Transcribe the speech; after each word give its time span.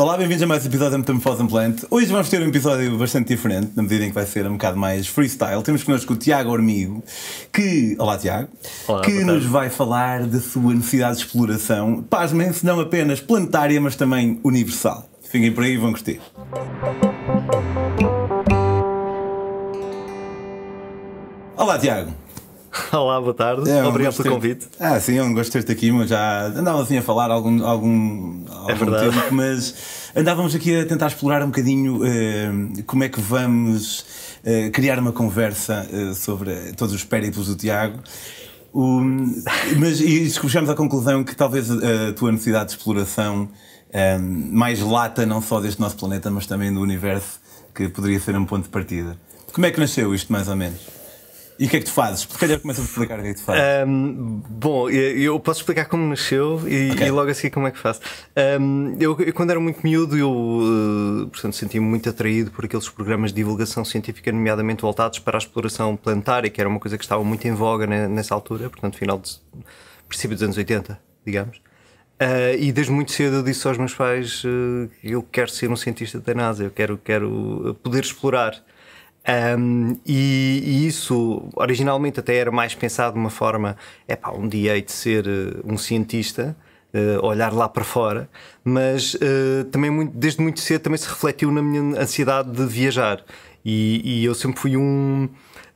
Olá, 0.00 0.16
bem-vindos 0.16 0.42
a 0.42 0.46
mais 0.46 0.64
um 0.64 0.68
episódio 0.68 0.92
da 0.92 0.98
Metamorfose 0.98 1.46
Plant. 1.46 1.82
Hoje 1.90 2.06
vamos 2.06 2.30
ter 2.30 2.40
um 2.40 2.48
episódio 2.48 2.96
bastante 2.96 3.28
diferente, 3.28 3.72
na 3.76 3.82
medida 3.82 4.06
em 4.06 4.08
que 4.08 4.14
vai 4.14 4.24
ser 4.24 4.46
um 4.46 4.52
bocado 4.52 4.78
mais 4.78 5.06
freestyle. 5.06 5.62
Temos 5.62 5.82
connosco 5.82 6.14
o 6.14 6.16
Tiago 6.16 6.50
Ormigo, 6.50 7.04
que. 7.52 7.96
Olá, 7.98 8.16
Tiago. 8.16 8.48
Olá, 8.88 9.02
que 9.02 9.22
nos 9.22 9.44
vai 9.44 9.68
falar 9.68 10.24
da 10.24 10.40
sua 10.40 10.72
necessidade 10.72 11.18
de 11.18 11.26
exploração, 11.26 12.02
pasmem-se, 12.08 12.64
não 12.64 12.80
apenas 12.80 13.20
planetária, 13.20 13.78
mas 13.78 13.94
também 13.94 14.40
universal. 14.42 15.06
Fiquem 15.20 15.52
por 15.52 15.64
aí 15.64 15.74
e 15.74 15.76
vão 15.76 15.92
curtir. 15.92 16.18
Olá, 21.58 21.78
Tiago. 21.78 22.10
Olá, 22.92 23.20
boa 23.20 23.34
tarde. 23.34 23.68
É, 23.68 23.82
um 23.82 23.88
Obrigado 23.88 24.12
pelo 24.16 24.24
ter- 24.24 24.30
convite. 24.34 24.68
Ah, 24.78 25.00
sim, 25.00 25.18
é 25.18 25.22
um 25.22 25.34
gosto 25.34 25.46
de 25.46 25.52
ter-te 25.64 25.72
aqui, 25.72 25.90
mas 25.90 26.08
já 26.08 26.46
andava 26.46 26.80
assim 26.82 26.96
a 26.98 27.02
falar 27.02 27.30
algum, 27.30 27.64
algum, 27.64 28.44
algum 28.48 28.74
verdade. 28.76 29.10
tempo, 29.10 29.34
mas 29.34 29.74
andávamos 30.14 30.54
aqui 30.54 30.78
a 30.80 30.86
tentar 30.86 31.08
explorar 31.08 31.42
um 31.42 31.46
bocadinho 31.46 32.00
eh, 32.04 32.82
como 32.86 33.02
é 33.02 33.08
que 33.08 33.20
vamos 33.20 34.04
eh, 34.44 34.70
criar 34.70 34.98
uma 35.00 35.10
conversa 35.12 35.86
eh, 35.92 36.14
sobre 36.14 36.72
todos 36.76 36.94
os 36.94 37.02
périplos 37.02 37.48
do 37.48 37.56
Tiago. 37.56 37.98
O- 38.72 39.00
mas 39.76 40.00
e 40.00 40.30
chegamos 40.30 40.70
à 40.70 40.74
conclusão 40.74 41.24
que 41.24 41.34
talvez 41.34 41.68
a, 41.70 42.12
tua 42.14 42.30
necessidade 42.30 42.66
de 42.70 42.76
exploração 42.76 43.48
eh, 43.92 44.16
mais 44.18 44.78
lata, 44.80 45.26
não 45.26 45.42
só 45.42 45.60
deste 45.60 45.80
nosso 45.80 45.96
planeta, 45.96 46.30
mas 46.30 46.46
também 46.46 46.72
do 46.72 46.80
universo, 46.80 47.40
que 47.74 47.88
poderia 47.88 48.20
ser 48.20 48.36
um 48.36 48.44
ponto 48.44 48.64
de 48.64 48.70
partida. 48.70 49.16
Como 49.52 49.66
é 49.66 49.72
que 49.72 49.80
nasceu 49.80 50.14
isto, 50.14 50.32
mais 50.32 50.46
ou 50.46 50.54
menos? 50.54 50.99
E 51.60 51.66
o 51.66 51.68
que 51.68 51.76
é 51.76 51.78
que 51.80 51.84
tu 51.84 51.92
fazes? 51.92 52.24
Porque 52.24 52.40
calhar 52.46 52.58
começa 52.58 52.80
a 52.80 52.84
explicar 52.84 53.18
o 53.18 53.22
que 53.22 53.28
é 53.28 53.34
que 53.34 53.38
tu 53.40 53.44
fazes. 53.44 53.62
Ahm, 53.84 54.40
bom, 54.48 54.88
eu 54.88 55.38
posso 55.38 55.60
explicar 55.60 55.84
como 55.84 56.08
nasceu 56.08 56.66
e, 56.66 56.90
Ok. 56.92 57.06
e 57.06 57.10
logo 57.10 57.30
a 57.30 57.34
seguir 57.34 57.50
como 57.50 57.66
é 57.66 57.70
que 57.70 57.78
faço. 57.78 58.00
Ahm, 58.34 58.96
eu, 58.98 59.14
eu, 59.20 59.34
quando 59.34 59.50
era 59.50 59.60
muito 59.60 59.78
miúdo, 59.82 60.16
eu 60.16 60.62
eh, 61.26 61.28
portanto, 61.30 61.52
sentia-me 61.54 61.86
muito 61.86 62.08
atraído 62.08 62.50
por 62.50 62.64
aqueles 62.64 62.88
programas 62.88 63.30
de 63.30 63.36
divulgação 63.36 63.84
científica, 63.84 64.32
nomeadamente 64.32 64.80
voltados 64.80 65.18
para 65.18 65.36
a 65.36 65.38
exploração 65.38 65.96
planetária, 65.96 66.48
que 66.48 66.58
era 66.62 66.68
uma 66.68 66.80
coisa 66.80 66.96
que 66.96 67.04
estava 67.04 67.22
muito 67.22 67.46
em 67.46 67.52
voga 67.52 67.86
ne- 67.86 68.08
nessa 68.08 68.34
altura, 68.34 68.70
portanto, 68.70 68.96
final 68.96 69.18
de 69.18 69.30
princípio 70.08 70.34
dos 70.34 70.42
anos 70.42 70.56
80, 70.56 70.98
digamos. 71.26 71.60
Ah, 72.18 72.54
e 72.58 72.72
desde 72.72 72.90
muito 72.90 73.12
cedo 73.12 73.36
eu 73.36 73.42
disse 73.42 73.68
aos 73.68 73.76
meus 73.76 73.92
pais: 73.94 74.42
eh, 74.46 74.88
eu 75.04 75.22
quero 75.22 75.50
ser 75.50 75.70
um 75.70 75.76
cientista 75.76 76.18
da 76.20 76.32
NASA, 76.32 76.64
eu 76.64 76.70
quero, 76.70 76.96
quero 77.04 77.76
poder 77.82 78.02
explorar. 78.02 78.54
Um, 79.30 79.96
e, 80.04 80.62
e 80.64 80.86
isso 80.88 81.48
originalmente 81.54 82.18
até 82.18 82.34
era 82.36 82.50
mais 82.50 82.74
pensado 82.74 83.12
de 83.14 83.20
uma 83.20 83.30
forma: 83.30 83.76
é 84.08 84.16
pá, 84.16 84.32
um 84.32 84.48
dia 84.48 84.74
hei 84.74 84.82
de 84.82 84.90
ser 84.92 85.24
eh, 85.26 85.60
um 85.64 85.78
cientista, 85.78 86.56
eh, 86.92 87.16
olhar 87.22 87.52
lá 87.52 87.68
para 87.68 87.84
fora, 87.84 88.28
mas 88.64 89.16
eh, 89.20 89.64
também 89.70 89.90
muito- 89.90 90.16
desde 90.16 90.42
muito 90.42 90.58
cedo 90.60 90.82
também 90.82 90.98
se 90.98 91.08
refletiu 91.08 91.52
na 91.52 91.62
minha 91.62 92.00
ansiedade 92.00 92.50
de 92.50 92.66
viajar. 92.66 93.22
E, 93.64 94.00
e 94.22 94.24
eu 94.24 94.34
sempre 94.34 94.58
fui 94.60 94.76
um. 94.76 95.28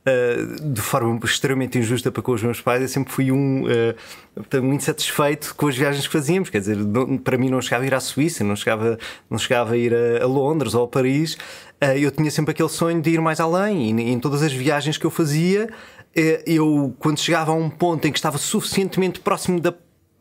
Uh, 0.07 0.71
de 0.71 0.81
forma 0.81 1.19
extremamente 1.23 1.79
injusta 1.79 2.11
para 2.11 2.21
com 2.21 2.31
os 2.31 2.43
meus 2.43 2.61
pais, 2.61 2.79
eu 2.79 2.87
sempre 2.87 3.11
fui 3.11 3.31
um 3.31 3.63
uh, 3.63 4.61
muito 4.61 4.83
satisfeito 4.83 5.55
com 5.55 5.67
as 5.67 5.75
viagens 5.75 6.05
que 6.05 6.13
fazíamos. 6.13 6.51
Quer 6.51 6.59
dizer, 6.59 6.77
não- 6.77 7.17
para 7.17 7.39
mim 7.39 7.49
não 7.49 7.59
chegava 7.59 7.83
a 7.83 7.87
ir 7.87 7.93
à 7.95 7.99
Suíça, 7.99 8.43
não 8.43 8.55
chegava, 8.55 8.99
não 9.27 9.39
chegava 9.39 9.73
a 9.73 9.77
ir 9.77 9.91
a, 9.95 10.23
a 10.23 10.27
Londres 10.27 10.75
ou 10.75 10.83
a 10.83 10.87
Paris. 10.87 11.35
Uh, 11.83 11.97
eu 11.97 12.11
tinha 12.11 12.31
sempre 12.31 12.51
aquele 12.51 12.69
sonho 12.69 13.01
de 13.01 13.09
ir 13.09 13.21
mais 13.21 13.39
além. 13.39 13.99
E 13.99 14.11
em 14.11 14.19
todas 14.19 14.41
as 14.41 14.53
viagens 14.53 14.97
que 14.97 15.05
eu 15.05 15.11
fazia, 15.11 15.69
eh, 16.15 16.41
eu, 16.47 16.95
quando 16.97 17.19
chegava 17.19 17.51
a 17.51 17.55
um 17.55 17.69
ponto 17.69 18.07
em 18.07 18.11
que 18.11 18.17
estava 18.17 18.37
suficientemente 18.37 19.19
próximo 19.19 19.59
da 19.59 19.73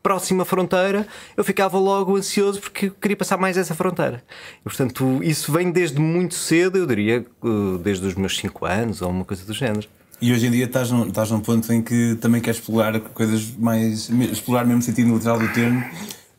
próxima 0.03 0.45
fronteira, 0.45 1.07
eu 1.35 1.43
ficava 1.43 1.79
logo 1.79 2.15
ansioso 2.15 2.61
porque 2.61 2.91
queria 2.91 3.17
passar 3.17 3.39
mais 3.39 3.57
essa 3.57 3.75
fronteira. 3.75 4.23
E, 4.61 4.65
portanto, 4.65 5.21
isso 5.23 5.51
vem 5.51 5.71
desde 5.71 5.99
muito 5.99 6.35
cedo, 6.35 6.77
eu 6.77 6.87
diria, 6.87 7.25
uh, 7.43 7.79
desde 7.79 8.07
os 8.07 8.15
meus 8.15 8.37
5 8.37 8.67
anos 8.67 9.01
ou 9.01 9.09
uma 9.09 9.25
coisa 9.25 9.47
do 9.47 9.55
género. 9.55 9.89
E 10.21 10.31
hoje 10.31 10.47
em 10.47 10.51
dia 10.51 10.67
estás 10.67 10.91
num, 10.91 11.07
estás 11.07 11.31
num 11.31 11.41
ponto 11.41 11.73
em 11.73 11.81
que 11.81 12.17
também 12.21 12.41
queres 12.41 12.61
explorar 12.61 12.99
coisas 13.01 13.51
mais. 13.57 14.11
explorar 14.31 14.67
mesmo 14.67 14.83
sentido 14.83 15.15
literal 15.15 15.39
do 15.39 15.49
termo, 15.53 15.83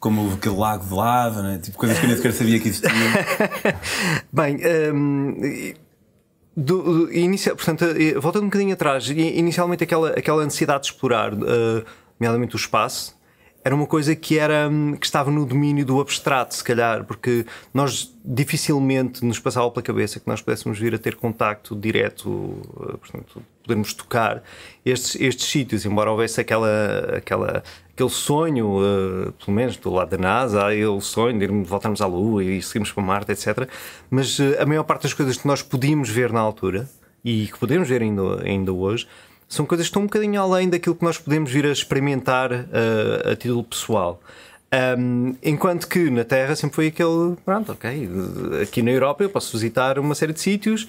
como 0.06 0.34
aquele 0.34 0.56
lago 0.56 0.86
de 0.86 0.94
lava, 0.94 1.42
né? 1.42 1.58
tipo 1.58 1.76
coisas 1.80 1.98
que 1.98 2.06
eu 2.06 2.08
nem 2.10 2.16
sequer 2.16 2.32
sabia 2.32 2.60
que 2.60 2.68
existiam. 2.68 2.94
Bem, 4.32 4.60
hum, 4.94 5.74
do, 6.56 6.84
do- 6.84 7.12
inicia, 7.12 7.56
portanto, 7.56 7.84
eh, 7.86 8.14
voltando 8.20 8.44
um 8.44 8.48
bocadinho 8.50 8.72
atrás, 8.74 9.10
inicialmente 9.10 9.84
aquela, 9.84 10.12
aquela 10.12 10.44
necessidade 10.44 10.84
de 10.84 10.90
explorar, 10.92 11.34
eh, 11.34 11.84
nomeadamente 12.20 12.56
o 12.56 12.58
espaço, 12.58 13.16
era 13.66 13.74
uma 13.74 13.88
coisa 13.88 14.16
que, 14.16 14.38
era, 14.38 14.70
hum, 14.70 14.96
que 14.96 15.08
estava 15.08 15.32
no 15.32 15.44
domínio 15.44 15.84
do 15.84 16.00
abstrato, 16.00 16.54
se 16.54 16.64
calhar, 16.64 17.04
porque 17.04 17.48
nós 17.74 18.16
dificilmente 18.24 19.26
nos 19.26 19.40
passava 19.40 19.72
pela 19.72 19.82
cabeça 19.82 20.20
que 20.20 20.28
nós 20.28 20.40
pudéssemos 20.40 20.78
vir 20.78 20.94
a 20.94 21.00
ter 21.00 21.16
contacto 21.16 21.76
direto, 21.76 22.62
eh, 22.80 22.98
portanto, 22.98 23.42
podermos 23.64 23.92
tocar 23.96 24.44
estes, 24.86 25.20
estes 25.20 25.50
sítios, 25.50 25.84
embora 25.84 26.12
houvesse 26.12 26.40
aquela, 26.40 27.16
aquela, 27.18 27.64
aquele 27.92 28.10
sonho, 28.12 28.82
eh, 28.84 29.32
pelo 29.44 29.56
menos 29.56 29.78
do 29.78 29.90
lado 29.90 30.12
da 30.12 30.18
NASA, 30.20 30.68
aquele 30.68 31.02
sonho 31.02 31.40
de 31.40 31.48
voltarmos 31.68 32.02
à 32.02 32.06
Lua 32.06 32.44
e 32.44 32.62
seguirmos 32.62 32.92
para 32.92 33.04
Marte, 33.04 33.32
etc. 33.32 33.68
Mas 34.12 34.40
eh, 34.40 34.62
a 34.62 34.66
maior 34.68 34.84
parte 34.84 35.02
das 35.04 35.14
coisas 35.16 35.38
que 35.38 35.48
nós 35.48 35.64
podíamos 35.64 36.08
ver 36.08 36.32
na 36.32 36.40
altura 36.40 36.88
e 37.24 37.48
que 37.48 37.58
podemos 37.58 37.90
ver 37.90 38.04
ainda, 38.04 38.44
ainda 38.44 38.72
hoje 38.72 39.08
são 39.48 39.66
coisas 39.66 39.86
que 39.88 39.90
estão 39.90 40.02
um 40.04 40.06
bocadinho 40.06 40.42
além 40.42 40.70
daquilo 40.70 40.96
que 40.96 41.04
nós 41.04 41.18
podemos 41.18 41.52
vir 41.52 41.66
a 41.66 41.72
experimentar 41.72 42.52
eh, 42.52 43.32
a 43.32 43.36
título 43.36 43.64
pessoal. 43.64 44.22
Um, 44.98 45.36
enquanto 45.42 45.88
que 45.88 46.10
na 46.10 46.26
Terra 46.26 46.54
sempre 46.56 46.76
foi 46.76 46.88
aquele, 46.88 47.38
pronto, 47.46 47.72
ok, 47.72 48.10
aqui 48.62 48.82
na 48.82 48.92
Europa 48.92 49.24
eu 49.24 49.30
posso 49.30 49.54
visitar 49.54 49.98
uma 49.98 50.14
série 50.16 50.34
de 50.34 50.42
sítios, 50.42 50.88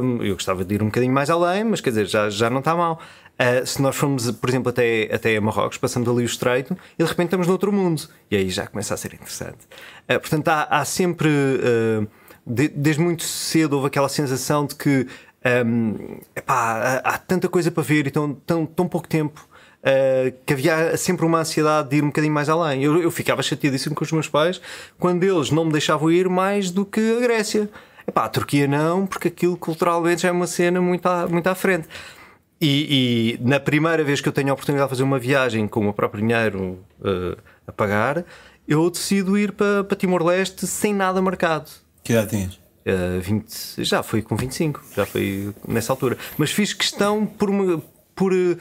um, 0.00 0.22
eu 0.22 0.34
gostava 0.34 0.64
de 0.64 0.74
ir 0.74 0.82
um 0.82 0.86
bocadinho 0.86 1.12
mais 1.12 1.28
além, 1.28 1.64
mas 1.64 1.80
quer 1.82 1.90
dizer, 1.90 2.06
já, 2.06 2.30
já 2.30 2.48
não 2.48 2.60
está 2.60 2.74
mal. 2.74 2.98
Uh, 3.34 3.66
se 3.66 3.82
nós 3.82 3.94
formos, 3.96 4.30
por 4.30 4.48
exemplo, 4.48 4.70
até, 4.70 5.10
até 5.12 5.38
Marrocos, 5.40 5.76
passamos 5.76 6.08
ali 6.08 6.22
o 6.22 6.24
estreito 6.24 6.76
e 6.98 7.02
de 7.02 7.08
repente 7.08 7.26
estamos 7.26 7.46
noutro 7.46 7.70
mundo, 7.70 8.02
e 8.30 8.36
aí 8.36 8.48
já 8.48 8.66
começa 8.66 8.94
a 8.94 8.96
ser 8.96 9.12
interessante. 9.12 9.58
Uh, 10.08 10.18
portanto, 10.20 10.48
há, 10.48 10.62
há 10.70 10.84
sempre, 10.84 11.28
uh, 11.28 12.06
de- 12.46 12.68
desde 12.68 13.02
muito 13.02 13.24
cedo, 13.24 13.74
houve 13.74 13.88
aquela 13.88 14.08
sensação 14.08 14.64
de 14.64 14.74
que 14.74 15.06
um, 15.44 16.18
epá, 16.34 16.54
há, 16.54 17.14
há 17.14 17.18
tanta 17.18 17.48
coisa 17.48 17.70
para 17.70 17.82
ver 17.82 18.06
e 18.06 18.10
tão, 18.10 18.34
tão, 18.34 18.66
tão 18.66 18.88
pouco 18.88 19.08
tempo. 19.08 19.46
Uh, 19.78 20.34
que 20.44 20.54
havia 20.54 20.96
sempre 20.96 21.24
uma 21.24 21.38
ansiedade 21.38 21.88
de 21.88 21.96
ir 21.98 22.02
um 22.02 22.08
bocadinho 22.08 22.34
mais 22.34 22.48
além. 22.48 22.82
Eu, 22.82 23.00
eu 23.00 23.10
ficava 23.12 23.42
chateadíssimo 23.42 23.94
com 23.94 24.02
os 24.02 24.10
meus 24.10 24.28
pais 24.28 24.60
quando 24.98 25.22
eles 25.22 25.50
não 25.52 25.64
me 25.64 25.72
deixavam 25.72 26.10
ir 26.10 26.28
mais 26.28 26.70
do 26.70 26.84
que 26.84 27.16
a 27.16 27.20
Grécia. 27.20 27.70
Epá, 28.06 28.24
a 28.24 28.28
Turquia 28.28 28.66
não, 28.66 29.06
porque 29.06 29.28
aquilo 29.28 29.56
culturalmente 29.56 30.22
já 30.22 30.30
é 30.30 30.32
uma 30.32 30.48
cena 30.48 30.80
muito 30.80 31.06
à, 31.06 31.28
muito 31.28 31.46
à 31.46 31.54
frente. 31.54 31.86
E, 32.60 33.38
e 33.40 33.48
na 33.48 33.60
primeira 33.60 34.02
vez 34.02 34.20
que 34.20 34.28
eu 34.28 34.32
tenho 34.32 34.50
a 34.50 34.52
oportunidade 34.52 34.88
de 34.88 34.90
fazer 34.90 35.04
uma 35.04 35.18
viagem 35.18 35.68
com 35.68 35.78
o 35.78 35.82
meu 35.84 35.92
próprio 35.92 36.26
dinheiro 36.26 36.80
uh, 37.00 37.38
a 37.66 37.72
pagar, 37.72 38.24
eu 38.66 38.90
decido 38.90 39.38
ir 39.38 39.52
para, 39.52 39.84
para 39.84 39.96
Timor-Leste 39.96 40.66
sem 40.66 40.92
nada 40.92 41.22
marcado. 41.22 41.70
Que 42.02 42.12
idade 42.12 42.30
tinhas? 42.30 42.67
Uh, 42.88 43.20
20, 43.20 43.84
já 43.84 44.02
foi 44.02 44.22
com 44.22 44.34
25, 44.34 44.82
já 44.96 45.04
foi 45.04 45.52
nessa 45.66 45.92
altura. 45.92 46.16
Mas 46.38 46.50
fiz 46.50 46.72
questão 46.72 47.26
por, 47.26 47.50
por, 48.14 48.32
uh, 48.32 48.56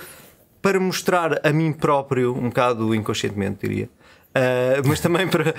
para 0.61 0.81
mostrar 0.81 1.39
a 1.47 1.53
mim 1.53 1.71
próprio, 1.71 2.35
um 2.35 2.49
bocado 2.49 2.93
inconscientemente, 2.93 3.65
diria. 3.65 3.85
uh, 3.85 4.85
mas 4.85 4.99
também 4.99 5.25
para, 5.31 5.55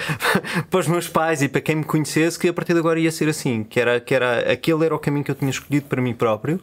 para 0.69 0.81
os 0.81 0.87
meus 0.87 1.09
pais 1.09 1.41
e 1.41 1.49
para 1.49 1.63
quem 1.63 1.77
me 1.77 1.85
conhecesse, 1.85 2.39
que 2.39 2.47
a 2.47 2.53
partir 2.53 2.75
de 2.75 2.81
agora 2.81 3.01
ia 3.01 3.11
ser 3.11 3.31
assim: 3.31 3.65
que 3.65 3.81
era, 3.81 3.99
que 4.01 4.15
era 4.15 4.53
aquele 4.53 4.85
era 4.85 4.95
o 4.95 4.99
caminho 4.99 5.25
que 5.25 5.31
eu 5.31 5.35
tinha 5.35 5.51
escolhido 5.51 5.87
para 5.87 6.03
mim 6.03 6.13
próprio, 6.13 6.61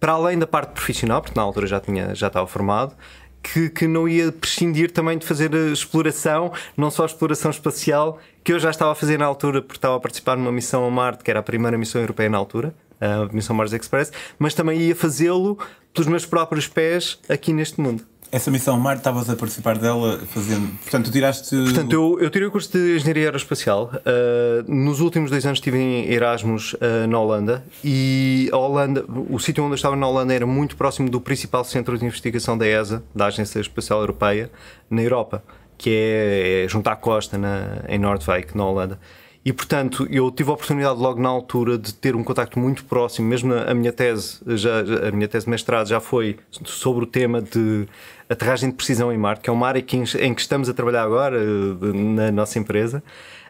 para 0.00 0.12
além 0.12 0.36
da 0.36 0.48
parte 0.48 0.72
profissional, 0.72 1.22
porque 1.22 1.38
na 1.38 1.44
altura 1.44 1.68
já, 1.68 1.78
tinha, 1.78 2.12
já 2.12 2.26
estava 2.26 2.46
formado, 2.48 2.96
que, 3.40 3.70
que 3.70 3.86
não 3.86 4.08
ia 4.08 4.32
prescindir 4.32 4.90
também 4.90 5.16
de 5.16 5.24
fazer 5.24 5.54
exploração, 5.54 6.52
não 6.76 6.90
só 6.90 7.06
exploração 7.06 7.52
espacial, 7.52 8.18
que 8.46 8.52
eu 8.52 8.60
já 8.60 8.70
estava 8.70 8.92
a 8.92 8.94
fazer 8.94 9.18
na 9.18 9.24
altura, 9.24 9.60
porque 9.60 9.76
estava 9.76 9.96
a 9.96 10.00
participar 10.00 10.36
numa 10.36 10.52
missão 10.52 10.86
a 10.86 10.90
Marte, 10.90 11.24
que 11.24 11.30
era 11.32 11.40
a 11.40 11.42
primeira 11.42 11.76
missão 11.76 12.00
europeia 12.00 12.30
na 12.30 12.38
altura, 12.38 12.72
a 13.00 13.26
missão 13.34 13.56
Mars 13.56 13.72
Express, 13.72 14.12
mas 14.38 14.54
também 14.54 14.80
ia 14.80 14.94
fazê-lo 14.94 15.58
pelos 15.92 16.06
meus 16.06 16.24
próprios 16.24 16.68
pés 16.68 17.18
aqui 17.28 17.52
neste 17.52 17.80
mundo. 17.80 18.04
Essa 18.30 18.48
missão 18.48 18.78
Marte, 18.78 18.98
estavas 18.98 19.28
a 19.28 19.34
participar 19.34 19.78
dela 19.78 20.20
fazendo. 20.28 20.78
Portanto, 20.78 21.06
tu 21.06 21.10
tiraste. 21.10 21.56
Portanto, 21.56 21.92
eu, 21.92 22.20
eu 22.20 22.30
tirei 22.30 22.46
o 22.46 22.50
curso 22.52 22.70
de 22.70 22.94
Engenharia 22.94 23.24
Aeroespacial. 23.24 23.90
Uh, 23.92 24.72
nos 24.72 25.00
últimos 25.00 25.28
dois 25.28 25.44
anos 25.44 25.58
estive 25.58 25.78
em 25.78 26.12
Erasmus 26.12 26.74
uh, 26.74 27.06
na 27.08 27.18
Holanda 27.18 27.64
e 27.82 28.48
a 28.52 28.56
Holanda, 28.56 29.04
o 29.28 29.40
sítio 29.40 29.64
onde 29.64 29.72
eu 29.72 29.76
estava 29.76 29.96
na 29.96 30.06
Holanda 30.06 30.32
era 30.32 30.46
muito 30.46 30.76
próximo 30.76 31.10
do 31.10 31.20
principal 31.20 31.64
centro 31.64 31.98
de 31.98 32.04
investigação 32.04 32.56
da 32.56 32.64
ESA, 32.64 33.02
da 33.12 33.26
Agência 33.26 33.58
Espacial 33.58 33.98
Europeia, 34.00 34.50
na 34.88 35.02
Europa, 35.02 35.42
que 35.76 35.90
é, 35.90 36.64
é 36.64 36.68
junto 36.68 36.88
à 36.88 36.96
costa, 36.96 37.36
na, 37.38 37.84
em 37.88 37.98
Noordwijk, 37.98 38.56
na 38.56 38.66
Holanda. 38.66 38.98
E, 39.44 39.52
portanto, 39.52 40.08
eu 40.10 40.28
tive 40.32 40.50
a 40.50 40.54
oportunidade 40.54 40.98
logo 40.98 41.22
na 41.22 41.28
altura 41.28 41.78
de 41.78 41.94
ter 41.94 42.16
um 42.16 42.24
contacto 42.24 42.58
muito 42.58 42.84
próximo, 42.84 43.28
mesmo 43.28 43.54
a 43.54 43.72
minha 43.74 43.92
tese, 43.92 44.40
já- 44.56 44.80
a 45.08 45.12
minha 45.12 45.28
tese 45.28 45.46
de 45.46 45.50
mestrado 45.50 45.86
já 45.86 46.00
foi 46.00 46.36
sobre 46.64 47.04
o 47.04 47.06
tema 47.06 47.40
de 47.40 47.86
aterragem 48.28 48.70
de 48.70 48.74
precisão 48.74 49.12
em 49.12 49.16
Marte, 49.16 49.42
que 49.42 49.48
é 49.48 49.52
uma 49.52 49.68
área 49.68 49.80
que, 49.80 49.96
em 49.96 50.34
que 50.34 50.40
estamos 50.40 50.68
a 50.68 50.74
trabalhar 50.74 51.04
agora 51.04 51.36
eh, 51.40 51.92
na 51.92 52.32
nossa 52.32 52.58
empresa. 52.58 53.00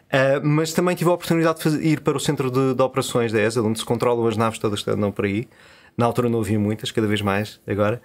Uh, 0.07 0.39
mas 0.45 0.71
também 0.71 0.95
tive 0.95 1.09
a 1.09 1.13
oportunidade 1.13 1.57
de 1.57 1.63
fazer, 1.63 1.83
ir 1.83 1.99
para 2.01 2.15
o 2.15 2.19
centro 2.19 2.49
de, 2.49 2.75
de, 2.75 2.81
operações 2.81 3.31
da 3.31 3.41
ESA, 3.41 3.61
onde 3.61 3.79
se 3.79 3.83
controlam 3.83 4.25
as 4.27 4.37
naves 4.37 4.59
todas 4.59 4.81
que 4.83 4.89
andam 4.89 5.11
por 5.11 5.25
aí. 5.25 5.47
Na 5.97 6.05
altura 6.05 6.29
não 6.29 6.39
havia 6.39 6.59
muitas, 6.59 6.91
cada 6.91 7.07
vez 7.07 7.21
mais 7.21 7.59
agora. 7.67 8.01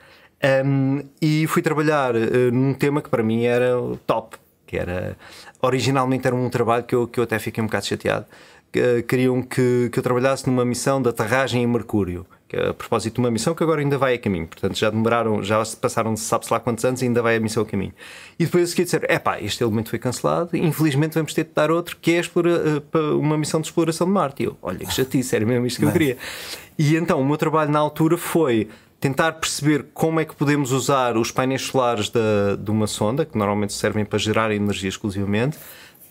Um, 0.65 1.05
e 1.21 1.47
fui 1.47 1.63
trabalhar 1.63 2.15
uh, 2.15 2.51
num 2.53 2.75
tema 2.75 3.01
que 3.01 3.09
para 3.09 3.23
mim 3.23 3.45
era 3.45 3.77
top, 4.07 4.37
que 4.67 4.77
era 4.77 5.17
originalmente 5.61 6.27
era 6.27 6.35
um 6.35 6.51
trabalho 6.51 6.85
que 6.85 6.95
eu, 6.95 7.07
que 7.07 7.21
eu 7.21 7.25
até 7.25 7.39
fiquei 7.39 7.63
um 7.63 7.67
bocado 7.67 7.87
chateado. 7.87 8.27
Uh, 8.75 9.03
queriam 9.03 9.43
que, 9.43 9.91
que 9.93 9.99
eu 9.99 10.03
trabalhasse 10.03 10.47
numa 10.49 10.65
missão 10.65 11.01
de 11.01 11.09
aterragem 11.09 11.63
em 11.63 11.67
Mercúrio 11.67 12.27
que 12.53 12.57
é 12.59 12.69
a 12.69 12.75
propósito 12.75 13.15
de 13.15 13.21
uma 13.21 13.31
missão 13.31 13.55
que 13.55 13.63
agora 13.63 13.81
ainda 13.81 13.97
vai 13.97 14.13
a 14.13 14.19
caminho. 14.19 14.47
Portanto, 14.47 14.77
já 14.77 14.91
demoraram, 14.91 15.43
já 15.43 15.63
passaram 15.81 16.15
sabe-se 16.19 16.53
lá 16.53 16.61
quantos 16.61 16.85
anos 16.85 17.01
e 17.01 17.07
ainda 17.07 17.23
vai 17.23 17.37
a 17.37 17.41
missão 17.41 17.63
a 17.63 17.67
caminho. 17.67 17.95
E 18.39 18.45
depois 18.45 18.65
a 18.65 18.67
seguir 18.67 18.85
disseram: 18.85 19.07
é 19.09 19.19
pá, 19.19 19.41
este 19.41 19.65
elemento 19.65 19.89
foi 19.89 19.99
cancelado, 19.99 20.55
infelizmente 20.55 21.15
vamos 21.15 21.33
ter 21.33 21.45
de 21.45 21.51
dar 21.55 21.71
outro, 21.71 21.97
que 21.99 22.13
é 22.13 22.21
explora, 22.21 22.51
eh, 22.51 22.99
uma 23.19 23.39
missão 23.39 23.59
de 23.59 23.69
exploração 23.69 24.07
de 24.07 24.13
Marte. 24.13 24.43
E 24.43 24.47
eu, 24.47 24.57
olha 24.61 24.81
que 24.81 24.93
chatice, 24.93 25.35
era 25.35 25.47
mesmo 25.47 25.65
isto 25.65 25.79
que 25.79 25.87
eu 25.87 25.93
queria. 25.93 26.19
E 26.79 26.95
então 26.95 27.19
o 27.21 27.25
meu 27.25 27.39
trabalho 27.39 27.71
na 27.71 27.79
altura 27.79 28.19
foi 28.19 28.69
tentar 29.03 29.33
perceber 29.33 29.87
como 29.93 30.21
é 30.21 30.25
que 30.25 30.33
podemos 30.33 30.71
usar 30.71 31.17
os 31.17 31.33
painéis 31.33 31.63
solares 31.63 32.09
da, 32.09 32.55
de 32.57 32.71
uma 32.71 32.87
sonda, 32.87 33.27
que 33.27 33.37
normalmente 33.37 33.73
servem 33.73 34.05
para 34.05 34.17
gerar 34.17 34.53
energia 34.53 34.89
exclusivamente, 34.89 35.59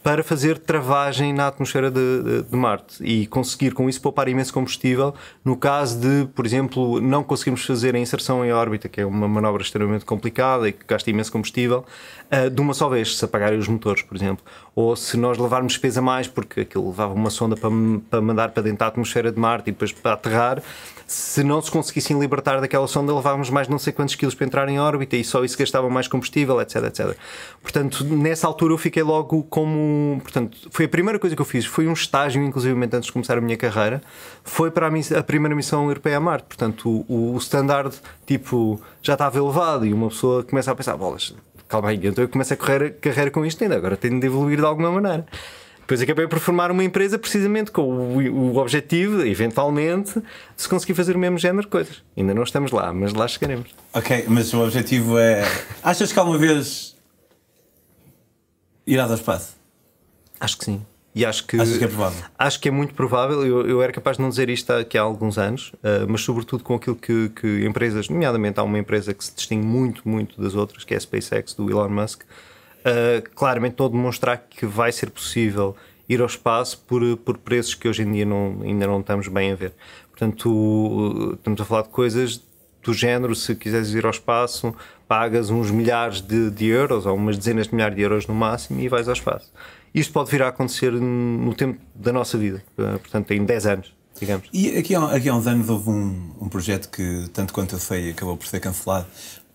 para 0.04 0.22
fazer 0.24 0.58
travagem 0.58 1.32
na 1.32 1.48
atmosfera 1.48 1.90
de, 1.90 2.24
de, 2.24 2.42
de, 2.44 2.56
Marte 2.58 3.02
e 3.02 3.28
conseguir 3.28 3.72
com 3.74 3.88
isso 3.88 4.02
poupar 4.02 4.28
imenso 4.28 4.52
combustível 4.52 5.14
no 5.46 5.56
caso 5.56 6.00
de, 6.02 6.28
por 6.34 6.46
exemplo, 6.46 7.00
não 7.00 7.24
conseguirmos 7.24 7.64
fazer 7.64 7.96
a 7.96 8.00
inserção 8.00 8.44
em 8.44 8.52
órbita, 8.52 8.90
que 8.90 9.00
é 9.00 9.06
uma 9.06 9.28
manobra 9.28 9.62
extremamente 9.62 10.04
complicada 10.04 10.68
e 10.68 10.74
que 10.74 10.84
gasta 10.86 11.10
imenso 11.10 11.32
combustível, 11.32 11.86
uh, 12.32 12.50
de 12.50 12.60
uma 12.60 12.74
só 12.74 12.90
vez, 12.90 13.16
se 13.16 13.24
apagarem 13.24 13.58
os 13.58 13.68
motores, 13.68 14.02
por 14.02 14.18
exemplo. 14.18 14.44
Ou 14.76 14.96
se 14.96 15.16
nós 15.16 15.38
levarmos 15.38 15.78
peso 15.78 16.00
a 16.00 16.02
mais, 16.02 16.28
porque 16.28 16.62
aquilo 16.62 16.90
levava 16.90 17.14
uma 17.14 17.30
sonda 17.30 17.56
para, 17.56 17.70
para 18.10 18.22
mandar 18.22 18.50
para 18.50 18.64
dentro 18.64 18.80
da 18.80 18.88
atmosfera 18.88 19.32
de 19.32 19.40
Marte 19.40 19.70
e 19.70 19.72
depois 19.72 19.92
para 19.92 20.14
aterrar, 20.14 20.64
se 21.12 21.44
não 21.44 21.62
se 21.62 21.70
conseguissem 21.70 22.18
libertar 22.18 22.62
daquela 22.62 22.88
sonda, 22.88 23.14
levávamos 23.14 23.50
mais 23.50 23.68
não 23.68 23.78
sei 23.78 23.92
quantos 23.92 24.16
quilos 24.16 24.34
para 24.34 24.46
entrar 24.46 24.70
em 24.70 24.80
órbita 24.80 25.18
e 25.18 25.24
só 25.26 25.44
isso 25.44 25.58
gastava 25.58 25.90
mais 25.90 26.08
combustível, 26.08 26.62
etc, 26.62 26.86
etc. 26.86 27.18
Portanto, 27.62 28.06
nessa 28.06 28.48
altura 28.48 28.74
eu 28.74 28.78
fiquei 28.78 29.04
logo 29.04 29.44
como. 29.44 30.20
Portanto, 30.22 30.70
foi 30.72 30.86
a 30.86 30.90
primeira 30.90 31.20
coisa 31.20 31.36
que 31.36 31.42
eu 31.42 31.46
fiz. 31.46 31.66
Foi 31.66 31.86
um 31.86 31.94
estágio, 31.94 32.42
inclusive, 32.42 32.80
antes 32.82 33.08
de 33.08 33.12
começar 33.12 33.38
a 33.38 33.42
minha 33.42 33.58
carreira. 33.58 34.02
Foi 34.44 34.72
para 34.72 34.88
a, 34.88 35.20
a 35.20 35.24
primeira 35.24 35.54
missão 35.54 35.84
europeia 35.86 36.16
a 36.16 36.20
Marte. 36.22 36.46
Portanto, 36.46 37.06
o, 37.10 37.34
o 37.34 37.38
standard, 37.40 37.94
tipo, 38.26 38.82
já 39.02 39.14
estava 39.14 39.38
elevado 39.38 39.86
e 39.86 39.92
uma 39.92 40.08
pessoa 40.08 40.44
começa 40.44 40.72
a 40.72 40.76
pensar: 40.76 40.96
bolas, 40.96 41.36
calma 41.68 41.90
aí, 41.90 42.00
então 42.08 42.24
eu 42.24 42.30
começo 42.30 42.54
a 42.54 42.58
correr 42.58 42.92
carreira 43.02 43.32
com 43.32 43.46
isto 43.46 43.62
ainda, 43.62 43.76
agora 43.76 43.98
tenho 43.98 44.18
de 44.18 44.28
evoluir 44.28 44.60
de 44.60 44.66
alguma 44.66 44.92
maneira. 44.92 45.26
Depois 45.92 46.02
acabei 46.04 46.26
por 46.26 46.40
formar 46.40 46.72
uma 46.72 46.86
empresa 46.86 47.20
precisamente 47.20 47.70
com 47.70 47.82
o, 47.82 48.54
o 48.54 48.56
objetivo, 48.56 49.26
eventualmente, 49.26 50.22
de 50.22 50.62
se 50.62 50.70
conseguir 50.70 50.94
fazer 50.94 51.18
o 51.18 51.20
mesmo 51.20 51.38
género 51.38 51.64
de 51.64 51.68
coisas. 51.68 52.02
Ainda 52.16 52.34
não 52.34 52.44
estamos 52.44 52.72
lá, 52.72 52.94
mas 52.94 53.12
lá 53.12 53.28
chegaremos. 53.28 53.72
Ok, 53.94 54.24
mas 54.30 54.54
o 54.54 54.64
objetivo 54.64 55.20
é. 55.20 55.44
Achas 55.84 56.14
que 56.14 56.18
alguma 56.18 56.38
vez 56.38 56.96
irás 58.88 59.12
ao 59.12 59.18
espaço? 59.18 59.58
Acho 60.40 60.60
que 60.60 60.64
sim. 60.64 60.86
E 61.14 61.26
acho 61.26 61.46
que, 61.46 61.60
acho 61.60 61.78
que 61.78 61.84
é 61.84 61.88
provável. 61.90 62.24
Acho 62.40 62.62
que 62.62 62.70
é 62.70 62.72
muito 62.72 62.94
provável. 62.94 63.46
Eu, 63.46 63.68
eu 63.68 63.84
era 63.84 63.92
capaz 63.92 64.16
de 64.16 64.24
não 64.24 64.30
dizer 64.30 64.50
isto 64.50 64.72
aqui 64.72 64.98
há 64.98 65.02
alguns 65.02 65.38
anos, 65.38 65.74
uh, 65.74 66.08
mas 66.08 66.22
sobretudo 66.22 66.64
com 66.64 66.76
aquilo 66.76 66.96
que, 66.96 67.28
que, 67.36 67.66
empresas, 67.66 68.08
nomeadamente 68.08 68.62
há 68.62 68.64
uma 68.64 68.80
empresa 68.80 69.14
que 69.14 69.26
se 69.26 69.36
distingue 69.36 69.66
muito, 69.66 70.08
muito 70.08 70.42
das 70.42 70.56
outras, 70.56 70.86
que 70.86 70.94
é 70.94 70.98
a 70.98 71.02
SpaceX, 71.02 71.54
do 71.54 71.70
Elon 71.70 71.90
Musk, 71.90 72.22
uh, 72.86 73.30
claramente 73.36 73.74
estou 73.74 73.88
a 73.88 73.90
demonstrar 73.90 74.38
que 74.50 74.66
vai 74.66 74.92
ser 74.92 75.10
possível 75.10 75.76
ir 76.08 76.20
ao 76.22 76.28
espaço 76.28 76.84
por, 76.88 77.18
por 77.18 77.38
preços 77.38 77.74
que 77.74 77.88
hoje 77.88 78.04
em 78.04 78.12
dia 78.12 78.26
não, 78.26 78.60
ainda 78.64 78.86
não 78.86 79.00
estamos 79.00 79.28
bem 79.28 79.52
a 79.52 79.56
ver. 79.56 79.74
Portanto, 80.10 81.36
estamos 81.36 81.62
a 81.62 81.66
falar 81.66 81.84
de 81.84 81.90
coisas 81.90 82.42
do 82.84 82.94
género, 82.94 83.34
se 83.36 83.56
quiseres 83.56 83.94
ir 83.94 84.06
ao 84.06 84.12
espaço, 84.12 84.76
pagas 85.08 85.50
uns 85.50 85.72
milhares 85.72 86.22
de, 86.22 86.50
de, 86.50 86.66
euros 86.66 87.06
ou 87.06 87.16
umas 87.16 87.38
dezenas 87.38 87.68
de 87.68 87.76
milhares 87.76 87.96
de 87.96 88.02
euros 88.02 88.28
no 88.28 88.34
máximo 88.34 88.80
e 88.80 88.88
vais 88.88 89.08
ao 89.08 89.14
espaço. 89.14 89.52
Isto 89.94 90.14
pode 90.14 90.32
vir 90.32 90.42
a 90.42 90.48
acontecer 90.48 90.92
no 90.92 91.54
tempo 91.54 91.80
da 91.94 92.12
nossa 92.12 92.38
vida, 92.38 92.64
portanto, 92.76 93.32
em 93.32 93.44
10 93.44 93.66
anos. 93.66 93.94
Digamos. 94.20 94.50
E 94.54 94.78
aqui 94.78 94.94
há, 94.94 95.06
aqui 95.06 95.30
há 95.30 95.36
uns 95.36 95.48
anos 95.48 95.70
houve 95.70 95.90
um, 95.90 96.32
um 96.42 96.50
projeto 96.50 96.90
que, 96.90 97.28
tanto 97.34 97.54
quanto 97.54 97.76
eu 97.76 97.80
sei, 97.80 98.12
acabou 98.12 98.38
por 98.38 98.46
ser 98.46 98.60
cancelado, 98.60 99.08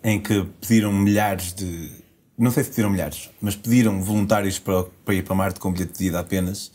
em 0.03 0.21
que 0.21 0.45
pediram 0.61 0.93
milhares 0.93 1.53
de, 1.53 1.91
não 2.39 2.51
sei 2.51 2.65
se 2.65 2.71
pediram 2.71 2.91
milhares, 2.91 3.31
mas 3.41 3.57
pediram 3.57 4.03
voluntários 4.03 4.59
para, 4.59 4.85
para 5.05 5.15
ir 5.15 5.25
para 5.25 5.35
Marte 5.35 5.59
com 5.59 5.73
bilhete 5.73 5.99
de 5.99 6.07
ida 6.07 6.21
apenas 6.21 6.71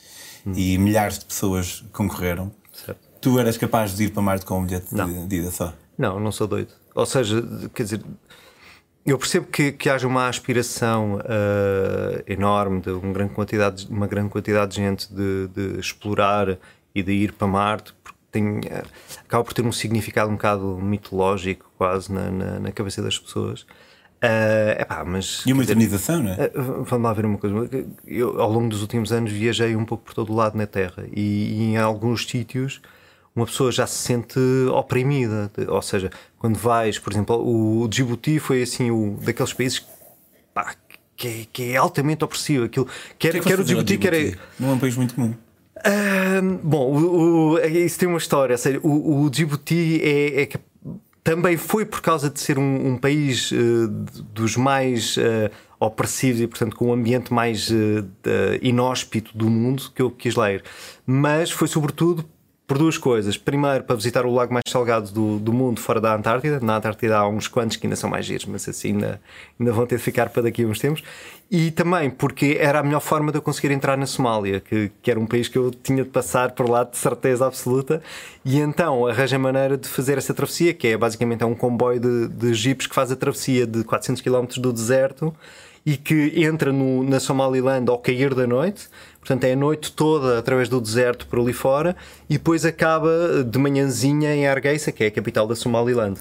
hum. 0.45 0.53
e 0.55 0.77
milhares 0.77 1.19
de 1.19 1.25
pessoas 1.25 1.83
concorreram. 1.93 2.51
Certo. 2.73 2.99
Tu 3.21 3.39
eras 3.39 3.57
capaz 3.57 3.95
de 3.95 4.05
ir 4.05 4.09
para 4.11 4.21
Marte 4.21 4.45
com 4.45 4.59
um 4.59 4.65
bilhete 4.65 4.93
de, 4.93 5.27
de, 5.27 5.35
ida 5.37 5.51
só? 5.51 5.73
Não, 5.97 6.19
não 6.19 6.31
sou 6.31 6.47
doido. 6.47 6.73
Ou 6.95 7.05
seja, 7.05 7.43
quer 7.73 7.83
dizer, 7.83 8.01
eu 9.05 9.17
percebo 9.17 9.47
que, 9.47 9.71
que 9.71 9.89
haja 9.89 10.07
uma 10.07 10.27
aspiração 10.27 11.15
uh, 11.15 12.23
enorme 12.25 12.81
de 12.81 12.91
uma 12.91 13.13
grande 13.13 13.33
quantidade, 13.33 13.87
uma 13.89 14.07
grande 14.07 14.29
quantidade 14.29 14.75
de 14.75 14.77
gente 14.77 15.13
de, 15.13 15.47
de 15.47 15.79
explorar 15.79 16.57
e 16.93 17.03
de 17.03 17.11
ir 17.11 17.33
para 17.33 17.47
Marte, 17.47 17.93
porque 18.03 18.17
tem, 18.31 18.59
uh, 18.59 18.85
acaba 19.23 19.43
por 19.43 19.53
ter 19.53 19.63
um 19.63 19.71
significado 19.71 20.29
um 20.29 20.33
bocado 20.33 20.77
mitológico 20.77 21.71
quase 21.77 22.11
na, 22.11 22.31
na, 22.31 22.59
na 22.59 22.71
cabeça 22.71 23.01
das 23.01 23.19
pessoas. 23.19 23.65
Uh, 24.23 24.79
epá, 24.79 25.03
mas, 25.03 25.41
e 25.47 25.51
uma 25.51 25.63
eternização, 25.63 26.21
não 26.21 26.31
é? 26.31 26.51
Uh, 26.55 26.83
vamos 26.83 27.05
lá 27.05 27.11
ver 27.11 27.25
uma 27.25 27.39
coisa. 27.39 27.55
Eu, 28.05 28.39
ao 28.39 28.51
longo 28.51 28.69
dos 28.69 28.83
últimos 28.83 29.11
anos, 29.11 29.31
viajei 29.31 29.75
um 29.75 29.83
pouco 29.83 30.03
por 30.03 30.13
todo 30.13 30.31
o 30.31 30.35
lado 30.35 30.55
na 30.55 30.67
Terra 30.67 31.05
e, 31.11 31.21
e, 31.21 31.63
em 31.71 31.77
alguns 31.77 32.27
sítios 32.27 32.81
uma 33.35 33.45
pessoa 33.45 33.71
já 33.71 33.87
se 33.87 33.95
sente 33.95 34.39
oprimida. 34.71 35.51
Ou 35.67 35.81
seja, 35.81 36.11
quando 36.37 36.57
vais, 36.57 36.99
por 36.99 37.11
exemplo, 37.11 37.35
o 37.35 37.87
Djibouti 37.87 38.37
foi 38.37 38.61
assim, 38.61 38.91
o, 38.91 39.17
daqueles 39.21 39.53
países 39.53 39.85
pá, 40.53 40.75
que, 41.15 41.27
é, 41.27 41.45
que, 41.51 41.71
é, 41.71 41.77
altamente 41.77 42.23
opressivo. 42.23 42.65
Aquilo, 42.65 42.87
quer, 43.17 43.31
que 43.31 43.39
quer 43.39 43.59
o 43.59 43.63
Djibouti, 43.63 43.97
quer. 43.97 44.13
É... 44.13 44.35
Não 44.59 44.69
é 44.69 44.73
um 44.73 44.79
país 44.79 44.95
muito 44.95 45.15
comum. 45.15 45.33
Uh, 45.77 46.59
bom, 46.61 46.91
o, 46.91 47.53
o, 47.53 47.59
isso 47.59 47.97
tem 47.97 48.07
uma 48.07 48.19
história. 48.19 48.55
Seja, 48.55 48.79
o, 48.83 49.23
o 49.23 49.29
Djibouti 49.31 49.99
é, 50.03 50.41
é 50.43 50.49
também 51.23 51.57
foi 51.57 51.85
por 51.85 52.01
causa 52.01 52.29
de 52.29 52.39
ser 52.39 52.57
um, 52.57 52.93
um 52.93 52.97
país 52.97 53.51
uh, 53.51 53.87
dos 54.33 54.57
mais 54.57 55.17
uh, 55.17 55.51
opressivos 55.79 56.41
e, 56.41 56.47
portanto, 56.47 56.75
com 56.75 56.85
o 56.85 56.89
um 56.89 56.93
ambiente 56.93 57.33
mais 57.33 57.69
uh, 57.69 58.05
inóspito 58.61 59.37
do 59.37 59.49
mundo 59.49 59.91
que 59.93 60.01
eu 60.01 60.09
quis 60.09 60.35
ler. 60.35 60.63
Mas 61.05 61.51
foi 61.51 61.67
sobretudo 61.67 62.25
por 62.71 62.77
duas 62.77 62.97
coisas. 62.97 63.35
Primeiro, 63.35 63.83
para 63.83 63.97
visitar 63.97 64.25
o 64.25 64.33
lago 64.33 64.53
mais 64.53 64.63
salgado 64.65 65.11
do, 65.11 65.37
do 65.39 65.51
mundo, 65.51 65.81
fora 65.81 65.99
da 65.99 66.15
Antártida. 66.15 66.57
Na 66.61 66.77
Antártida 66.77 67.17
há 67.17 67.27
uns 67.27 67.45
quantos 67.45 67.75
que 67.75 67.85
ainda 67.85 67.97
são 67.97 68.09
mais 68.09 68.25
giros, 68.25 68.45
mas 68.45 68.65
assim 68.69 68.93
ainda, 68.93 69.19
ainda 69.59 69.73
vão 69.73 69.85
ter 69.85 69.97
de 69.97 70.01
ficar 70.01 70.29
para 70.29 70.43
daqui 70.43 70.63
a 70.63 70.65
uns 70.65 70.79
tempos. 70.79 71.03
E 71.51 71.69
também 71.71 72.09
porque 72.09 72.55
era 72.61 72.79
a 72.79 72.83
melhor 72.83 73.01
forma 73.01 73.29
de 73.29 73.39
eu 73.39 73.41
conseguir 73.41 73.73
entrar 73.73 73.97
na 73.97 74.05
Somália, 74.05 74.61
que, 74.61 74.89
que 75.01 75.11
era 75.11 75.19
um 75.19 75.25
país 75.25 75.49
que 75.49 75.57
eu 75.57 75.69
tinha 75.69 76.05
de 76.05 76.09
passar 76.11 76.51
por 76.51 76.69
lá 76.69 76.85
de 76.85 76.95
certeza 76.95 77.45
absoluta. 77.45 78.01
E 78.45 78.57
então 78.57 79.05
arranjei 79.05 79.37
maneira 79.37 79.77
de 79.77 79.89
fazer 79.89 80.17
essa 80.17 80.33
travessia, 80.33 80.73
que 80.73 80.87
é 80.87 80.97
basicamente 80.97 81.43
é 81.43 81.45
um 81.45 81.55
comboio 81.55 81.99
de, 81.99 82.29
de 82.29 82.53
jipes 82.53 82.87
que 82.87 82.95
faz 82.95 83.11
a 83.11 83.17
travessia 83.17 83.67
de 83.67 83.83
400 83.83 84.21
km 84.21 84.45
do 84.61 84.71
deserto 84.71 85.35
e 85.85 85.97
que 85.97 86.43
entra 86.43 86.71
no, 86.71 87.03
na 87.03 87.19
Somaliland 87.19 87.89
ao 87.89 87.97
cair 87.97 88.33
da 88.33 88.45
noite. 88.45 88.87
Portanto, 89.19 89.43
é 89.43 89.53
a 89.53 89.55
noite 89.55 89.91
toda 89.91 90.39
através 90.39 90.67
do 90.67 90.81
deserto 90.81 91.27
por 91.27 91.39
ali 91.39 91.53
fora 91.53 91.95
e 92.29 92.33
depois 92.33 92.65
acaba 92.65 93.43
de 93.43 93.59
manhãzinha 93.59 94.33
em 94.35 94.47
Hargeisa, 94.47 94.91
que 94.91 95.03
é 95.03 95.07
a 95.07 95.11
capital 95.11 95.47
da 95.47 95.55
Somaliland. 95.55 96.19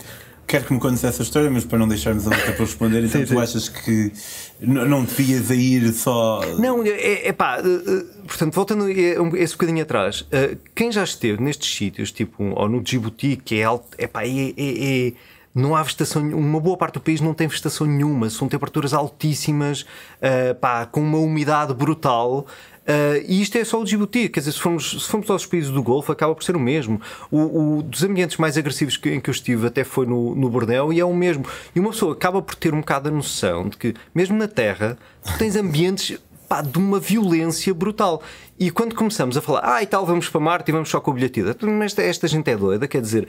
Quero 0.50 0.64
que 0.64 0.73
me 0.73 0.81
contes 0.81 1.05
essa 1.05 1.23
história, 1.23 1.49
mas 1.49 1.64
para 1.64 1.79
não 1.79 1.87
deixarmos 1.87 2.26
a 2.26 2.31
outra 2.31 2.52
para 2.52 2.64
responder, 2.64 3.05
então 3.05 3.21
sim, 3.21 3.25
tu 3.25 3.35
sim. 3.35 3.40
achas 3.40 3.69
que 3.69 4.12
não 4.61 5.05
devias 5.05 5.49
a 5.49 5.55
ir 5.55 5.93
só. 5.93 6.40
Não, 6.59 6.83
é, 6.85 7.29
é 7.29 7.33
pá, 7.33 7.59
eh, 7.59 7.62
eh, 7.62 8.05
portanto, 8.26 8.52
voltando 8.52 8.88
esse 9.37 9.52
bocadinho 9.52 9.81
atrás, 9.81 10.26
eh, 10.33 10.57
quem 10.75 10.90
já 10.90 11.05
esteve 11.05 11.40
nestes 11.40 11.73
sítios, 11.73 12.11
tipo, 12.11 12.43
ou 12.43 12.69
no 12.69 12.83
Djibouti, 12.83 13.37
que 13.37 13.61
é 13.61 13.62
alto, 13.62 13.87
é 13.97 14.09
pá, 14.09 14.25
é, 14.25 14.52
é, 14.57 15.09
é 15.09 15.12
não 15.54 15.75
há 15.75 15.83
vegetação, 15.83 16.23
uma 16.23 16.61
boa 16.61 16.76
parte 16.76 16.95
do 16.95 17.00
país 17.00 17.21
não 17.21 17.35
tem 17.35 17.49
vegetação 17.49 17.87
nenhuma, 17.87 18.30
são 18.30 18.49
temperaturas 18.49 18.95
altíssimas, 18.95 19.83
uh, 19.83 20.54
pá, 20.61 20.87
com 20.87 21.00
uma 21.00 21.19
umidade 21.19 21.75
brutal. 21.75 22.47
Uh, 22.80 23.23
e 23.28 23.42
isto 23.42 23.57
é 23.57 23.64
só 23.64 23.80
o 23.80 23.85
Djibouti, 23.85 24.28
quer 24.28 24.40
dizer, 24.40 24.52
se 24.52 24.61
formos, 24.61 25.04
se 25.04 25.09
formos 25.09 25.30
aos 25.30 25.47
países 25.47 25.71
do 25.71 25.83
Golfo, 25.83 26.11
acaba 26.11 26.35
por 26.35 26.42
ser 26.42 26.57
o 26.57 26.61
mesmo. 26.61 27.00
O, 27.30 27.78
o 27.78 27.83
dos 27.83 28.02
ambientes 28.02 28.37
mais 28.37 28.57
agressivos 28.57 28.97
que, 28.97 29.11
em 29.11 29.21
que 29.21 29.30
eu 29.30 29.33
estive 29.33 29.66
até 29.66 29.85
foi 29.85 30.07
no, 30.07 30.35
no 30.35 30.49
Bornéu 30.49 30.92
e 30.92 30.99
é 30.99 31.04
o 31.04 31.14
mesmo. 31.14 31.45
E 31.75 31.80
uma 31.80 31.90
pessoa 31.90 32.14
acaba 32.14 32.40
por 32.40 32.54
ter 32.54 32.73
um 32.75 32.80
bocado 32.80 33.09
a 33.09 33.12
noção 33.12 33.69
de 33.69 33.76
que, 33.76 33.95
mesmo 34.14 34.37
na 34.37 34.49
Terra, 34.49 34.99
tu 35.23 35.37
tens 35.38 35.57
ambientes 35.57 36.19
pá, 36.50 36.62
de 36.62 36.78
uma 36.78 36.99
violência 36.99 37.73
brutal. 37.73 38.21
E 38.59 38.73
quando 38.73 38.92
começamos 38.97 39.37
a 39.37 39.40
falar, 39.40 39.62
ah, 39.62 39.80
e 39.85 39.87
tal, 39.87 40.04
vamos 40.04 40.28
para 40.28 40.40
Marte 40.40 40.69
e 40.69 40.73
vamos 40.73 40.88
só 40.88 41.00
com 41.00 41.12
o 41.12 41.14
bilheteiro, 41.14 41.57
mas 41.62 41.92
esta, 41.92 42.02
esta 42.02 42.26
gente 42.26 42.50
é 42.50 42.57
doida, 42.57 42.88
quer 42.88 43.00
dizer, 43.00 43.28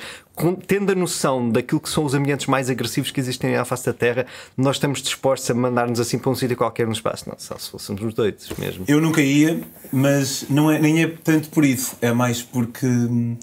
tendo 0.66 0.92
a 0.92 0.96
noção 0.96 1.48
daquilo 1.48 1.80
que 1.80 1.88
são 1.88 2.04
os 2.04 2.16
ambientes 2.16 2.48
mais 2.48 2.68
agressivos 2.68 3.12
que 3.12 3.20
existem 3.20 3.56
à 3.56 3.64
face 3.64 3.86
da 3.86 3.94
Terra, 3.94 4.26
nós 4.58 4.78
estamos 4.78 5.04
dispostos 5.04 5.52
a 5.52 5.54
mandar-nos 5.54 6.00
assim 6.00 6.18
para 6.18 6.32
um 6.32 6.36
sítio 6.36 6.58
qualquer 6.58 6.88
no 6.88 6.94
espaço. 6.94 7.30
Não, 7.30 7.36
só 7.38 7.56
se 7.60 7.70
fôssemos 7.70 8.12
doidos 8.16 8.50
mesmo. 8.58 8.86
Eu 8.88 9.00
nunca 9.00 9.22
ia, 9.22 9.62
mas 9.94 10.46
não 10.50 10.72
é, 10.72 10.80
nem 10.80 11.04
é 11.04 11.08
tanto 11.08 11.50
por 11.50 11.64
isso, 11.64 11.96
é 12.02 12.12
mais 12.12 12.42
porque 12.42 12.88
hum, 12.88 13.38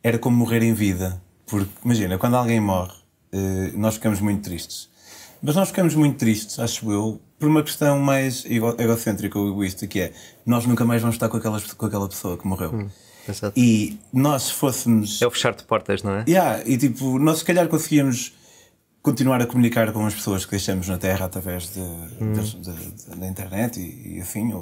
era 0.00 0.16
como 0.16 0.36
morrer 0.36 0.62
em 0.62 0.72
vida. 0.72 1.20
Porque, 1.44 1.68
imagina, 1.84 2.18
quando 2.18 2.36
alguém 2.36 2.60
morre, 2.60 2.94
eh, 3.32 3.72
nós 3.74 3.94
ficamos 3.94 4.20
muito 4.20 4.42
tristes. 4.42 4.88
Mas 5.42 5.56
nós 5.56 5.68
ficamos 5.68 5.94
muito 5.94 6.18
tristes, 6.18 6.58
acho 6.58 6.90
eu, 6.90 7.20
por 7.38 7.48
uma 7.48 7.62
questão 7.62 7.98
mais 7.98 8.44
ego 8.44 8.74
egocêntrica 8.78 9.38
ou 9.38 9.48
egoísta, 9.48 9.86
que 9.86 10.00
é 10.00 10.12
nós 10.44 10.66
nunca 10.66 10.84
mais 10.84 11.00
vamos 11.00 11.16
estar 11.16 11.28
com, 11.28 11.36
aquelas, 11.36 11.72
com 11.72 11.86
aquela 11.86 12.08
pessoa 12.08 12.36
que 12.36 12.46
morreu. 12.46 12.72
Hum, 12.74 12.88
e 13.54 13.98
nós, 14.12 14.44
se 14.44 14.52
fôssemos. 14.54 15.20
É 15.22 15.26
o 15.26 15.30
fechar 15.30 15.54
de 15.54 15.62
portas, 15.62 16.02
não 16.02 16.12
é? 16.12 16.24
Yeah, 16.26 16.62
e 16.66 16.76
tipo, 16.76 17.18
nós 17.18 17.38
se 17.38 17.44
calhar 17.44 17.68
conseguíamos 17.68 18.32
continuar 19.02 19.40
a 19.40 19.46
comunicar 19.46 19.92
com 19.92 20.04
as 20.06 20.14
pessoas 20.14 20.44
que 20.44 20.50
deixamos 20.52 20.88
na 20.88 20.98
Terra 20.98 21.26
através 21.26 21.72
de, 21.72 21.80
hum. 21.80 22.32
de, 22.32 22.56
de, 22.56 23.16
da 23.16 23.26
internet 23.26 23.80
e, 23.80 24.16
e 24.16 24.20
assim. 24.20 24.52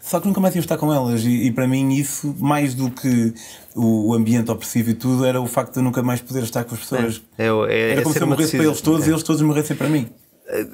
Só 0.00 0.20
que 0.20 0.26
nunca 0.26 0.40
mais 0.40 0.54
íamos 0.54 0.64
estar 0.64 0.76
com 0.76 0.92
elas. 0.92 1.24
E, 1.24 1.46
e, 1.46 1.52
para 1.52 1.66
mim, 1.66 1.92
isso, 1.94 2.34
mais 2.38 2.74
do 2.74 2.90
que 2.90 3.34
o, 3.74 4.14
ambiente 4.14 4.50
opressivo 4.50 4.90
e 4.90 4.94
tudo, 4.94 5.24
era 5.24 5.40
o 5.40 5.46
facto 5.46 5.74
de 5.74 5.80
nunca 5.80 6.02
mais 6.02 6.20
poder 6.20 6.42
estar 6.42 6.64
com 6.64 6.74
as 6.74 6.80
pessoas. 6.80 7.22
É, 7.38 7.46
é, 7.46 7.48
é, 7.48 7.90
era 7.92 8.02
como 8.02 8.14
se 8.14 8.20
eu 8.20 8.26
morresse 8.26 8.56
para 8.56 8.66
eles 8.66 8.80
todos 8.80 9.06
e 9.06 9.10
eles 9.10 9.22
todos 9.22 9.42
morressem 9.42 9.76
para 9.76 9.88
mim. 9.88 10.08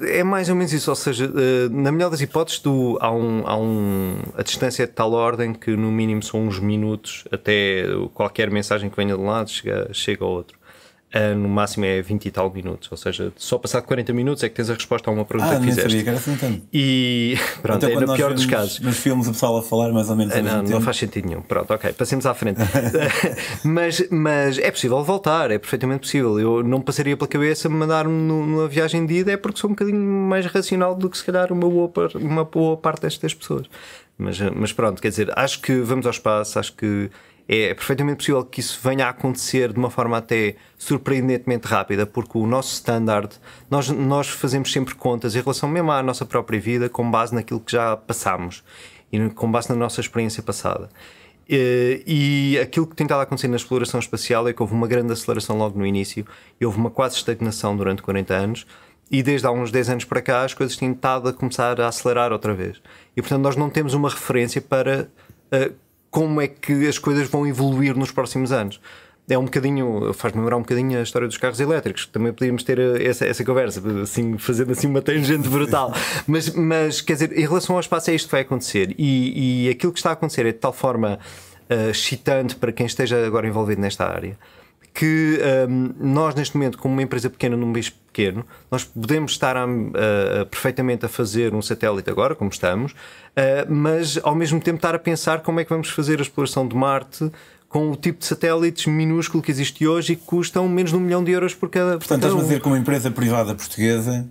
É 0.01 0.21
mais 0.21 0.49
ou 0.49 0.55
menos 0.55 0.73
isso, 0.73 0.89
ou 0.89 0.95
seja, 0.95 1.31
eh, 1.33 1.69
na 1.69 1.93
melhor 1.93 2.09
das 2.09 2.19
hipóteses, 2.19 2.59
tu, 2.59 2.97
há, 2.99 3.09
um, 3.09 3.47
há 3.47 3.57
um, 3.57 4.17
a 4.35 4.43
distância 4.43 4.83
é 4.83 4.85
de 4.85 4.91
tal 4.91 5.13
ordem 5.13 5.53
que 5.53 5.77
no 5.77 5.89
mínimo 5.89 6.21
são 6.21 6.45
uns 6.45 6.59
minutos 6.59 7.23
até 7.31 7.85
qualquer 8.13 8.51
mensagem 8.51 8.89
que 8.89 8.97
venha 8.97 9.15
de 9.15 9.21
um 9.21 9.27
lado 9.27 9.49
chega, 9.49 9.89
chega 9.93 10.25
ao 10.25 10.31
outro. 10.31 10.59
Uh, 11.13 11.35
no 11.35 11.49
máximo 11.49 11.83
é 11.83 12.01
20 12.01 12.25
e 12.25 12.31
tal 12.31 12.49
minutos, 12.49 12.89
ou 12.89 12.97
seja, 12.97 13.33
só 13.35 13.57
passar 13.57 13.81
40 13.81 14.13
minutos 14.13 14.45
é 14.45 14.49
que 14.49 14.55
tens 14.55 14.69
a 14.69 14.73
resposta 14.73 15.09
a 15.09 15.13
uma 15.13 15.25
pergunta 15.25 15.57
ah, 15.57 15.59
que 15.59 15.65
fizeste. 15.65 15.97
Sabia 15.97 16.13
assim. 16.13 16.63
E 16.71 17.35
pronto, 17.61 17.85
é 17.85 17.95
no 17.95 18.15
pior 18.15 18.33
dos 18.33 18.45
casos. 18.45 18.79
Nos 18.79 18.97
filmes 18.97 19.27
o 19.27 19.33
pessoal 19.33 19.57
a 19.57 19.61
falar 19.61 19.91
mais 19.91 20.09
ou 20.09 20.15
menos. 20.15 20.33
Uh, 20.33 20.41
não, 20.41 20.63
não 20.63 20.79
faz 20.79 20.95
sentido 20.95 21.27
nenhum. 21.27 21.41
Pronto, 21.41 21.73
ok, 21.73 21.91
passemos 21.91 22.25
à 22.25 22.33
frente. 22.33 22.61
mas, 23.61 24.07
mas 24.09 24.57
é 24.57 24.71
possível 24.71 25.03
voltar, 25.03 25.51
é 25.51 25.57
perfeitamente 25.57 26.01
possível. 26.01 26.39
Eu 26.39 26.63
não 26.63 26.79
passaria 26.79 27.17
pela 27.17 27.27
cabeça 27.27 27.67
me 27.67 27.75
mandar-me 27.75 28.13
numa 28.13 28.69
viagem 28.69 29.05
de 29.05 29.15
ida, 29.15 29.33
é 29.33 29.37
porque 29.37 29.59
sou 29.59 29.69
um 29.69 29.73
bocadinho 29.73 29.99
mais 29.99 30.45
racional 30.45 30.95
do 30.95 31.09
que 31.09 31.17
se 31.17 31.25
calhar 31.25 31.51
uma 31.51 31.69
boa, 31.69 31.91
uma 32.15 32.45
boa 32.45 32.77
parte 32.77 33.01
destas 33.01 33.33
pessoas. 33.33 33.67
Mas, 34.17 34.39
mas 34.55 34.71
pronto, 34.71 35.01
quer 35.01 35.09
dizer, 35.09 35.29
acho 35.37 35.61
que 35.61 35.81
vamos 35.81 36.05
ao 36.05 36.11
espaço, 36.11 36.57
acho 36.57 36.73
que 36.73 37.09
é 37.47 37.73
perfeitamente 37.73 38.17
possível 38.17 38.43
que 38.45 38.59
isso 38.59 38.79
venha 38.83 39.07
a 39.07 39.09
acontecer 39.09 39.73
de 39.73 39.79
uma 39.79 39.89
forma 39.89 40.17
até 40.17 40.55
surpreendentemente 40.77 41.67
rápida, 41.67 42.05
porque 42.05 42.37
o 42.37 42.47
nosso 42.47 42.73
standard, 42.73 43.29
nós, 43.69 43.89
nós 43.89 44.29
fazemos 44.29 44.71
sempre 44.71 44.95
contas 44.95 45.35
em 45.35 45.41
relação 45.41 45.67
mesmo 45.67 45.91
à 45.91 46.01
nossa 46.01 46.25
própria 46.25 46.59
vida, 46.59 46.89
com 46.89 47.09
base 47.09 47.33
naquilo 47.33 47.59
que 47.59 47.71
já 47.71 47.97
passámos 47.97 48.63
e 49.11 49.29
com 49.29 49.51
base 49.51 49.69
na 49.69 49.75
nossa 49.75 49.99
experiência 49.99 50.41
passada. 50.41 50.89
E 51.53 52.57
aquilo 52.61 52.87
que 52.87 52.95
tem 52.95 53.03
estado 53.03 53.19
a 53.19 53.23
acontecer 53.23 53.49
na 53.49 53.57
exploração 53.57 53.99
espacial 53.99 54.47
é 54.47 54.53
que 54.53 54.61
houve 54.61 54.73
uma 54.73 54.87
grande 54.87 55.11
aceleração 55.11 55.57
logo 55.57 55.77
no 55.77 55.85
início 55.85 56.25
e 56.59 56.65
houve 56.65 56.77
uma 56.77 56.89
quase 56.89 57.15
estagnação 57.15 57.75
durante 57.75 58.01
40 58.01 58.33
anos. 58.33 58.67
E 59.11 59.21
desde 59.21 59.45
há 59.45 59.51
uns 59.51 59.69
10 59.69 59.89
anos 59.89 60.05
para 60.05 60.21
cá 60.21 60.43
as 60.43 60.53
coisas 60.53 60.77
têm 60.77 60.93
estado 60.93 61.27
a 61.27 61.33
começar 61.33 61.81
a 61.81 61.89
acelerar 61.89 62.31
outra 62.31 62.53
vez. 62.53 62.81
E 63.17 63.21
portanto 63.21 63.41
nós 63.41 63.57
não 63.57 63.69
temos 63.69 63.93
uma 63.93 64.09
referência 64.09 64.61
para 64.61 65.09
uh, 65.51 65.73
como 66.11 66.41
é 66.41 66.47
que 66.47 66.87
as 66.87 66.99
coisas 66.99 67.27
vão 67.27 67.47
evoluir 67.47 67.95
nos 67.95 68.11
próximos 68.11 68.51
anos. 68.51 68.79
É 69.29 69.37
um 69.37 69.45
bocadinho, 69.45 70.13
faz-me 70.13 70.41
lembrar 70.41 70.57
um 70.57 70.61
bocadinho 70.61 70.99
a 70.99 71.03
história 71.03 71.25
dos 71.25 71.37
carros 71.37 71.59
elétricos. 71.61 72.05
Também 72.05 72.33
podíamos 72.33 72.63
ter 72.63 72.77
eh, 72.77 73.07
essa, 73.07 73.25
essa 73.25 73.45
conversa, 73.45 73.81
assim, 74.01 74.37
fazendo 74.37 74.73
assim 74.73 74.87
uma 74.87 75.01
tangente 75.01 75.47
brutal. 75.47 75.93
mas, 76.27 76.53
mas, 76.53 76.99
quer 76.99 77.13
dizer, 77.13 77.37
em 77.37 77.41
relação 77.41 77.75
ao 77.75 77.79
espaço, 77.79 78.11
é 78.11 78.15
isto 78.15 78.25
que 78.25 78.31
vai 78.33 78.41
acontecer. 78.41 78.93
E, 78.97 79.67
e 79.67 79.69
aquilo 79.69 79.93
que 79.93 79.99
está 79.99 80.09
a 80.09 80.13
acontecer 80.13 80.45
é 80.45 80.51
de 80.51 80.57
tal 80.57 80.73
forma 80.73 81.17
uh, 81.69 81.89
excitante 81.91 82.57
para 82.57 82.73
quem 82.73 82.85
esteja 82.85 83.25
agora 83.25 83.47
envolvido 83.47 83.79
nesta 83.79 84.05
área 84.05 84.37
que 84.93 85.39
um, 85.69 85.93
nós, 85.99 86.35
neste 86.35 86.55
momento, 86.55 86.77
como 86.77 86.93
uma 86.93 87.01
empresa 87.01 87.29
pequena 87.29 87.55
num 87.55 87.71
país 87.71 87.93
pequeno, 88.11 88.45
nós 88.69 88.83
podemos 88.83 89.31
estar 89.31 89.55
a, 89.55 89.63
a, 89.63 90.45
perfeitamente 90.45 91.05
a 91.05 91.09
fazer 91.09 91.53
um 91.53 91.61
satélite 91.61 92.09
agora, 92.09 92.35
como 92.35 92.49
estamos, 92.49 92.91
uh, 92.91 92.95
mas 93.69 94.19
ao 94.23 94.35
mesmo 94.35 94.59
tempo 94.59 94.77
estar 94.77 94.93
a 94.93 94.99
pensar 94.99 95.41
como 95.41 95.59
é 95.59 95.63
que 95.63 95.69
vamos 95.69 95.89
fazer 95.89 96.19
a 96.19 96.21
exploração 96.21 96.67
de 96.67 96.75
Marte 96.75 97.31
com 97.67 97.89
o 97.89 97.95
tipo 97.95 98.19
de 98.19 98.25
satélites 98.25 98.85
minúsculo 98.85 99.41
que 99.41 99.49
existe 99.49 99.87
hoje 99.87 100.13
e 100.13 100.15
que 100.17 100.23
custam 100.25 100.67
menos 100.67 100.91
de 100.91 100.97
um 100.97 100.99
milhão 100.99 101.23
de 101.23 101.31
euros 101.31 101.55
por 101.55 101.69
cada. 101.69 101.97
Portanto, 101.97 102.25
estás 102.25 102.35
a 102.35 102.43
dizer 102.43 102.61
que 102.61 102.67
uma 102.67 102.77
empresa 102.77 103.09
privada 103.09 103.55
portuguesa. 103.55 104.27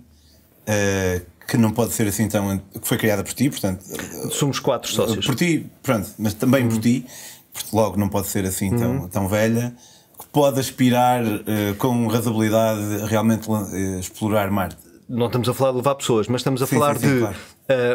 Uh, 0.61 1.31
que 1.47 1.57
não 1.57 1.71
pode 1.71 1.91
ser 1.91 2.07
assim 2.07 2.29
tão. 2.29 2.57
que 2.59 2.87
foi 2.87 2.97
criada 2.97 3.23
por 3.23 3.33
ti, 3.33 3.49
portanto. 3.49 3.83
Somos 4.31 4.57
quatro 4.59 4.89
sócios. 4.89 5.25
Por 5.25 5.35
ti, 5.35 5.65
pronto, 5.83 6.07
mas 6.17 6.33
também 6.33 6.65
por 6.69 6.79
ti, 6.79 7.05
porque 7.51 7.75
logo 7.75 7.97
não 7.97 8.07
pode 8.07 8.27
ser 8.27 8.45
assim 8.45 8.69
tão, 8.73 9.01
uhum. 9.01 9.07
tão 9.09 9.27
velha 9.27 9.75
pode 10.27 10.59
aspirar 10.59 11.23
uh, 11.23 11.75
com 11.77 12.07
razoabilidade 12.07 13.05
realmente 13.05 13.49
uh, 13.49 13.99
explorar 13.99 14.49
Marte? 14.51 14.77
Não 15.07 15.25
estamos 15.25 15.49
a 15.49 15.53
falar 15.53 15.71
de 15.71 15.77
levar 15.77 15.95
pessoas, 15.95 16.27
mas 16.29 16.39
estamos 16.39 16.61
a 16.61 16.67
sim, 16.67 16.75
falar 16.75 16.97
sim, 16.97 17.07
sim, 17.07 17.13
de, 17.15 17.19
claro. 17.19 17.35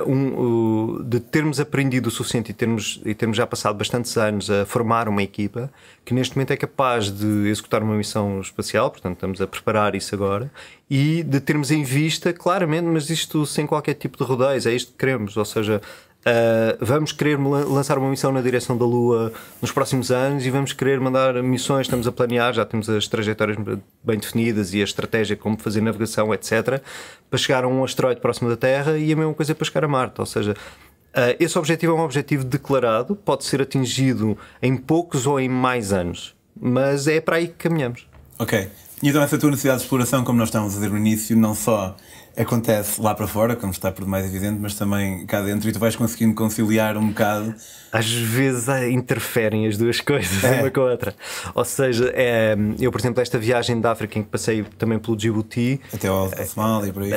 uh, 0.04 0.10
um, 0.10 1.02
de 1.02 1.18
termos 1.18 1.58
aprendido 1.58 2.08
o 2.08 2.10
suficiente 2.10 2.50
e 2.50 2.54
termos, 2.54 3.00
e 3.06 3.14
termos 3.14 3.38
já 3.38 3.46
passado 3.46 3.74
bastantes 3.76 4.16
anos 4.18 4.50
a 4.50 4.66
formar 4.66 5.08
uma 5.08 5.22
equipa 5.22 5.70
que 6.04 6.12
neste 6.12 6.36
momento 6.36 6.50
é 6.50 6.56
capaz 6.58 7.10
de 7.10 7.48
executar 7.48 7.82
uma 7.82 7.94
missão 7.94 8.40
espacial, 8.40 8.90
portanto 8.90 9.14
estamos 9.14 9.40
a 9.40 9.46
preparar 9.46 9.94
isso 9.94 10.14
agora, 10.14 10.50
e 10.90 11.22
de 11.22 11.40
termos 11.40 11.70
em 11.70 11.82
vista, 11.82 12.34
claramente, 12.34 12.84
mas 12.84 13.08
isto 13.08 13.46
sem 13.46 13.66
qualquer 13.66 13.94
tipo 13.94 14.18
de 14.18 14.24
rodeios, 14.24 14.66
é 14.66 14.74
isto 14.74 14.92
que 14.92 14.98
queremos, 14.98 15.38
ou 15.38 15.44
seja, 15.44 15.80
Uh, 16.26 16.76
vamos 16.80 17.12
querer 17.12 17.38
lançar 17.38 17.96
uma 17.98 18.10
missão 18.10 18.32
na 18.32 18.40
direção 18.40 18.76
da 18.76 18.84
Lua 18.84 19.32
nos 19.62 19.70
próximos 19.70 20.10
anos 20.10 20.44
e 20.44 20.50
vamos 20.50 20.72
querer 20.72 20.98
mandar 20.98 21.40
missões. 21.40 21.86
Estamos 21.86 22.04
a 22.08 22.10
planear, 22.10 22.52
já 22.52 22.64
temos 22.64 22.90
as 22.90 23.06
trajetórias 23.06 23.56
bem 24.02 24.18
definidas 24.18 24.74
e 24.74 24.80
a 24.80 24.84
estratégia 24.84 25.36
como 25.36 25.56
fazer 25.56 25.80
navegação, 25.80 26.34
etc., 26.34 26.82
para 27.30 27.38
chegar 27.38 27.62
a 27.62 27.68
um 27.68 27.84
asteroide 27.84 28.20
próximo 28.20 28.48
da 28.48 28.56
Terra 28.56 28.98
e 28.98 29.12
a 29.12 29.16
mesma 29.16 29.34
coisa 29.34 29.54
para 29.54 29.64
chegar 29.64 29.84
a 29.84 29.88
Marte. 29.88 30.20
Ou 30.20 30.26
seja, 30.26 30.50
uh, 30.52 31.36
esse 31.38 31.56
objetivo 31.56 31.92
é 31.92 31.96
um 31.96 32.02
objetivo 32.02 32.42
declarado, 32.42 33.14
pode 33.14 33.44
ser 33.44 33.62
atingido 33.62 34.36
em 34.60 34.76
poucos 34.76 35.28
ou 35.28 35.38
em 35.38 35.48
mais 35.48 35.92
anos, 35.92 36.34
mas 36.60 37.06
é 37.06 37.20
para 37.20 37.36
aí 37.36 37.46
que 37.46 37.54
caminhamos. 37.54 38.04
Ok. 38.36 38.68
E 39.00 39.08
então, 39.08 39.22
essa 39.22 39.38
tua 39.38 39.50
necessidade 39.50 39.78
de 39.78 39.84
exploração, 39.84 40.24
como 40.24 40.38
nós 40.38 40.48
estávamos 40.48 40.74
a 40.74 40.78
dizer 40.78 40.90
no 40.90 40.98
início, 40.98 41.36
não 41.36 41.54
só 41.54 41.94
acontece 42.36 43.00
lá 43.00 43.14
para 43.14 43.26
fora, 43.26 43.56
como 43.56 43.72
está 43.72 43.90
por 43.90 44.06
mais 44.06 44.26
evidente, 44.26 44.58
mas 44.60 44.74
também 44.74 45.24
cá 45.26 45.40
dentro 45.40 45.68
e 45.68 45.72
tu 45.72 45.78
vais 45.78 45.96
conseguindo 45.96 46.34
conciliar 46.34 46.96
um 46.96 47.08
bocado. 47.08 47.54
Às 47.90 48.12
vezes 48.12 48.68
interferem 48.90 49.66
as 49.66 49.78
duas 49.78 50.00
coisas, 50.02 50.44
é. 50.44 50.60
uma 50.60 50.70
com 50.70 50.80
a 50.82 50.90
outra. 50.90 51.14
Ou 51.54 51.64
seja, 51.64 52.12
é, 52.14 52.54
eu, 52.78 52.92
por 52.92 53.00
exemplo, 53.00 53.22
esta 53.22 53.38
viagem 53.38 53.80
da 53.80 53.92
África 53.92 54.18
em 54.18 54.22
que 54.22 54.28
passei 54.28 54.64
também 54.78 54.98
pelo 54.98 55.16
Djibouti. 55.16 55.80
Até 55.92 56.08
ao 56.08 56.30
é, 56.32 56.44
Somália, 56.44 56.92
por 56.92 57.02
aí. 57.02 57.10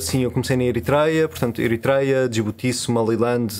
sim, 0.00 0.22
eu 0.22 0.30
comecei 0.30 0.56
na 0.56 0.64
Eritreia, 0.64 1.28
portanto, 1.28 1.62
Eritreia, 1.62 2.28
Djibouti, 2.28 2.72
Somaliland. 2.72 3.54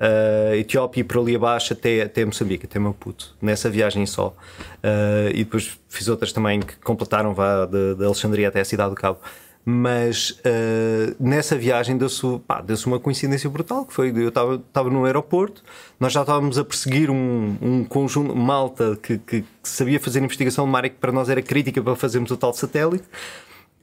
Uh, 0.00 0.54
Etiópia 0.54 1.02
e 1.02 1.04
por 1.04 1.18
ali 1.18 1.36
abaixo 1.36 1.74
até, 1.74 2.00
até 2.00 2.24
Moçambique, 2.24 2.64
até 2.64 2.78
Maputo, 2.78 3.36
nessa 3.42 3.68
viagem 3.68 4.06
só. 4.06 4.28
Uh, 4.28 5.28
e 5.34 5.44
depois 5.44 5.78
fiz 5.90 6.08
outras 6.08 6.32
também 6.32 6.60
que 6.60 6.74
completaram 6.76 7.34
vá 7.34 7.66
de, 7.66 8.02
Alexandria 8.02 8.48
até 8.48 8.60
a 8.60 8.64
cidade 8.64 8.88
do 8.88 8.96
Cabo 8.96 9.18
mas 9.64 10.30
uh, 10.30 11.14
nessa 11.20 11.56
viagem 11.56 11.96
deu-se 11.96 12.22
deu 12.64 12.76
uma 12.86 12.98
coincidência 12.98 13.48
brutal 13.48 13.84
que 13.84 13.92
foi 13.92 14.10
eu 14.16 14.28
estava 14.28 14.90
no 14.90 15.04
aeroporto 15.04 15.62
nós 15.98 16.12
já 16.12 16.22
estávamos 16.22 16.58
a 16.58 16.64
perseguir 16.64 17.10
um, 17.10 17.56
um 17.60 17.84
conjunto 17.84 18.34
malta 18.34 18.98
que, 19.02 19.18
que, 19.18 19.42
que, 19.42 19.46
sabia 19.62 20.00
fazer 20.00 20.20
investigação 20.20 20.68
de 20.68 20.76
área 20.76 20.90
que 20.90 20.96
para 20.96 21.12
nós 21.12 21.28
era 21.28 21.42
crítica 21.42 21.82
para 21.82 21.94
fazermos 21.94 22.30
o 22.30 22.36
tal 22.36 22.54
satélite 22.54 23.04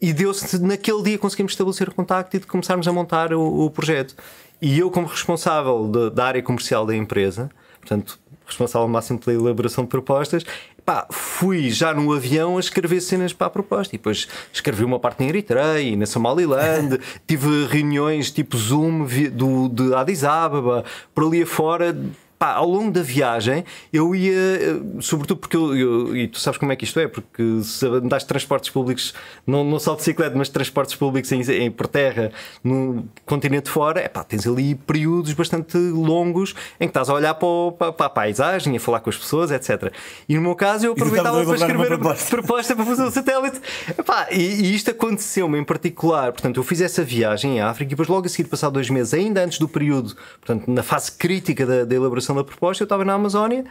e 0.02 0.14
deu-se 0.14 0.60
naquele 0.62 1.04
dia 1.04 1.18
conseguimos 1.18 1.54
estabelecer 1.54 1.92
contacto 1.92 2.36
e 2.36 2.40
de 2.40 2.48
começarmos 2.48 2.88
a 2.88 2.94
montar 2.94 3.34
o, 3.34 3.66
o 3.66 3.72
projeto. 3.72 4.16
E 4.62 4.78
eu 4.78 4.92
como 4.92 5.08
responsável 5.08 5.88
de, 5.88 6.12
da 6.12 6.26
área 6.26 6.44
comercial 6.44 6.86
da 6.86 6.96
empresa 6.96 7.50
portanto 7.80 8.20
responsável 8.46 8.88
máximo 8.88 9.20
pela 9.20 9.38
elaboração 9.38 9.84
de 9.84 9.90
propostas 9.90 10.44
pá, 10.88 11.06
fui 11.12 11.70
já 11.70 11.94
no 11.94 12.14
avião 12.14 12.56
a 12.56 12.62
escrever 12.62 13.02
cenas 13.02 13.34
para 13.34 13.48
a 13.48 13.50
proposta. 13.50 13.94
E 13.94 13.98
depois 13.98 14.26
escrevi 14.54 14.86
uma 14.86 14.98
parte 14.98 15.22
em 15.22 15.28
Eritreia, 15.28 15.98
na 15.98 16.06
Somaliland, 16.06 16.98
tive 17.28 17.66
reuniões 17.66 18.32
tipo 18.32 18.58
Zoom 18.58 19.06
do, 19.34 19.68
de 19.68 19.94
Addis 19.94 20.24
Ababa, 20.24 20.86
por 21.14 21.26
ali 21.26 21.44
afora 21.44 21.94
pá, 22.38 22.54
ao 22.54 22.68
longo 22.68 22.92
da 22.92 23.02
viagem 23.02 23.66
eu 23.92 24.14
ia, 24.16 24.34
eh, 24.34 24.80
sobretudo 25.00 25.40
porque 25.40 25.58
eu, 25.58 25.76
eu, 25.76 26.18
e 26.18 26.28
tu 26.28 26.40
sabes 26.40 26.58
como 26.58 26.72
é 26.72 26.76
que 26.76 26.84
isto 26.84 27.00
é, 27.00 27.08
porque 27.08 27.62
se 27.64 27.86
andaste 27.86 28.26
de 28.26 28.30
transportes 28.30 28.70
públicos, 28.70 29.14
não, 29.46 29.64
não 29.64 29.80
só 29.80 29.92
de 29.92 29.98
bicicleta, 29.98 30.38
mas 30.38 30.50
transportes 30.50 30.96
públicos 30.96 31.32
em, 31.32 31.42
em, 31.42 31.72
por 31.72 31.88
terra, 31.88 32.32
no 32.64 33.08
continente 33.26 33.70
fora, 33.70 34.00
é 34.00 34.08
pá, 34.08 34.24
tens 34.24 34.46
ali 34.46 34.76
períodos 34.76 35.34
bastante 35.34 35.78
longos 35.78 36.54
em 36.80 36.86
que 36.86 36.92
estás 36.92 37.10
a 37.10 37.14
olhar 37.14 37.34
para, 37.34 37.48
o, 37.48 37.72
para, 37.72 37.92
para 37.92 38.06
a 38.06 38.10
paisagem, 38.10 38.76
a 38.76 38.80
falar 38.80 39.00
com 39.00 39.10
as 39.10 39.18
pessoas, 39.18 39.52
etc. 39.52 39.92
E 40.28 40.36
no 40.36 40.42
meu 40.42 40.56
caso 40.56 40.86
eu 40.86 40.92
aproveitava 40.92 41.44
para 41.44 41.56
escrever 41.56 41.94
a 41.94 41.98
proposta. 41.98 42.30
proposta 42.30 42.76
para 42.76 42.86
fazer 42.86 43.04
o 43.04 43.12
satélite. 43.12 43.62
Epá, 43.98 44.28
e, 44.32 44.42
e 44.42 44.76
isto 44.76 44.92
aconteceu-me 44.92 45.58
em 45.58 45.64
particular, 45.64 46.32
portanto, 46.32 46.58
eu 46.58 46.64
fiz 46.64 46.82
essa 46.82 47.04
viagem 47.04 47.58
em 47.58 47.62
África 47.62 47.90
e 47.90 47.96
depois 47.96 48.08
logo 48.08 48.26
a 48.26 48.30
seguir, 48.30 48.48
passar 48.48 48.70
dois 48.70 48.90
meses, 48.90 49.14
ainda 49.14 49.44
antes 49.44 49.60
do 49.60 49.68
período, 49.68 50.16
portanto, 50.40 50.70
na 50.70 50.84
fase 50.84 51.12
crítica 51.12 51.66
da, 51.66 51.86
da 51.86 51.96
elaboração 51.96 52.27
da 52.36 52.44
proposta, 52.44 52.84
eu 52.84 52.86
estava 52.86 53.06
na 53.06 53.14
Amazónia. 53.14 53.66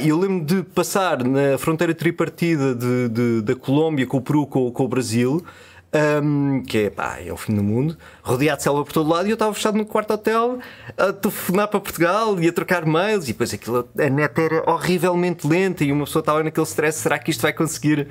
E 0.00 0.08
eu 0.08 0.18
lembro 0.18 0.44
de 0.44 0.62
passar 0.62 1.22
na 1.22 1.56
fronteira 1.56 1.94
tripartida 1.94 2.74
de, 2.74 3.08
de, 3.08 3.42
da 3.42 3.54
Colômbia 3.54 4.06
com 4.06 4.16
o 4.16 4.20
Peru, 4.20 4.46
com, 4.46 4.70
com 4.72 4.84
o 4.84 4.88
Brasil, 4.88 5.44
um, 6.22 6.62
que 6.62 6.78
é, 6.78 6.90
pá, 6.90 7.18
é 7.24 7.32
o 7.32 7.36
fim 7.36 7.54
do 7.54 7.62
mundo, 7.62 7.96
rodeado 8.22 8.58
de 8.58 8.62
selva 8.64 8.84
por 8.84 8.92
todo 8.92 9.08
lado, 9.08 9.26
e 9.26 9.30
eu 9.30 9.34
estava 9.34 9.54
fechado 9.54 9.78
no 9.78 9.86
quarto 9.86 10.12
hotel 10.12 10.58
a 10.96 11.12
telefonar 11.12 11.68
para 11.68 11.80
Portugal 11.80 12.38
e 12.40 12.48
a 12.48 12.52
trocar 12.52 12.84
mails, 12.84 13.24
e 13.24 13.28
depois 13.28 13.54
aquilo, 13.54 13.88
a 13.98 14.10
net 14.10 14.38
era 14.38 14.68
horrivelmente 14.70 15.46
lenta, 15.46 15.84
e 15.84 15.92
uma 15.92 16.04
pessoa 16.04 16.20
estava 16.20 16.42
naquele 16.42 16.66
stress: 16.66 16.98
será 16.98 17.18
que 17.18 17.30
isto 17.30 17.40
vai 17.40 17.52
conseguir, 17.52 18.08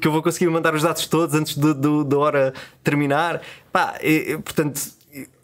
que 0.00 0.06
eu 0.06 0.12
vou 0.12 0.22
conseguir 0.22 0.48
mandar 0.48 0.74
os 0.74 0.82
dados 0.82 1.06
todos 1.06 1.34
antes 1.34 1.56
da 1.56 2.18
hora 2.18 2.54
terminar? 2.84 3.40
Pá, 3.72 3.98
e, 4.02 4.38
portanto 4.38 4.97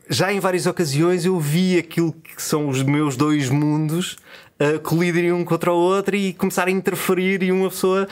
já 0.09 0.33
em 0.33 0.41
várias 0.41 0.67
ocasiões 0.67 1.25
eu 1.25 1.39
vi 1.39 1.79
aquilo 1.79 2.13
que 2.13 2.43
são 2.43 2.69
os 2.69 2.83
meus 2.83 3.17
dois 3.17 3.49
mundos 3.49 4.17
uh, 4.61 4.79
colidirem 4.81 5.33
um 5.33 5.45
contra 5.45 5.73
o 5.73 5.77
outro 5.77 6.17
e 6.17 6.33
começar 6.33 6.69
a 6.69 6.71
interferir 6.71 7.43
e 7.43 7.53
uma 7.53 7.71
pessoa 7.71 8.09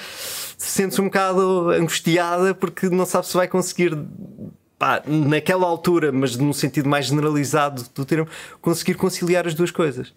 sente-se 0.56 1.00
um 1.00 1.04
bocado 1.04 1.70
angustiada 1.70 2.54
porque 2.54 2.88
não 2.88 3.04
sabe 3.04 3.26
se 3.26 3.34
vai 3.34 3.48
conseguir 3.48 3.96
pá, 4.78 5.02
naquela 5.06 5.66
altura, 5.66 6.10
mas 6.10 6.36
num 6.36 6.52
sentido 6.52 6.88
mais 6.88 7.06
generalizado 7.06 7.84
do 7.94 8.04
termo, 8.04 8.26
conseguir 8.60 8.94
conciliar 8.94 9.46
as 9.46 9.54
duas 9.54 9.70
coisas. 9.70 10.12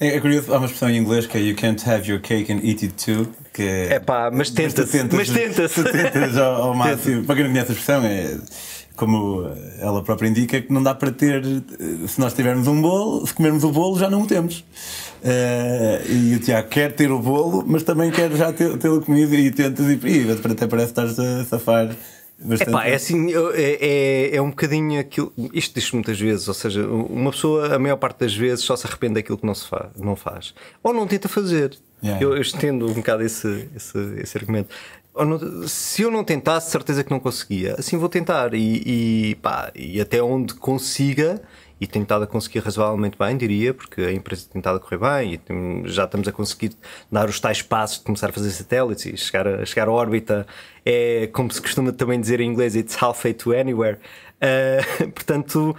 É, 0.00 0.16
é 0.16 0.20
curioso, 0.20 0.54
há 0.54 0.56
uma 0.56 0.64
expressão 0.64 0.88
em 0.88 0.96
inglês 0.96 1.26
que 1.26 1.36
é 1.36 1.42
You 1.42 1.54
can't 1.54 1.86
have 1.86 2.10
your 2.10 2.20
cake 2.20 2.50
and 2.50 2.60
eat 2.62 2.82
it 2.82 2.94
too. 2.94 3.28
Que 3.52 3.62
é, 3.62 3.94
é 3.94 4.00
pá, 4.00 4.30
mas 4.32 4.48
tenta-se. 4.48 5.04
Mas 5.12 5.28
tenta-se. 5.28 5.84
Tenta 5.84 6.42
ao, 6.42 6.62
ao 6.62 6.74
máximo. 6.74 7.16
Tenta. 7.16 7.26
Para 7.26 7.34
quem 7.34 7.44
não 7.44 7.50
conhece 7.50 7.72
a 7.72 7.74
expressão, 7.74 8.04
é 8.06 8.38
como 9.00 9.50
ela 9.78 10.02
própria 10.02 10.28
indica, 10.28 10.60
que 10.60 10.70
não 10.70 10.82
dá 10.82 10.94
para 10.94 11.10
ter, 11.10 11.42
se 12.06 12.20
nós 12.20 12.34
tivermos 12.34 12.66
um 12.66 12.82
bolo, 12.82 13.26
se 13.26 13.32
comermos 13.32 13.64
o 13.64 13.72
bolo, 13.72 13.98
já 13.98 14.10
não 14.10 14.22
o 14.22 14.26
temos. 14.26 14.58
Uh, 15.22 16.12
e 16.12 16.34
o 16.34 16.38
Tiago 16.38 16.68
quer 16.68 16.92
ter 16.92 17.10
o 17.10 17.18
bolo, 17.18 17.64
mas 17.66 17.82
também 17.82 18.10
quer 18.10 18.30
já 18.32 18.52
tê-lo 18.52 19.00
comido 19.00 19.34
e 19.34 19.50
tentas 19.50 19.86
e, 19.86 19.98
e 20.06 20.30
até 20.30 20.66
parece 20.66 20.90
estar 20.90 21.04
a 21.04 21.44
safar. 21.44 21.96
Bastante. 22.38 22.70
Epá, 22.70 22.86
é 22.86 22.94
assim, 22.94 23.32
é, 23.54 24.32
é, 24.32 24.36
é 24.36 24.42
um 24.42 24.50
bocadinho 24.50 25.00
aquilo. 25.00 25.32
Isto 25.52 25.74
diz 25.80 25.90
muitas 25.92 26.20
vezes, 26.20 26.46
ou 26.46 26.54
seja, 26.54 26.86
uma 26.86 27.30
pessoa, 27.30 27.74
a 27.74 27.78
maior 27.78 27.96
parte 27.96 28.20
das 28.20 28.34
vezes, 28.34 28.64
só 28.64 28.76
se 28.76 28.86
arrepende 28.86 29.14
daquilo 29.14 29.38
que 29.38 29.46
não 29.46 29.54
se 29.54 29.66
faz, 29.66 29.90
não 29.96 30.14
faz. 30.16 30.54
Ou 30.82 30.92
não 30.92 31.06
tenta 31.06 31.28
fazer. 31.28 31.76
Yeah. 32.02 32.22
Eu, 32.22 32.34
eu 32.34 32.40
estendo 32.40 32.86
um 32.86 32.94
bocado 32.94 33.22
esse, 33.22 33.68
esse, 33.76 33.98
esse 34.22 34.38
argumento 34.38 34.74
se 35.66 36.02
eu 36.02 36.10
não 36.10 36.24
tentasse, 36.24 36.70
certeza 36.70 37.02
que 37.02 37.10
não 37.10 37.20
conseguia. 37.20 37.74
Assim 37.78 37.96
vou 37.96 38.08
tentar 38.08 38.54
e, 38.54 38.82
e, 38.86 39.34
pá, 39.36 39.70
e 39.74 40.00
até 40.00 40.22
onde 40.22 40.54
consiga, 40.54 41.42
e 41.80 41.86
tenho 41.86 42.02
estado 42.02 42.24
a 42.24 42.26
conseguir 42.26 42.60
razoavelmente 42.60 43.18
bem, 43.18 43.36
diria, 43.36 43.72
porque 43.74 44.02
a 44.02 44.12
empresa 44.12 44.46
tem 44.52 44.60
estado 44.60 44.76
a 44.76 44.80
correr 44.80 44.98
bem 44.98 45.34
e 45.34 45.38
tem, 45.38 45.82
já 45.86 46.04
estamos 46.04 46.28
a 46.28 46.32
conseguir 46.32 46.72
dar 47.10 47.28
os 47.28 47.40
tais 47.40 47.62
passos 47.62 47.98
de 47.98 48.04
começar 48.04 48.28
a 48.28 48.32
fazer 48.32 48.50
satélites 48.50 49.06
e 49.06 49.16
chegar 49.16 49.48
a, 49.48 49.64
chegar 49.64 49.88
à 49.88 49.90
órbita. 49.90 50.46
É 50.84 51.28
como 51.32 51.50
se 51.50 51.60
costuma 51.60 51.92
também 51.92 52.20
dizer 52.20 52.40
em 52.40 52.50
inglês: 52.50 52.76
it's 52.76 52.94
halfway 52.94 53.34
to 53.34 53.52
anywhere. 53.52 53.98
Uh, 54.40 55.10
portanto 55.12 55.76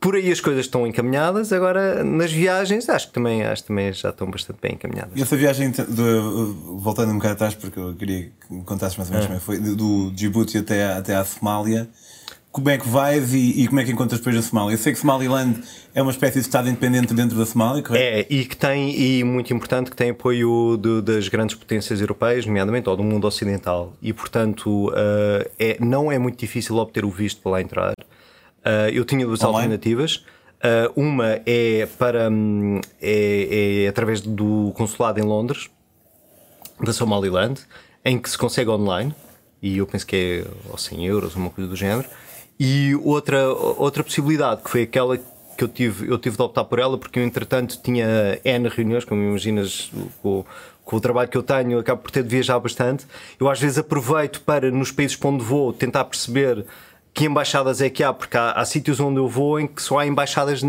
por 0.00 0.16
aí 0.16 0.32
as 0.32 0.40
coisas 0.40 0.64
estão 0.64 0.86
encaminhadas. 0.86 1.52
Agora, 1.52 2.02
nas 2.02 2.32
viagens, 2.32 2.88
acho 2.88 3.08
que 3.08 3.12
também, 3.12 3.42
acho 3.44 3.62
que 3.62 3.68
também 3.68 3.92
já 3.92 4.08
estão 4.08 4.28
bastante 4.30 4.58
bem 4.60 4.72
encaminhadas. 4.72 5.12
E 5.14 5.22
essa 5.22 5.36
viagem, 5.36 5.70
de, 5.70 5.84
voltando 6.78 7.10
um 7.12 7.16
bocado 7.16 7.34
atrás, 7.34 7.54
porque 7.54 7.78
eu 7.78 7.94
queria 7.94 8.30
que 8.40 8.52
me 8.52 8.64
contasses 8.64 8.96
mais 8.96 9.10
ou 9.10 9.14
menos 9.14 9.26
é. 9.26 9.28
como 9.28 9.36
é 9.36 9.40
foi, 9.40 9.76
do 9.76 10.10
Djibouti 10.12 10.56
até, 10.58 10.94
até 10.94 11.14
à 11.14 11.24
Somália. 11.24 11.88
Como 12.50 12.68
é 12.68 12.76
que 12.78 12.88
vais 12.88 13.32
e, 13.32 13.62
e, 13.62 13.68
como 13.68 13.78
é 13.78 13.84
que 13.84 13.92
encontras 13.92 14.18
depois 14.18 14.36
a 14.36 14.42
Somália? 14.42 14.74
Eu 14.74 14.78
sei 14.78 14.92
que 14.92 14.98
Somaliland 14.98 15.62
é 15.94 16.02
uma 16.02 16.10
espécie 16.10 16.40
de 16.40 16.46
Estado 16.46 16.68
independente 16.68 17.14
dentro 17.14 17.38
da 17.38 17.46
Somália, 17.46 17.80
correto? 17.80 18.02
É, 18.02 18.26
e 18.28 18.44
que 18.44 18.56
tem, 18.56 18.90
e 19.00 19.22
muito 19.22 19.54
importante, 19.54 19.88
que 19.88 19.96
tem 19.96 20.10
apoio 20.10 20.76
de, 20.76 21.00
das 21.00 21.28
grandes 21.28 21.54
potências 21.54 22.00
europeias, 22.00 22.44
nomeadamente, 22.46 22.88
ou 22.88 22.96
do 22.96 23.04
mundo 23.04 23.24
ocidental. 23.24 23.92
E, 24.02 24.12
portanto, 24.12 24.88
uh, 24.88 25.48
é, 25.60 25.76
não 25.78 26.10
é 26.10 26.18
muito 26.18 26.40
difícil 26.40 26.74
obter 26.78 27.04
o 27.04 27.10
visto 27.10 27.40
para 27.40 27.52
lá 27.52 27.60
entrar. 27.60 27.94
Uh, 28.64 28.90
eu 28.92 29.04
tinha 29.04 29.26
duas 29.26 29.42
Online? 29.42 29.56
alternativas. 29.56 30.24
Uh, 30.62 30.92
uma 30.94 31.40
é 31.46 31.88
para 31.98 32.28
um, 32.28 32.80
é, 33.00 33.84
é, 33.84 33.88
através 33.88 34.20
do 34.20 34.72
consulado 34.74 35.18
em 35.18 35.22
Londres, 35.22 35.70
da 36.78 36.92
Somaliland, 36.92 37.60
em 38.04 38.18
que 38.18 38.28
se 38.28 38.36
consegue 38.36 38.68
online, 38.68 39.14
e 39.62 39.78
eu 39.78 39.86
penso 39.86 40.06
que 40.06 40.44
é 40.44 40.70
aos 40.70 40.82
100 40.82 41.06
euros, 41.06 41.34
uma 41.34 41.50
coisa 41.50 41.68
do 41.68 41.76
género. 41.76 42.08
E 42.58 42.94
outra, 43.02 43.48
outra 43.50 44.04
possibilidade, 44.04 44.62
que 44.62 44.68
foi 44.68 44.82
aquela 44.82 45.18
que 45.60 45.64
eu 45.64 45.68
tive, 45.68 46.10
eu 46.10 46.18
tive 46.18 46.36
de 46.36 46.42
optar 46.42 46.64
por 46.64 46.78
ela, 46.78 46.96
porque 46.98 47.18
eu 47.18 47.24
entretanto 47.24 47.78
tinha 47.82 48.38
N 48.44 48.68
reuniões, 48.68 49.04
como 49.04 49.22
imaginas, 49.22 49.90
com, 50.22 50.44
com 50.84 50.96
o 50.96 51.00
trabalho 51.00 51.28
que 51.28 51.36
eu 51.36 51.42
tenho, 51.42 51.78
acabo 51.78 52.02
por 52.02 52.10
ter 52.10 52.22
de 52.22 52.28
viajar 52.28 52.58
bastante. 52.58 53.06
Eu 53.38 53.48
às 53.48 53.60
vezes 53.60 53.78
aproveito 53.78 54.40
para, 54.42 54.70
nos 54.70 54.90
países 54.90 55.16
para 55.16 55.28
onde 55.30 55.44
vou, 55.44 55.72
tentar 55.72 56.04
perceber 56.04 56.66
que 57.12 57.24
embaixadas 57.24 57.80
é 57.80 57.90
que 57.90 58.02
há, 58.02 58.12
porque 58.12 58.36
há, 58.36 58.52
há 58.52 58.64
sítios 58.64 59.00
onde 59.00 59.18
eu 59.18 59.28
vou 59.28 59.58
em 59.58 59.66
que 59.66 59.82
só 59.82 59.98
há 59.98 60.06
embaixadas 60.06 60.62
uh, 60.62 60.66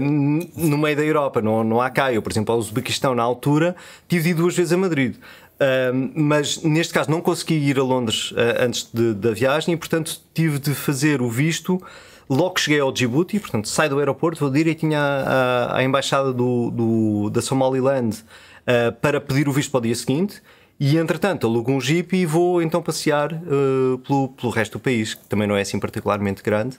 no 0.00 0.78
meio 0.78 0.96
da 0.96 1.04
Europa, 1.04 1.40
não, 1.40 1.64
não 1.64 1.80
há 1.80 1.90
cá. 1.90 2.12
Eu, 2.12 2.22
por 2.22 2.32
exemplo, 2.32 2.52
ao 2.52 2.58
Uzbequistão, 2.60 3.14
na 3.14 3.22
altura, 3.22 3.74
tive 4.06 4.24
de 4.24 4.30
ir 4.30 4.34
duas 4.34 4.56
vezes 4.56 4.72
a 4.72 4.76
Madrid. 4.76 5.16
Uh, 5.16 6.12
mas 6.14 6.62
neste 6.62 6.94
caso 6.94 7.10
não 7.10 7.20
consegui 7.20 7.54
ir 7.54 7.78
a 7.78 7.82
Londres 7.82 8.30
uh, 8.32 8.36
antes 8.60 8.88
de, 8.92 9.12
da 9.12 9.32
viagem 9.32 9.74
e, 9.74 9.76
portanto, 9.76 10.20
tive 10.32 10.58
de 10.58 10.74
fazer 10.74 11.20
o 11.20 11.28
visto. 11.28 11.82
Logo 12.30 12.50
que 12.50 12.60
cheguei 12.60 12.78
ao 12.78 12.92
Djibouti, 12.92 13.40
portanto, 13.40 13.68
saio 13.68 13.90
do 13.90 13.98
aeroporto, 13.98 14.38
vou 14.38 14.50
direitinho 14.50 14.96
à, 14.96 15.70
à, 15.72 15.78
à 15.78 15.82
embaixada 15.82 16.32
do, 16.32 16.70
do, 16.70 17.30
da 17.30 17.40
Somaliland 17.40 18.18
uh, 18.18 18.92
para 19.00 19.20
pedir 19.20 19.48
o 19.48 19.52
visto 19.52 19.70
para 19.70 19.78
o 19.78 19.80
dia 19.80 19.94
seguinte. 19.94 20.42
E 20.80 20.96
entretanto 20.96 21.46
alugo 21.46 21.72
um 21.72 21.80
jeep 21.80 22.16
e 22.16 22.24
vou 22.24 22.62
então 22.62 22.80
passear 22.80 23.32
uh, 23.32 23.98
pelo, 23.98 24.28
pelo 24.28 24.52
resto 24.52 24.78
do 24.78 24.80
país, 24.80 25.14
que 25.14 25.24
também 25.26 25.46
não 25.46 25.56
é 25.56 25.62
assim 25.62 25.78
particularmente 25.78 26.42
grande. 26.42 26.78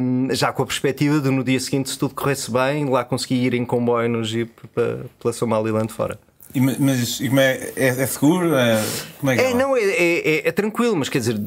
Um, 0.00 0.28
já 0.32 0.52
com 0.52 0.62
a 0.62 0.66
perspectiva 0.66 1.18
de 1.18 1.30
no 1.30 1.42
dia 1.42 1.58
seguinte, 1.58 1.90
se 1.90 1.98
tudo 1.98 2.14
corresse 2.14 2.50
bem, 2.50 2.88
lá 2.88 3.04
conseguir 3.04 3.46
ir 3.46 3.54
em 3.54 3.64
comboio 3.64 4.08
no 4.08 4.22
jeep 4.22 4.52
para, 4.74 5.06
pela 5.20 5.32
Somaliland 5.32 5.92
fora. 5.92 6.18
E, 6.54 6.60
mas 6.60 7.20
e 7.20 7.28
como 7.28 7.40
é, 7.40 7.72
é, 7.76 7.86
é 7.86 8.06
seguro? 8.06 8.54
É, 8.54 8.84
como 9.18 9.32
é, 9.32 9.36
que 9.36 9.42
é, 9.42 9.50
é 9.50 9.54
não, 9.54 9.76
é, 9.76 9.82
é, 9.82 10.48
é, 10.48 10.52
tranquilo, 10.52 10.96
mas 10.96 11.08
quer 11.08 11.18
dizer, 11.18 11.40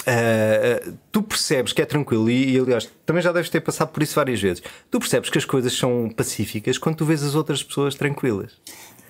Uh, 0.00 0.96
tu 1.12 1.22
percebes 1.22 1.74
que 1.74 1.82
é 1.82 1.84
tranquilo, 1.84 2.30
e, 2.30 2.54
e, 2.54 2.58
aliás, 2.58 2.88
também 3.04 3.22
já 3.22 3.30
deves 3.32 3.50
ter 3.50 3.60
passado 3.60 3.88
por 3.88 4.02
isso 4.02 4.14
várias 4.14 4.40
vezes. 4.40 4.62
Tu 4.90 4.98
percebes 4.98 5.28
que 5.28 5.36
as 5.36 5.44
coisas 5.44 5.74
são 5.74 6.08
pacíficas 6.08 6.78
quando 6.78 6.96
tu 6.96 7.04
vês 7.04 7.22
as 7.22 7.34
outras 7.34 7.62
pessoas 7.62 7.94
tranquilas. 7.94 8.52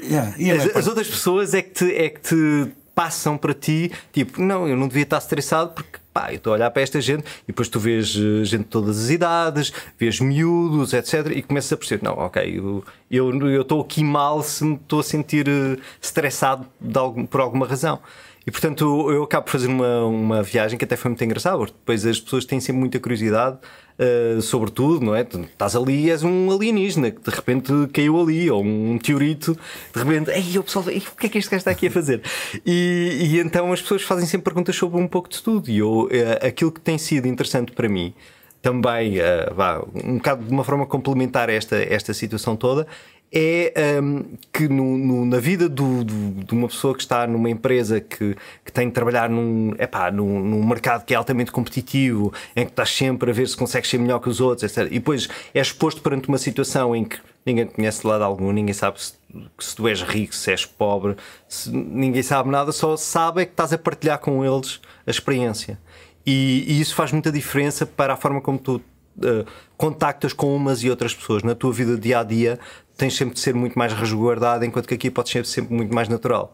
Yeah, 0.02 0.34
as, 0.62 0.76
as, 0.76 0.86
outras 0.86 1.08
pessoas 1.08 1.54
é 1.54 1.62
que, 1.62 1.70
te, 1.70 1.94
é 1.94 2.08
que 2.08 2.20
te 2.20 2.72
passam 2.94 3.38
para 3.38 3.54
ti, 3.54 3.90
tipo, 4.12 4.42
não, 4.42 4.68
eu 4.68 4.76
não 4.76 4.88
devia 4.88 5.04
estar 5.04 5.18
estressado 5.18 5.72
porque 5.72 5.98
pá, 6.12 6.30
eu 6.32 6.36
estou 6.36 6.52
a 6.52 6.56
olhar 6.56 6.70
para 6.70 6.82
esta 6.82 7.00
gente 7.00 7.24
e 7.44 7.46
depois 7.48 7.68
tu 7.68 7.78
vês 7.78 8.14
eh, 8.16 8.44
gente 8.44 8.64
de 8.64 8.68
todas 8.68 9.04
as 9.04 9.10
idades, 9.10 9.72
vês 9.98 10.20
miúdos, 10.20 10.92
etc. 10.92 11.32
E 11.34 11.42
começas 11.42 11.72
a 11.72 11.76
perceber, 11.76 12.04
não, 12.04 12.14
ok, 12.18 12.58
eu, 12.58 12.84
eu, 13.10 13.48
eu 13.48 13.62
estou 13.62 13.80
aqui 13.80 14.02
mal 14.02 14.42
se 14.42 14.64
me 14.64 14.74
estou 14.74 15.00
a 15.00 15.02
sentir 15.02 15.48
eh, 15.48 15.78
estressado 16.00 16.66
algum, 16.94 17.24
por 17.24 17.40
alguma 17.40 17.66
razão. 17.66 18.00
E 18.46 18.50
portanto 18.50 19.10
eu 19.10 19.22
acabo 19.22 19.44
por 19.44 19.52
fazer 19.52 19.68
uma, 19.68 20.04
uma 20.04 20.42
viagem 20.42 20.78
que 20.78 20.84
até 20.84 20.96
foi 20.96 21.10
muito 21.10 21.22
engraçada, 21.22 21.56
porque 21.58 21.72
depois 21.72 22.04
as 22.06 22.18
pessoas 22.18 22.44
têm 22.44 22.58
sempre 22.58 22.80
muita 22.80 22.98
curiosidade 22.98 23.58
uh, 24.00 24.40
sobre 24.40 24.70
tudo, 24.70 25.04
não 25.04 25.14
é? 25.14 25.20
Estás 25.20 25.76
ali 25.76 26.06
e 26.06 26.10
és 26.10 26.22
um 26.22 26.50
alienígena 26.50 27.10
que 27.10 27.20
de 27.20 27.30
repente 27.30 27.72
caiu 27.92 28.20
ali, 28.20 28.50
ou 28.50 28.64
um 28.64 28.98
teorito, 28.98 29.56
de 29.94 30.02
repente, 30.02 30.30
ei, 30.30 30.58
o 30.58 30.62
pessoal, 30.62 30.88
ei, 30.88 30.98
o 30.98 31.16
que 31.16 31.26
é 31.26 31.28
que 31.28 31.38
este 31.38 31.50
gajo 31.50 31.60
está 31.60 31.70
aqui 31.70 31.88
a 31.88 31.90
fazer? 31.90 32.22
E, 32.64 33.18
e 33.20 33.38
então 33.38 33.72
as 33.72 33.82
pessoas 33.82 34.02
fazem 34.02 34.26
sempre 34.26 34.44
perguntas 34.44 34.74
sobre 34.74 34.98
um 35.00 35.06
pouco 35.06 35.28
de 35.28 35.42
tudo, 35.42 35.70
e 35.70 35.78
eu, 35.78 36.04
uh, 36.04 36.08
aquilo 36.46 36.72
que 36.72 36.80
tem 36.80 36.98
sido 36.98 37.26
interessante 37.28 37.72
para 37.72 37.88
mim. 37.88 38.14
também, 38.62 39.18
uh, 39.18 39.54
vá, 39.54 39.82
um 40.04 40.16
bocado 40.16 40.44
de 40.44 40.50
uma 40.50 40.64
forma 40.64 40.86
complementar 40.86 41.48
esta, 41.48 41.76
esta 41.76 42.12
situação 42.12 42.56
toda, 42.56 42.86
é 43.32 44.00
um, 44.02 44.24
que 44.52 44.68
no, 44.68 44.98
no, 44.98 45.24
na 45.24 45.38
vida 45.38 45.68
do, 45.68 46.02
do, 46.02 46.44
de 46.44 46.52
uma 46.52 46.66
pessoa 46.66 46.94
que 46.94 47.00
está 47.00 47.26
numa 47.26 47.48
empresa 47.48 48.00
que, 48.00 48.36
que 48.64 48.72
tem 48.72 48.88
de 48.88 48.92
trabalhar 48.92 49.30
num, 49.30 49.72
epá, 49.78 50.10
num, 50.10 50.40
num 50.40 50.66
mercado 50.66 51.04
que 51.04 51.14
é 51.14 51.16
altamente 51.16 51.52
competitivo, 51.52 52.32
em 52.56 52.64
que 52.64 52.72
estás 52.72 52.90
sempre 52.90 53.30
a 53.30 53.32
ver 53.32 53.46
se 53.46 53.56
consegues 53.56 53.88
ser 53.88 53.98
melhor 53.98 54.18
que 54.18 54.28
os 54.28 54.40
outros, 54.40 54.64
etc. 54.64 54.86
E 54.90 54.94
depois 54.94 55.28
és 55.54 55.68
exposto 55.68 56.02
perante 56.02 56.28
uma 56.28 56.38
situação 56.38 56.94
em 56.94 57.04
que 57.04 57.18
ninguém 57.46 57.66
te 57.66 57.74
conhece 57.74 58.02
de 58.02 58.08
lado 58.08 58.24
algum, 58.24 58.50
ninguém 58.50 58.74
sabe 58.74 59.00
se, 59.00 59.12
se 59.58 59.76
tu 59.76 59.86
és 59.86 60.02
rico, 60.02 60.34
se 60.34 60.50
és 60.50 60.66
pobre, 60.66 61.16
se, 61.48 61.70
ninguém 61.70 62.22
sabe 62.22 62.50
nada, 62.50 62.72
só 62.72 62.96
sabe 62.96 63.42
é 63.42 63.44
que 63.44 63.52
estás 63.52 63.72
a 63.72 63.78
partilhar 63.78 64.18
com 64.18 64.44
eles 64.44 64.80
a 65.06 65.10
experiência. 65.10 65.78
E, 66.26 66.64
e 66.66 66.80
isso 66.80 66.94
faz 66.96 67.12
muita 67.12 67.30
diferença 67.30 67.86
para 67.86 68.14
a 68.14 68.16
forma 68.16 68.40
como 68.40 68.58
tu 68.58 68.76
uh, 68.76 69.46
contactas 69.76 70.32
com 70.32 70.54
umas 70.54 70.82
e 70.82 70.90
outras 70.90 71.14
pessoas 71.14 71.42
na 71.42 71.54
tua 71.54 71.72
vida 71.72 71.96
dia 71.96 72.20
a 72.20 72.22
dia 72.22 72.58
tens 73.00 73.16
sempre 73.16 73.34
de 73.34 73.40
ser 73.40 73.54
muito 73.54 73.78
mais 73.78 73.94
resguardado, 73.94 74.62
enquanto 74.64 74.86
que 74.86 74.94
aqui 74.94 75.10
pode 75.10 75.30
ser 75.30 75.46
sempre 75.46 75.74
muito 75.74 75.94
mais 75.94 76.06
natural. 76.06 76.52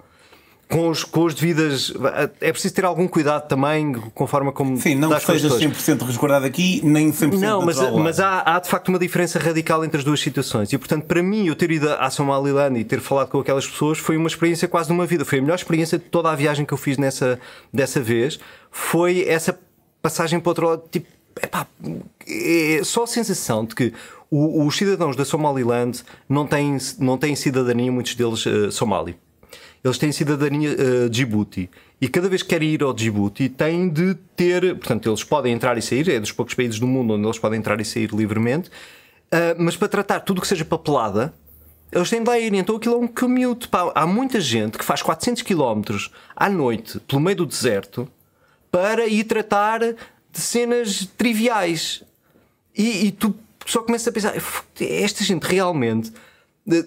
Com 0.69 0.89
os, 0.89 1.05
com 1.05 1.23
os 1.25 1.35
devidas. 1.35 1.93
É 2.41 2.51
preciso 2.51 2.75
ter 2.75 2.85
algum 2.85 3.07
cuidado 3.07 3.47
também, 3.47 3.93
conforme 4.15 4.51
como. 4.51 4.77
Sim, 4.77 4.97
não 4.97 5.11
que 5.11 5.17
estejas 5.17 5.53
100% 5.53 6.03
resguardado 6.05 6.45
aqui, 6.45 6.81
nem 6.85 7.13
100% 7.13 7.39
Não, 7.39 7.63
mas, 7.63 7.79
mas 7.93 8.19
há, 8.19 8.41
há, 8.41 8.59
de 8.59 8.69
facto 8.69 8.89
uma 8.89 8.99
diferença 8.99 9.39
radical 9.39 9.85
entre 9.85 9.99
as 9.99 10.05
duas 10.05 10.19
situações. 10.19 10.73
E 10.73 10.79
portanto, 10.79 11.05
para 11.05 11.23
mim, 11.23 11.47
eu 11.47 11.55
ter 11.55 11.71
ido 11.71 11.89
à 11.89 12.11
Somaliland 12.11 12.81
e 12.81 12.85
ter 12.85 13.01
falado 13.01 13.29
com 13.29 13.39
aquelas 13.39 13.65
pessoas 13.65 13.99
foi 13.99 14.17
uma 14.17 14.27
experiência 14.27 14.67
quase 14.67 14.89
de 14.89 14.93
uma 14.93 15.07
vida. 15.07 15.25
Foi 15.25 15.39
a 15.39 15.43
melhor 15.43 15.55
experiência 15.55 15.99
de 15.99 16.05
toda 16.05 16.33
a 16.33 16.35
viagem 16.35 16.67
que 16.67 16.75
eu 16.75 16.79
fiz 16.79 16.99
nessa, 16.99 17.39
dessa 17.73 18.01
vez. 18.01 18.41
Foi 18.69 19.25
essa 19.29 19.57
passagem 20.03 20.41
para 20.41 20.49
o 20.49 20.51
outro 20.51 20.67
lado. 20.69 20.83
Tipo, 20.91 21.07
epá, 21.41 21.65
é 22.27 22.81
só 22.83 23.05
a 23.05 23.07
sensação 23.07 23.65
de 23.65 23.75
que 23.75 23.93
os 24.31 24.77
cidadãos 24.77 25.15
da 25.15 25.25
Somaliland 25.25 26.03
não 26.29 26.47
têm, 26.47 26.77
não 26.99 27.17
têm 27.17 27.37
cidadania, 27.37 27.91
muitos 27.93 28.15
deles 28.15 28.45
uh, 28.47 28.73
somali. 28.73 29.17
Eles 29.85 29.99
têm 29.99 30.11
cidadania 30.11 30.71
uh, 30.71 31.09
Djibouti. 31.09 31.71
E 32.01 32.09
cada 32.09 32.29
vez 32.29 32.43
que 32.43 32.49
querem 32.49 32.71
ir 32.71 32.83
ao 32.83 32.93
Djibouti, 32.93 33.49
têm 33.49 33.89
de 33.89 34.15
ter. 34.35 34.75
Portanto, 34.77 35.09
eles 35.09 35.23
podem 35.23 35.53
entrar 35.53 35.79
e 35.79 35.83
sair, 35.83 36.09
é 36.09 36.19
dos 36.19 36.33
poucos 36.33 36.55
países 36.55 36.81
do 36.81 36.87
mundo 36.87 37.15
onde 37.15 37.25
eles 37.25 37.39
podem 37.39 37.59
entrar 37.59 37.81
e 37.81 37.85
sair 37.85 38.11
livremente. 38.12 38.69
Uh, 38.69 39.55
mas 39.59 39.77
para 39.77 39.89
tratar 39.89 40.21
tudo 40.21 40.41
que 40.41 40.49
seja 40.49 40.65
papelada, 40.65 41.33
eles 41.93 42.11
têm 42.11 42.23
de 42.23 42.29
lá 42.29 42.39
ir. 42.39 42.53
Então 42.55 42.77
aquilo 42.77 42.97
é 42.97 42.99
um 42.99 43.07
commute. 43.07 43.69
Pá. 43.69 43.93
Há 43.95 44.07
muita 44.07 44.41
gente 44.41 44.77
que 44.77 44.85
faz 44.85 45.03
400 45.03 45.43
km 45.43 45.83
à 46.35 46.49
noite 46.49 46.99
pelo 47.01 47.21
meio 47.21 47.37
do 47.37 47.47
deserto 47.47 48.09
para 48.71 49.07
ir 49.07 49.25
tratar 49.25 49.81
de 49.81 50.41
cenas 50.41 51.07
triviais. 51.17 52.03
E, 52.77 53.07
e 53.07 53.12
tu 53.12 53.35
só 53.66 53.83
começa 53.83 54.11
a 54.11 54.12
pensar, 54.12 54.35
esta 54.81 55.24
gente 55.24 55.44
realmente. 55.44 56.12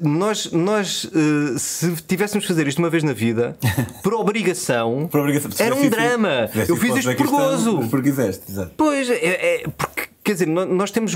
Nós, 0.01 0.51
nós 0.51 1.05
uh, 1.05 1.57
se 1.57 1.95
tivéssemos 2.05 2.43
de 2.43 2.49
fazer 2.49 2.67
isto 2.67 2.79
uma 2.79 2.89
vez 2.89 3.01
na 3.01 3.13
vida, 3.13 3.57
por 4.03 4.13
obrigação, 4.13 5.07
por 5.09 5.21
obrigação 5.21 5.51
era 5.57 5.73
um 5.73 5.87
drama. 5.87 6.49
Eu 6.67 6.75
fiz 6.75 6.97
isto 6.97 7.15
por 7.15 7.27
gozo. 7.27 7.87
Porque 7.89 8.09
quiseste, 8.09 8.51
exato. 8.51 8.73
Pois, 8.75 9.09
é, 9.09 9.15
é, 9.15 9.63
porque, 9.77 10.09
quer 10.21 10.33
dizer, 10.33 10.47
nós 10.47 10.91
temos. 10.91 11.13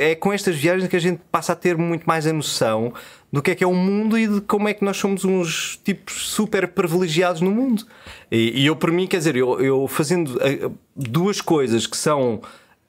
É 0.00 0.14
com 0.14 0.32
estas 0.32 0.56
viagens 0.56 0.88
que 0.88 0.96
a 0.96 1.00
gente 1.00 1.20
passa 1.30 1.52
a 1.52 1.56
ter 1.56 1.76
muito 1.76 2.04
mais 2.04 2.26
a 2.26 2.32
noção 2.32 2.90
do 3.30 3.42
que 3.42 3.50
é 3.50 3.54
que 3.54 3.62
é 3.62 3.66
o 3.66 3.74
mundo 3.74 4.18
e 4.18 4.26
de 4.26 4.40
como 4.40 4.66
é 4.66 4.72
que 4.72 4.82
nós 4.82 4.96
somos 4.96 5.22
uns 5.24 5.78
tipos 5.84 6.30
super 6.30 6.68
privilegiados 6.68 7.42
no 7.42 7.50
mundo. 7.50 7.86
E, 8.30 8.62
e 8.62 8.66
eu, 8.66 8.74
por 8.74 8.90
mim, 8.90 9.06
quer 9.06 9.18
dizer, 9.18 9.36
eu, 9.36 9.60
eu 9.60 9.86
fazendo 9.86 10.40
eh, 10.42 10.70
duas 10.96 11.42
coisas 11.42 11.86
que 11.86 11.98
são 11.98 12.40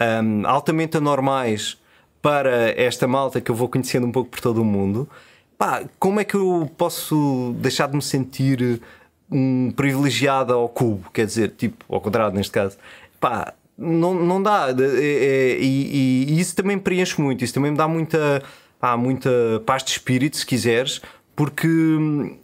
um, 0.01 0.47
altamente 0.47 0.97
anormais 0.97 1.80
para 2.21 2.79
esta 2.79 3.07
malta 3.07 3.41
que 3.41 3.49
eu 3.49 3.55
vou 3.55 3.67
conhecendo 3.67 4.05
um 4.05 4.11
pouco 4.11 4.29
por 4.29 4.39
todo 4.39 4.61
o 4.61 4.65
mundo, 4.65 5.09
pá, 5.57 5.83
como 5.99 6.19
é 6.19 6.23
que 6.23 6.35
eu 6.35 6.69
posso 6.77 7.55
deixar 7.57 7.87
de 7.87 7.95
me 7.95 8.01
sentir 8.01 8.81
um 9.29 9.71
privilegiado 9.71 10.53
ao 10.53 10.67
cubo? 10.69 11.09
Quer 11.11 11.25
dizer, 11.25 11.53
tipo, 11.57 11.85
ao 11.89 12.01
quadrado 12.01 12.35
neste 12.35 12.51
caso. 12.51 12.77
Pá, 13.19 13.53
não, 13.77 14.13
não 14.13 14.41
dá. 14.41 14.67
É, 14.69 14.83
é, 14.83 15.57
e, 15.59 16.27
e, 16.29 16.39
isso 16.39 16.55
também 16.55 16.77
preenche 16.77 17.19
muito, 17.19 17.43
isso 17.43 17.53
também 17.53 17.71
me 17.71 17.77
dá 17.77 17.87
muita, 17.87 18.43
pá, 18.79 18.95
muita 18.95 19.29
paz 19.65 19.83
de 19.83 19.91
espírito, 19.91 20.37
se 20.37 20.45
quiseres, 20.45 21.01
porque 21.35 21.67
hum, 21.67 22.37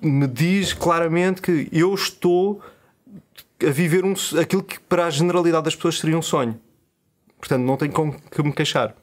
me 0.00 0.26
diz 0.26 0.72
claramente 0.72 1.42
que 1.42 1.68
eu 1.72 1.92
estou 1.94 2.62
a 3.66 3.70
viver 3.70 4.04
um, 4.04 4.14
aquilo 4.40 4.62
que 4.62 4.78
para 4.80 5.06
a 5.06 5.10
generalidade 5.10 5.64
das 5.64 5.74
pessoas 5.74 5.98
seria 5.98 6.16
um 6.16 6.22
sonho. 6.22 6.58
Portanto, 7.38 7.62
não 7.62 7.76
tenho 7.76 7.92
com 7.92 8.12
que 8.12 8.42
me 8.42 8.52
queixar. 8.52 8.94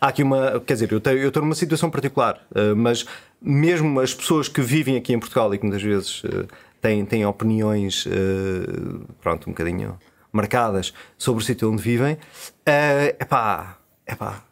Há 0.00 0.08
aqui 0.08 0.22
uma. 0.22 0.60
Quer 0.60 0.74
dizer, 0.74 0.92
eu, 0.92 1.00
eu 1.16 1.28
estou 1.28 1.42
numa 1.42 1.54
situação 1.54 1.88
particular, 1.88 2.44
uh, 2.50 2.74
mas 2.74 3.06
mesmo 3.40 4.00
as 4.00 4.12
pessoas 4.12 4.48
que 4.48 4.60
vivem 4.60 4.96
aqui 4.96 5.12
em 5.12 5.18
Portugal 5.18 5.54
e 5.54 5.58
que 5.58 5.64
muitas 5.64 5.82
vezes 5.82 6.24
uh, 6.24 6.48
têm, 6.80 7.04
têm 7.04 7.24
opiniões, 7.24 8.04
uh, 8.06 9.06
pronto, 9.20 9.48
um 9.48 9.52
bocadinho 9.52 9.96
marcadas 10.32 10.92
sobre 11.16 11.42
o 11.42 11.46
sítio 11.46 11.70
onde 11.70 11.82
vivem, 11.82 12.18
é 12.66 13.24
pá, 13.28 13.78
é 14.06 14.14
pá. 14.14 14.42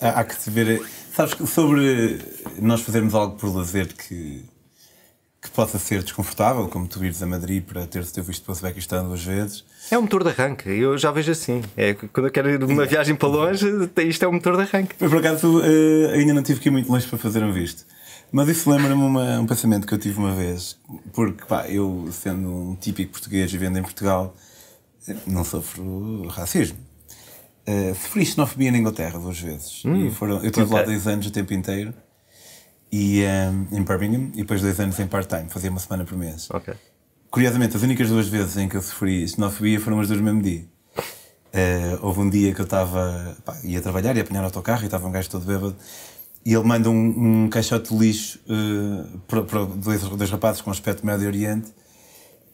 Há, 0.00 0.20
há 0.20 0.24
que 0.24 0.34
se 0.34 0.50
ver. 0.50 0.82
Sabes 1.14 1.34
que 1.34 1.46
sobre 1.46 2.18
nós 2.58 2.82
fazermos 2.82 3.14
algo 3.14 3.36
por 3.36 3.54
lazer 3.54 3.88
que 3.94 4.44
que 5.42 5.50
possa 5.50 5.76
ser 5.76 6.04
desconfortável, 6.04 6.68
como 6.68 6.86
tu 6.86 7.04
ires 7.04 7.20
a 7.20 7.26
Madrid 7.26 7.64
para 7.64 7.84
teres 7.84 8.12
teu 8.12 8.22
visto 8.22 8.44
para 8.44 8.52
o 8.52 8.54
Uzbequistão 8.54 9.08
duas 9.08 9.24
vezes. 9.24 9.64
É 9.90 9.98
um 9.98 10.02
motor 10.02 10.22
de 10.22 10.30
arranque, 10.30 10.68
eu 10.68 10.96
já 10.96 11.10
vejo 11.10 11.32
assim. 11.32 11.60
É, 11.76 11.94
quando 11.94 12.26
eu 12.26 12.30
quero 12.30 12.48
ir 12.48 12.62
uma 12.62 12.86
viagem 12.86 13.16
para 13.16 13.28
longe, 13.28 13.66
isto 14.06 14.24
é 14.24 14.28
um 14.28 14.34
motor 14.34 14.56
de 14.56 14.62
arranque. 14.62 14.94
Por 14.94 15.16
acaso 15.16 15.58
uh, 15.58 16.10
ainda 16.12 16.32
não 16.32 16.44
tive 16.44 16.60
que 16.60 16.68
ir 16.68 16.70
muito 16.70 16.90
longe 16.90 17.08
para 17.08 17.18
fazer 17.18 17.42
um 17.42 17.52
visto. 17.52 17.84
Mas 18.30 18.48
isso 18.48 18.70
lembra-me 18.70 19.02
um 19.02 19.44
pensamento 19.44 19.84
que 19.86 19.92
eu 19.92 19.98
tive 19.98 20.18
uma 20.18 20.32
vez, 20.32 20.78
porque 21.12 21.44
pá, 21.44 21.68
eu, 21.68 22.08
sendo 22.12 22.48
um 22.48 22.76
típico 22.76 23.12
português 23.12 23.50
vivendo 23.50 23.76
em 23.78 23.82
Portugal, 23.82 24.34
não 25.26 25.42
sofro 25.44 26.28
racismo. 26.28 26.78
Uh, 27.66 27.94
sofri 27.96 28.24
xenofobia 28.24 28.70
na 28.70 28.78
Inglaterra 28.78 29.18
duas 29.18 29.38
vezes. 29.38 29.84
Hum, 29.84 30.06
e 30.06 30.10
foram, 30.12 30.36
eu 30.36 30.46
estive 30.46 30.66
okay. 30.66 30.76
lá 30.76 30.82
dois 30.84 31.06
anos 31.06 31.26
o 31.26 31.30
tempo 31.32 31.52
inteiro 31.52 31.92
e, 32.92 33.24
um, 33.24 33.78
em 33.78 33.82
Birmingham 33.82 34.30
e 34.34 34.38
depois 34.38 34.60
dois 34.60 34.78
anos 34.78 35.00
em 35.00 35.06
part-time, 35.06 35.48
fazia 35.48 35.70
uma 35.70 35.80
semana 35.80 36.04
por 36.04 36.16
mês. 36.16 36.50
Okay. 36.50 36.74
Curiosamente, 37.30 37.74
as 37.74 37.82
únicas 37.82 38.10
duas 38.10 38.28
vezes 38.28 38.58
em 38.58 38.68
que 38.68 38.76
eu 38.76 38.82
sofri 38.82 39.26
xenofobia 39.26 39.80
foram 39.80 39.98
as 40.00 40.08
duas 40.08 40.20
no 40.20 40.26
mesmo 40.26 40.42
dia. 40.42 40.66
Uh, 41.54 42.06
houve 42.06 42.20
um 42.20 42.28
dia 42.28 42.54
que 42.54 42.60
eu 42.60 42.64
estava, 42.64 43.36
ia 43.64 43.80
trabalhar, 43.80 44.14
ia 44.14 44.22
apanhar 44.22 44.42
o 44.42 44.44
autocarro 44.44 44.82
e 44.82 44.84
estava 44.86 45.06
um 45.06 45.12
gajo 45.12 45.30
todo 45.30 45.44
bêbado 45.44 45.76
e 46.44 46.54
ele 46.54 46.64
manda 46.64 46.90
um, 46.90 47.44
um 47.44 47.48
caixote 47.48 47.94
de 47.94 47.98
lixo 47.98 48.40
uh, 48.48 49.18
para, 49.28 49.42
para 49.42 49.64
dois, 49.64 50.02
dois 50.02 50.30
rapazes 50.30 50.60
com 50.60 50.70
aspecto 50.70 51.04
Médio 51.04 51.26
Oriente 51.26 51.70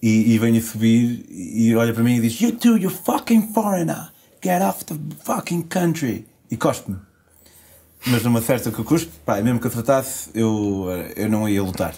e, 0.03 0.35
e 0.35 0.38
vem 0.38 0.57
a 0.57 0.61
subir 0.61 1.24
e 1.31 1.74
olha 1.74 1.92
para 1.94 2.03
mim 2.03 2.16
e 2.16 2.20
diz 2.20 2.40
You 2.40 2.53
two, 2.53 2.77
you 2.77 2.90
fucking 2.90 3.53
foreigner, 3.53 4.11
get 4.42 4.62
off 4.62 4.85
the 4.85 4.94
fucking 5.24 5.62
country 5.62 6.27
e 6.51 6.57
cospe-me 6.57 7.08
mas 8.06 8.22
numa 8.22 8.40
certa 8.40 8.70
que 8.70 8.78
eu 8.78 8.84
cuspo, 8.84 9.11
pá, 9.24 9.40
mesmo 9.40 9.61
que 9.61 9.66
eu 9.66 9.70
tratasse, 9.70 10.30
eu, 10.34 10.87
eu 11.16 11.28
não 11.28 11.48
ia 11.48 11.62
lutar. 11.62 11.94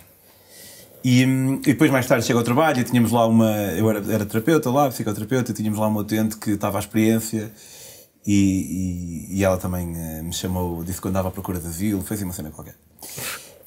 E, 1.03 1.23
e, 1.23 1.59
depois 1.59 1.91
mais 1.91 2.07
tarde 2.07 2.27
chego 2.27 2.39
ao 2.39 2.45
trabalho 2.45 2.81
e 2.81 2.85
tínhamos 2.85 3.11
lá 3.11 3.27
uma. 3.27 3.51
Eu 3.73 3.89
era, 3.89 4.13
era 4.13 4.27
terapeuta 4.27 4.71
lá, 4.71 4.89
psicoterapeuta, 4.89 5.51
e 5.51 5.55
tínhamos 5.55 5.79
lá 5.79 5.87
uma 5.87 6.01
utente 6.01 6.37
que 6.37 6.51
estava 6.51 6.79
à 6.79 6.81
experiência 6.81 7.51
e, 8.27 9.29
e, 9.31 9.39
e 9.39 9.45
ela 9.45 9.57
também 9.57 9.89
uh, 9.89 10.25
me 10.25 10.33
chamou, 10.33 10.85
disse 10.85 11.01
que 11.01 11.09
andava 11.09 11.29
à 11.29 11.31
procura 11.31 11.59
de 11.59 11.67
asilo, 11.67 12.03
fez 12.03 12.23
uma 12.23 12.33
cena 12.33 12.51
qualquer. 12.51 12.75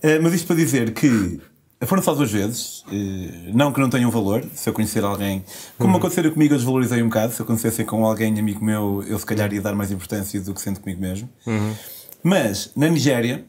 Uh, 0.04 0.22
mas 0.22 0.34
isto 0.34 0.46
para 0.46 0.56
dizer 0.56 0.94
que 0.94 1.40
foram 1.86 2.04
só 2.04 2.14
duas 2.14 2.32
vezes, 2.32 2.84
uh, 2.88 3.52
não 3.54 3.74
que 3.74 3.80
não 3.80 3.90
tenham 3.90 4.12
valor, 4.12 4.46
se 4.54 4.70
eu 4.70 4.74
conhecer 4.74 5.04
alguém, 5.04 5.44
como 5.78 5.92
uhum. 5.94 5.98
aconteceu 5.98 6.32
comigo, 6.32 6.54
eu 6.54 6.58
desvalorizei 6.58 7.02
um 7.02 7.08
bocado, 7.08 7.34
se 7.34 7.42
eu 7.42 7.46
conhecesse 7.46 7.84
com 7.84 8.06
alguém 8.06 8.38
amigo 8.40 8.64
meu, 8.64 9.04
eu 9.08 9.18
se 9.18 9.26
calhar 9.26 9.52
ia 9.52 9.62
dar 9.62 9.74
mais 9.74 9.92
importância 9.92 10.40
do 10.40 10.54
que 10.54 10.62
sendo 10.62 10.80
comigo 10.80 11.02
mesmo. 11.02 11.28
Uhum. 11.48 11.74
Mas 12.24 12.72
na 12.76 12.88
Nigéria 12.88 13.44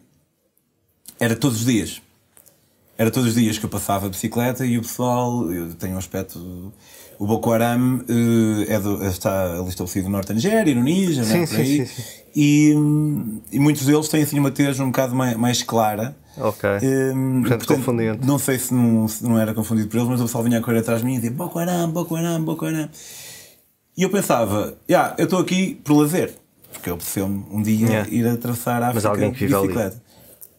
era 1.20 1.37
todos 1.37 1.60
os 1.60 1.66
dias. 1.66 2.02
Era 2.98 3.10
todos 3.10 3.30
os 3.30 3.34
dias 3.34 3.58
que 3.58 3.64
eu 3.64 3.70
passava 3.70 4.06
a 4.06 4.08
bicicleta 4.08 4.66
e 4.66 4.78
o 4.78 4.82
pessoal, 4.82 5.50
eu 5.50 5.74
tenho 5.74 5.94
um 5.94 5.98
aspecto. 5.98 6.72
O 7.18 7.26
Boko 7.26 7.52
Haram 7.52 7.98
uh, 7.98 8.64
é 8.68 8.78
do, 8.78 9.04
está 9.06 9.58
ali 9.58 9.68
estabelecido 9.68 10.06
no 10.06 10.12
norte 10.12 10.28
da 10.28 10.34
Nigéria, 10.34 10.74
no 10.74 10.82
Níger, 10.82 11.24
sim, 11.24 11.38
né, 11.38 11.46
sim, 11.46 11.64
sim, 11.64 11.87
sim, 11.87 12.02
E, 12.34 12.74
e 13.52 13.58
muitos 13.60 13.87
deles 13.87 14.08
têm 14.08 14.22
assim 14.22 14.38
uma 14.38 14.50
tez 14.50 14.80
um 14.80 14.87
bocado 14.87 15.14
mais, 15.14 15.37
mais 15.37 15.62
clara. 15.62 16.16
Ok. 16.37 16.68
Um, 16.68 17.40
portanto, 17.42 17.58
portanto 17.58 17.78
confundido. 17.78 18.26
Não 18.26 18.38
sei 18.38 18.58
se 18.58 18.74
não, 18.74 19.06
se 19.06 19.22
não 19.22 19.38
era 19.38 19.54
confundido 19.54 19.88
por 19.88 19.98
eles, 19.98 20.08
mas 20.08 20.20
o 20.20 20.24
pessoal 20.24 20.42
vinha 20.42 20.58
a 20.58 20.60
correr 20.60 20.78
atrás 20.78 21.00
de 21.00 21.06
mim 21.06 21.14
e 21.14 21.16
dizia 21.16 21.30
Boko 21.30 21.58
Haram, 21.58 21.90
Boko 21.90 22.16
Haram, 22.16 22.42
Boko 22.42 22.66
Haram. 22.66 22.88
E 23.96 24.02
eu 24.02 24.10
pensava, 24.10 24.76
yeah, 24.90 25.14
eu 25.16 25.24
estou 25.24 25.38
aqui 25.38 25.80
por 25.84 25.96
lazer 25.96 26.34
porque 26.84 26.90
apeteceu-me 26.90 27.44
um 27.50 27.62
dia 27.62 27.86
yeah. 27.86 28.10
ir 28.10 28.28
atravessar 28.28 28.82
a 28.82 28.88
África 28.88 28.94
Mas 28.94 29.04
alguém 29.06 29.32
que 29.32 29.46
vive 29.46 29.58
bicicleta. 29.58 30.02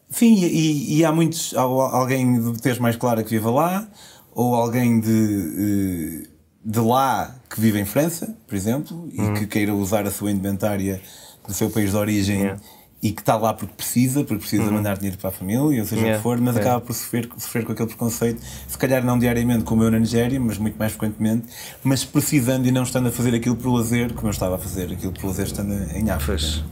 Sim, 0.09 0.33
e, 0.35 0.97
e, 0.97 1.05
há 1.05 1.11
muitos. 1.11 1.53
Há 1.55 1.61
alguém 1.61 2.41
de 2.41 2.61
teres 2.61 2.79
mais 2.79 2.95
clara 2.95 3.23
que 3.23 3.29
viva 3.29 3.51
lá, 3.51 3.88
ou 4.33 4.55
alguém 4.55 4.99
de, 4.99 6.27
de 6.63 6.79
lá 6.79 7.35
que 7.49 7.59
vive 7.59 7.79
em 7.79 7.85
França, 7.85 8.35
por 8.47 8.55
exemplo, 8.55 9.09
e 9.11 9.39
que 9.39 9.47
queira 9.47 9.73
usar 9.73 10.05
a 10.05 10.11
sua 10.11 10.31
indumentária 10.31 11.01
do 11.47 11.53
seu 11.53 11.69
país 11.69 11.91
de 11.91 11.97
origem 11.97 12.39
Yeah. 12.39 12.61
E 13.08 13.12
que 13.12 13.22
está 13.22 13.36
lá 13.38 13.54
porque 13.54 13.74
precisa, 13.76 14.24
porque 14.24 14.39
precisa 14.39 14.63
mandar 14.72 14.98
dinheiro 14.98 15.18
para 15.20 15.30
a 15.30 15.32
família, 15.32 15.62
ou 15.82 15.86
seja 15.86 15.96
o 16.02 16.06
Yeah. 16.06 16.18
que 16.18 16.24
for, 16.24 16.41
mas 16.41 16.58
acaba 16.58 16.82
por 16.82 16.94
sofrer, 16.94 17.30
sofrer 17.38 17.63
com 17.63 17.72
aquele 17.74 17.88
preconceito, 17.89 18.41
se 18.68 18.78
calhar 18.78 19.06
não 19.06 19.20
diariamente 19.20 19.63
como 19.63 19.84
eu 19.84 19.91
na 19.91 20.00
Nigéria, 20.00 20.39
mas 20.39 20.58
muito 20.58 20.76
mais 20.78 20.91
frequentemente, 20.94 21.46
mas 21.84 22.04
precisando 22.04 22.65
e 22.68 22.72
não 22.72 22.82
estando 22.82 23.08
a 23.10 23.12
fazer 23.12 23.36
aquilo 23.36 23.56
por 23.56 23.70
lazer, 23.72 24.13
como 24.13 24.28
eu 24.28 24.32
estava 24.32 24.56
a 24.56 24.58
fazer 24.58 24.91
aquilo 24.91 25.12
por 25.13 25.28
lazer 25.28 25.46
estando 25.46 25.72
em 25.96 26.10
África. 26.10 26.32
Pois, 26.32 26.63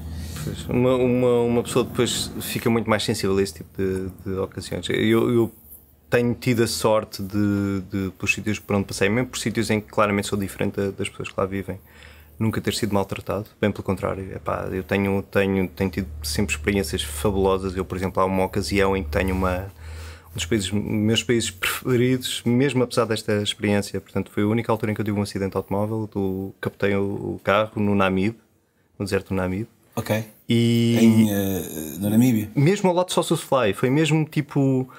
pois. 0.44 0.66
Uma, 0.68 0.96
uma, 0.96 1.42
uma 1.42 1.64
pessoa 1.64 1.86
depois 1.86 2.32
fica 2.42 2.68
muito 2.70 2.90
mais 2.90 3.04
sensível 3.04 3.38
a 3.38 3.42
esse 3.44 3.54
tipo 3.54 3.70
de, 3.78 4.10
de 4.26 4.40
ocasiões. 4.40 4.88
Eu, 4.90 5.30
eu 5.32 5.52
tenho 6.10 6.34
tido 6.34 6.64
a 6.64 6.68
sorte 6.68 7.22
de, 7.22 7.82
de, 7.92 8.12
pelos 8.18 8.34
sítios 8.34 8.58
por 8.60 8.76
onde 8.76 8.86
passei, 8.86 9.08
mesmo 9.08 9.30
por 9.30 9.38
sítios 9.38 9.70
em 9.70 9.80
que 9.80 9.88
claramente 9.88 10.28
sou 10.28 10.38
diferente 10.40 10.76
da- 10.78 10.90
das 10.92 11.10
pessoas 11.10 11.30
que 11.30 11.36
lá 11.40 11.46
vivem, 11.46 11.80
nunca 12.40 12.60
ter 12.62 12.74
sido 12.74 12.94
maltratado. 12.94 13.46
Bem 13.60 13.72
pelo 13.72 13.84
contrário, 13.84 14.24
epá, 14.36 14.68
eu 14.72 14.84
tenho, 14.84 15.22
tenho, 15.24 15.68
tenho 15.68 15.90
tido 15.90 16.08
sempre 16.24 16.56
experiências 16.56 17.02
fabulosas. 17.04 17.76
Eu, 17.76 17.86
por 17.86 17.98
exemplo, 17.98 18.22
há 18.22 18.26
uma 18.26 18.44
ocasião 18.46 18.96
em 18.98 19.04
que 19.04 19.10
tenho 19.10 19.34
uma. 19.36 19.72
Um 20.32 20.36
dos 20.36 20.46
países, 20.48 20.72
meus 20.72 21.22
países 21.22 21.52
preferidos, 21.52 22.42
mesmo 22.44 22.82
apesar 22.82 23.06
desta 23.06 23.34
experiência, 23.44 24.02
portanto, 24.02 24.32
foi 24.32 24.42
a 24.42 24.48
única 24.48 24.72
altura 24.72 24.92
em 24.92 24.96
que 24.96 25.02
eu 25.02 25.06
tive 25.06 25.20
um 25.20 25.22
acidente 25.22 25.56
automóvel. 25.56 26.10
Do, 26.12 26.52
captei 26.60 26.96
o, 26.96 27.40
carro 27.44 27.80
no 27.80 27.94
Namib, 27.94 28.36
no 28.98 29.06
deserto 29.06 29.30
do 29.30 29.36
Namib, 29.36 29.68
Ok. 29.96 30.26
e 30.50 30.98
Em, 31.00 31.30
eh, 31.32 31.98
na 32.00 32.10
Namíbia. 32.10 32.50
mesmo 32.56 32.90
ao 32.90 32.96
lado 32.96 33.08
de 33.10 33.14
Sossus 33.14 33.42
Fly, 33.42 33.74
foi 33.76 33.92
mesmo 33.92 34.26
tipo 34.26 34.90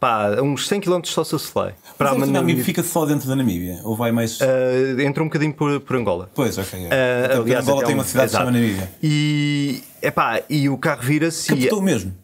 pá, 0.00 0.30
uns 0.42 0.66
100 0.68 0.80
km 0.80 1.00
de 1.00 1.08
Sossus 1.08 1.46
Fly. 1.46 1.72
Para 1.96 2.10
a 2.10 2.12
a 2.12 2.26
Namíbia 2.26 2.64
fica 2.64 2.82
só 2.82 3.04
dentro 3.06 3.28
da 3.28 3.36
Namíbia? 3.36 3.80
Ou 3.84 3.96
vai 3.96 4.12
mais. 4.12 4.40
Uh, 4.40 5.00
entra 5.00 5.22
um 5.22 5.26
bocadinho 5.26 5.52
por, 5.54 5.80
por 5.80 5.96
Angola. 5.96 6.30
Pois, 6.34 6.56
ok. 6.58 6.78
Uh, 6.78 6.86
então, 6.86 7.42
aliás, 7.42 7.68
Angola 7.68 7.84
tem 7.84 7.94
um- 7.94 7.98
uma 7.98 8.04
cidade 8.04 8.26
que 8.26 8.32
se 8.32 8.38
chama. 8.38 8.50
Namíbia. 8.50 8.90
E, 9.02 9.82
epá, 10.02 10.40
e 10.48 10.68
o 10.68 10.76
carro 10.78 11.02
vira-se 11.02 11.52
e 11.52 11.60
Captou 11.60 11.80
mesmo. 11.82 12.14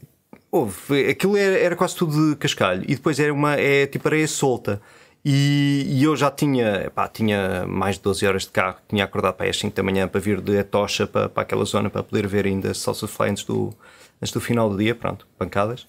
Houve, 0.53 1.09
aquilo 1.09 1.37
era, 1.37 1.57
era 1.59 1.77
quase 1.77 1.95
tudo 1.95 2.31
de 2.31 2.37
cascalho 2.37 2.83
e 2.83 2.95
depois 2.97 3.21
era 3.21 3.33
uma 3.33 3.55
é 3.55 3.87
tipo 3.87 4.09
areia 4.09 4.27
solta. 4.27 4.81
E, 5.25 5.85
e 5.87 6.03
eu 6.03 6.17
já 6.17 6.31
tinha, 6.31 6.85
epá, 6.87 7.07
tinha 7.07 7.67
mais 7.67 7.97
de 7.97 8.03
12 8.03 8.27
horas 8.27 8.43
de 8.45 8.49
carro, 8.49 8.77
tinha 8.89 9.05
acordado 9.05 9.35
para 9.35 9.49
as 9.51 9.59
5 9.59 9.77
da 9.77 9.83
manhã 9.83 10.09
para 10.09 10.19
vir 10.21 10.41
de 10.41 10.59
Atocha 10.59 11.07
para, 11.07 11.29
para 11.29 11.43
aquela 11.43 11.65
zona 11.67 11.91
para 11.91 12.03
poder 12.03 12.27
ver 12.27 12.47
ainda 12.47 12.73
Salsa 12.73 13.07
Fly 13.07 13.29
antes 13.31 13.45
do, 13.45 13.71
antes 14.21 14.33
do 14.33 14.41
final 14.41 14.71
do 14.71 14.79
dia, 14.79 14.95
pronto, 14.95 15.27
pancadas. 15.39 15.87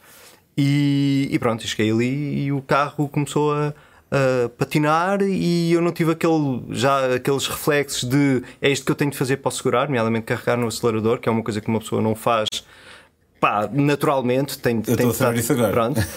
E, 0.64 1.28
e 1.32 1.40
pronto, 1.40 1.66
cheguei 1.66 1.90
ali 1.92 2.44
e 2.46 2.52
o 2.52 2.62
carro 2.62 3.10
começou 3.10 3.52
a, 3.52 3.74
a 4.12 4.50
patinar 4.50 5.22
e 5.24 5.74
eu 5.74 5.82
não 5.82 5.92
tive 5.92 6.12
aquele, 6.12 6.62
já 6.70 7.16
aqueles 7.16 7.48
reflexos 7.48 8.08
de 8.08 8.44
é 8.62 8.70
isto 8.70 8.86
que 8.86 8.92
eu 8.92 8.96
tenho 8.96 9.10
de 9.10 9.18
fazer 9.18 9.38
para 9.38 9.50
o 9.50 9.52
segurar, 9.52 9.88
nomeadamente 9.88 10.26
carregar 10.26 10.58
no 10.58 10.68
acelerador, 10.68 11.20
que 11.20 11.28
é 11.28 11.32
uma 11.32 11.42
coisa 11.42 11.60
que 11.60 11.68
uma 11.68 11.80
pessoa 11.80 12.00
não 12.00 12.14
faz 12.14 12.48
pá, 13.40 13.68
naturalmente 13.74 14.60
tem, 14.60 14.84
Eu 14.88 14.96
tem 14.96 15.08
de 15.08 15.14
estar- 15.14 15.36
isso 15.36 15.52
agora. 15.54 15.72
Pronto. 15.72 16.00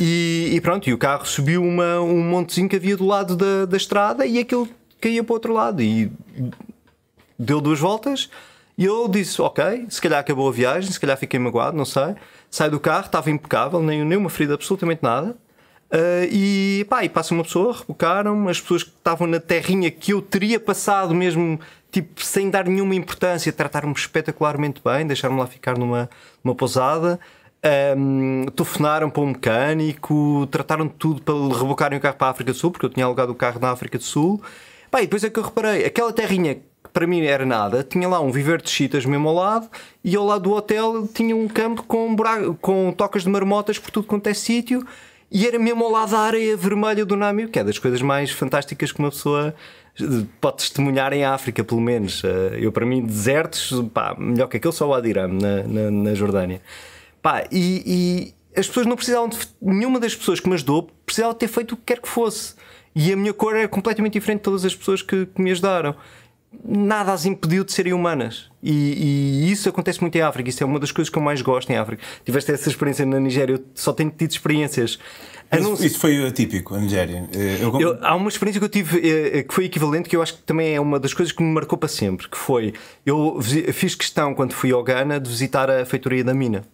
E, 0.00 0.50
e 0.52 0.60
pronto, 0.60 0.90
e 0.90 0.92
o 0.92 0.98
carro 0.98 1.24
subiu 1.24 1.62
uma, 1.62 2.00
um 2.00 2.20
montezinho 2.20 2.68
que 2.68 2.74
havia 2.74 2.96
do 2.96 3.06
lado 3.06 3.36
da, 3.36 3.64
da 3.64 3.76
estrada 3.76 4.26
e 4.26 4.40
aquilo 4.40 4.68
caía 5.00 5.22
para 5.22 5.32
o 5.32 5.34
outro 5.36 5.52
lado 5.54 5.80
e 5.80 6.10
deu 7.38 7.60
duas 7.60 7.78
voltas 7.78 8.28
e 8.76 8.84
eu 8.84 9.06
disse, 9.08 9.40
ok, 9.40 9.86
se 9.88 10.00
calhar 10.02 10.18
acabou 10.18 10.48
a 10.48 10.52
viagem, 10.52 10.90
se 10.90 10.98
calhar 10.98 11.16
fiquei 11.16 11.38
magoado, 11.38 11.76
não 11.76 11.84
sei. 11.84 12.16
Sai 12.54 12.70
do 12.70 12.78
carro, 12.78 13.06
estava 13.06 13.30
impecável, 13.30 13.82
nem, 13.82 14.04
nem 14.04 14.16
uma 14.16 14.30
ferida, 14.30 14.54
absolutamente 14.54 15.02
nada. 15.02 15.36
Ah, 15.90 16.24
e 16.30 16.86
pá, 16.88 17.04
e 17.04 17.08
passa 17.08 17.34
uma 17.34 17.42
pessoa, 17.42 17.76
rebocaram 17.76 18.48
as 18.48 18.60
pessoas 18.60 18.84
que 18.84 18.90
estavam 18.90 19.26
na 19.26 19.40
terrinha 19.40 19.90
que 19.90 20.12
eu 20.12 20.22
teria 20.22 20.60
passado 20.60 21.12
mesmo, 21.16 21.58
tipo, 21.90 22.24
sem 22.24 22.48
dar 22.50 22.66
nenhuma 22.68 22.94
importância, 22.94 23.52
trataram-me 23.52 23.94
espetacularmente 23.96 24.80
bem, 24.84 25.04
deixaram-me 25.04 25.40
lá 25.40 25.48
ficar 25.48 25.76
numa, 25.76 26.08
numa 26.44 26.54
pousada. 26.54 27.18
Um, 27.96 28.46
telefonaram 28.54 29.10
para 29.10 29.22
um 29.22 29.26
mecânico, 29.26 30.46
trataram 30.48 30.86
de 30.86 30.92
tudo 30.94 31.22
para 31.22 31.34
rebocarem 31.58 31.98
o 31.98 32.00
carro 32.00 32.16
para 32.16 32.28
a 32.28 32.30
África 32.30 32.52
do 32.52 32.56
Sul, 32.56 32.70
porque 32.70 32.86
eu 32.86 32.90
tinha 32.90 33.04
alugado 33.04 33.32
o 33.32 33.34
carro 33.34 33.58
na 33.58 33.72
África 33.72 33.98
do 33.98 34.04
Sul. 34.04 34.40
Pá, 34.92 35.00
e 35.00 35.06
depois 35.06 35.24
é 35.24 35.30
que 35.30 35.40
eu 35.40 35.42
reparei, 35.42 35.84
aquela 35.84 36.12
terrinha 36.12 36.62
para 36.94 37.08
mim 37.08 37.22
era 37.26 37.44
nada, 37.44 37.82
tinha 37.82 38.08
lá 38.08 38.20
um 38.20 38.30
viver 38.30 38.62
de 38.62 38.70
chitas 38.70 39.04
mesmo 39.04 39.28
ao 39.28 39.34
lado, 39.34 39.68
e 40.02 40.14
ao 40.14 40.24
lado 40.24 40.44
do 40.44 40.52
hotel 40.52 41.08
tinha 41.12 41.34
um 41.34 41.48
campo 41.48 41.82
com, 41.82 42.14
buraco, 42.14 42.56
com 42.60 42.92
tocas 42.92 43.24
de 43.24 43.28
marmotas 43.28 43.78
por 43.78 43.90
tudo 43.90 44.06
quanto 44.06 44.28
é 44.28 44.32
sítio, 44.32 44.86
e 45.30 45.44
era 45.44 45.58
mesmo 45.58 45.84
ao 45.84 45.90
lado 45.90 46.12
da 46.12 46.20
areia 46.20 46.56
vermelha 46.56 47.04
do 47.04 47.16
Namib, 47.16 47.50
que 47.50 47.58
é 47.58 47.64
das 47.64 47.78
coisas 47.78 48.00
mais 48.00 48.30
fantásticas 48.30 48.92
que 48.92 49.00
uma 49.00 49.10
pessoa 49.10 49.52
pode 50.40 50.58
testemunhar 50.58 51.12
em 51.12 51.24
África, 51.24 51.64
pelo 51.64 51.80
menos. 51.80 52.22
Eh, 52.24 52.58
Eu, 52.60 52.70
para 52.70 52.86
mim, 52.86 53.04
desertos, 53.04 53.72
pá, 53.92 54.14
melhor 54.16 54.46
que 54.46 54.56
aquele 54.56 54.72
só 54.72 54.88
o 54.88 54.94
Adiram, 54.94 55.28
na, 55.28 55.62
na, 55.64 55.90
na 55.90 56.14
Jordânia. 56.14 56.60
Pá, 57.20 57.44
e, 57.50 57.82
e 58.54 58.58
as 58.58 58.68
pessoas 58.68 58.86
não 58.86 58.94
precisavam 58.94 59.28
de. 59.28 59.38
Nenhuma 59.60 59.98
das 59.98 60.14
pessoas 60.14 60.38
que 60.38 60.48
me 60.48 60.54
ajudou 60.54 60.88
precisava 61.04 61.34
ter 61.34 61.48
feito 61.48 61.72
o 61.72 61.76
que 61.76 61.82
quer 61.86 62.00
que 62.00 62.08
fosse. 62.08 62.54
E 62.94 63.12
a 63.12 63.16
minha 63.16 63.32
cor 63.32 63.56
era 63.56 63.66
completamente 63.66 64.12
diferente 64.12 64.38
de 64.38 64.44
todas 64.44 64.64
as 64.64 64.74
pessoas 64.74 65.02
que, 65.02 65.26
que 65.26 65.42
me 65.42 65.50
ajudaram. 65.50 65.96
Nada 66.64 67.12
as 67.12 67.24
impediu 67.26 67.64
de 67.64 67.72
serem 67.72 67.92
humanas. 67.92 68.50
E, 68.62 69.44
e 69.46 69.50
isso 69.52 69.68
acontece 69.68 70.00
muito 70.00 70.14
em 70.16 70.20
África. 70.22 70.48
Isso 70.48 70.62
é 70.62 70.66
uma 70.66 70.78
das 70.78 70.92
coisas 70.92 71.10
que 71.10 71.18
eu 71.18 71.22
mais 71.22 71.40
gosto 71.42 71.70
em 71.70 71.76
África. 71.76 72.02
Tiveste 72.24 72.52
essa 72.52 72.68
experiência 72.68 73.04
na 73.06 73.18
Nigéria, 73.20 73.54
eu 73.54 73.64
só 73.74 73.92
tenho 73.92 74.10
tido 74.10 74.30
experiências. 74.30 74.98
A 75.50 75.58
não 75.58 75.74
Isso, 75.74 75.84
isso 75.86 75.98
foi 75.98 76.26
atípico, 76.26 76.74
a 76.74 76.78
Nigéria. 76.80 77.28
Eh, 77.34 77.58
Eu, 77.60 77.80
eu- 77.80 77.98
há 78.02 78.14
uma 78.16 78.28
experiência 78.28 78.58
que 78.58 78.64
eu 78.64 78.68
tive 78.68 78.98
eh, 79.06 79.38
eh, 79.38 79.42
que 79.42 79.52
foi 79.54 79.66
equivalente, 79.66 80.08
que 80.08 80.16
eu 80.16 80.22
acho 80.22 80.34
que 80.36 80.42
também 80.42 80.74
é 80.74 80.80
uma 80.80 80.98
das 80.98 81.12
coisas 81.12 81.32
que 81.32 81.42
me 81.42 81.52
marcou 81.52 81.76
para 81.78 81.88
sempre, 81.88 82.28
que 82.28 82.36
foi 82.36 82.72
eu 83.04 83.38
fiz 83.72 83.94
questão 83.94 84.34
quando 84.34 84.52
fui 84.52 84.72
ao 84.72 84.82
Ghana 84.82 85.20
de 85.20 85.28
visitar 85.28 85.68
a 85.70 85.84
feitoria 85.84 86.24
da 86.24 86.32
mina, 86.32 86.64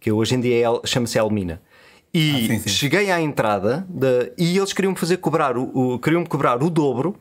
que 0.00 0.10
hoje 0.10 0.34
em 0.34 0.40
dia 0.40 0.54
é 0.56 0.60
El- 0.62 0.82
chama-se 0.84 1.16
Elmina. 1.18 1.62
E 2.12 2.30
Ah, 2.30 2.46
sim, 2.48 2.58
sim. 2.60 2.68
cheguei 2.68 3.10
à 3.12 3.20
entrada 3.20 3.86
da- 3.88 4.28
e 4.36 4.56
eles 4.58 4.72
queriam 4.72 4.90
me 4.92 4.98
fazer 4.98 5.18
cobrar 5.18 5.56
o, 5.56 5.94
o- 5.94 5.98
queriam 6.00 6.24
cobrar 6.24 6.62
o 6.62 6.68
dobro. 6.70 7.16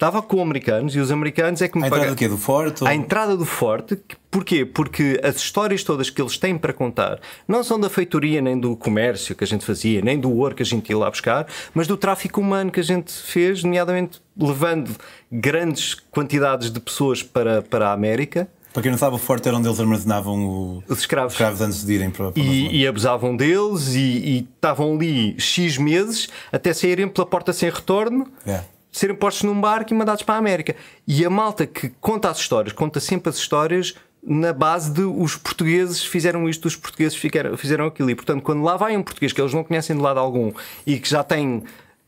Estava 0.00 0.22
com 0.22 0.40
americanos 0.40 0.96
e 0.96 0.98
os 0.98 1.10
americanos 1.10 1.60
é 1.60 1.68
que 1.68 1.76
me 1.76 1.84
a 1.84 1.86
entrada 1.88 2.00
pagaram. 2.06 2.16
do 2.16 2.18
quê? 2.18 2.26
Do 2.26 2.38
Forte? 2.38 2.82
ou- 2.82 2.88
À 2.88 2.94
entrada 2.94 3.36
do 3.36 3.44
forte, 3.44 3.98
porquê? 4.30 4.64
Porque 4.64 5.20
as 5.22 5.36
histórias 5.36 5.84
todas 5.84 6.08
que 6.08 6.22
eles 6.22 6.38
têm 6.38 6.56
para 6.56 6.72
contar 6.72 7.20
não 7.46 7.62
são 7.62 7.78
da 7.78 7.90
feitoria, 7.90 8.40
nem 8.40 8.58
do 8.58 8.74
comércio 8.74 9.34
que 9.36 9.44
a 9.44 9.46
gente 9.46 9.62
fazia, 9.62 10.00
nem 10.00 10.18
do 10.18 10.34
ouro 10.34 10.54
que 10.54 10.62
a 10.62 10.66
gente 10.66 10.88
ia 10.88 10.96
lá 10.96 11.10
buscar, 11.10 11.46
mas 11.74 11.86
do 11.86 11.98
tráfico 11.98 12.40
humano 12.40 12.70
que 12.70 12.80
a 12.80 12.82
gente 12.82 13.12
fez, 13.12 13.62
nomeadamente 13.62 14.22
levando 14.38 14.90
grandes 15.30 15.92
quantidades 16.10 16.70
de 16.70 16.80
pessoas 16.80 17.22
para, 17.22 17.60
para 17.60 17.88
a 17.90 17.92
América, 17.92 18.48
Para 18.72 18.82
quem 18.84 18.90
não 18.92 18.98
sabe, 18.98 19.16
o 19.16 19.18
Forte 19.18 19.48
era 19.48 19.56
onde 19.58 19.68
eles 19.68 19.80
armazenavam 19.80 20.38
o- 20.46 20.82
os 20.88 20.98
escravos. 21.00 21.34
escravos 21.34 21.60
antes 21.60 21.84
de 21.84 21.92
irem 21.92 22.08
para, 22.08 22.32
para. 22.32 22.42
E, 22.42 22.74
e 22.80 22.86
abusavam 22.86 23.36
deles 23.36 23.88
e, 23.94 23.98
e 24.00 24.48
estavam 24.54 24.94
ali 24.94 25.34
X 25.38 25.76
meses 25.76 26.28
até 26.50 26.72
saírem 26.72 27.06
pela 27.06 27.26
porta 27.26 27.52
sem 27.52 27.68
retorno, 27.68 28.26
Yeah. 28.46 28.64
Serem 28.90 29.14
postos 29.16 29.44
num 29.44 29.60
barco 29.60 29.92
e 29.92 29.96
mandados 29.96 30.22
para 30.22 30.36
a 30.36 30.38
América. 30.38 30.76
E 31.06 31.24
a 31.24 31.30
malta 31.30 31.66
que 31.66 31.90
conta 32.00 32.30
as 32.30 32.38
histórias, 32.38 32.72
conta 32.72 33.00
sempre 33.00 33.28
as 33.30 33.36
histórias 33.36 33.94
na 34.22 34.52
base 34.52 34.92
de 34.92 35.02
os 35.02 35.36
portugueses 35.36 36.04
fizeram 36.04 36.48
isto, 36.48 36.66
os 36.66 36.76
portugueses 36.76 37.16
fizeram, 37.16 37.86
aquilo. 37.86 38.10
E 38.10 38.14
portanto, 38.14 38.42
quando 38.42 38.62
lá 38.62 38.76
vai 38.76 38.96
um 38.96 39.02
português 39.02 39.32
que 39.32 39.40
eles 39.40 39.54
não 39.54 39.64
conhecem 39.64 39.96
de 39.96 40.02
lado 40.02 40.20
algum 40.20 40.52
e 40.86 40.98
que 40.98 41.08
já 41.08 41.24
tem 41.24 41.62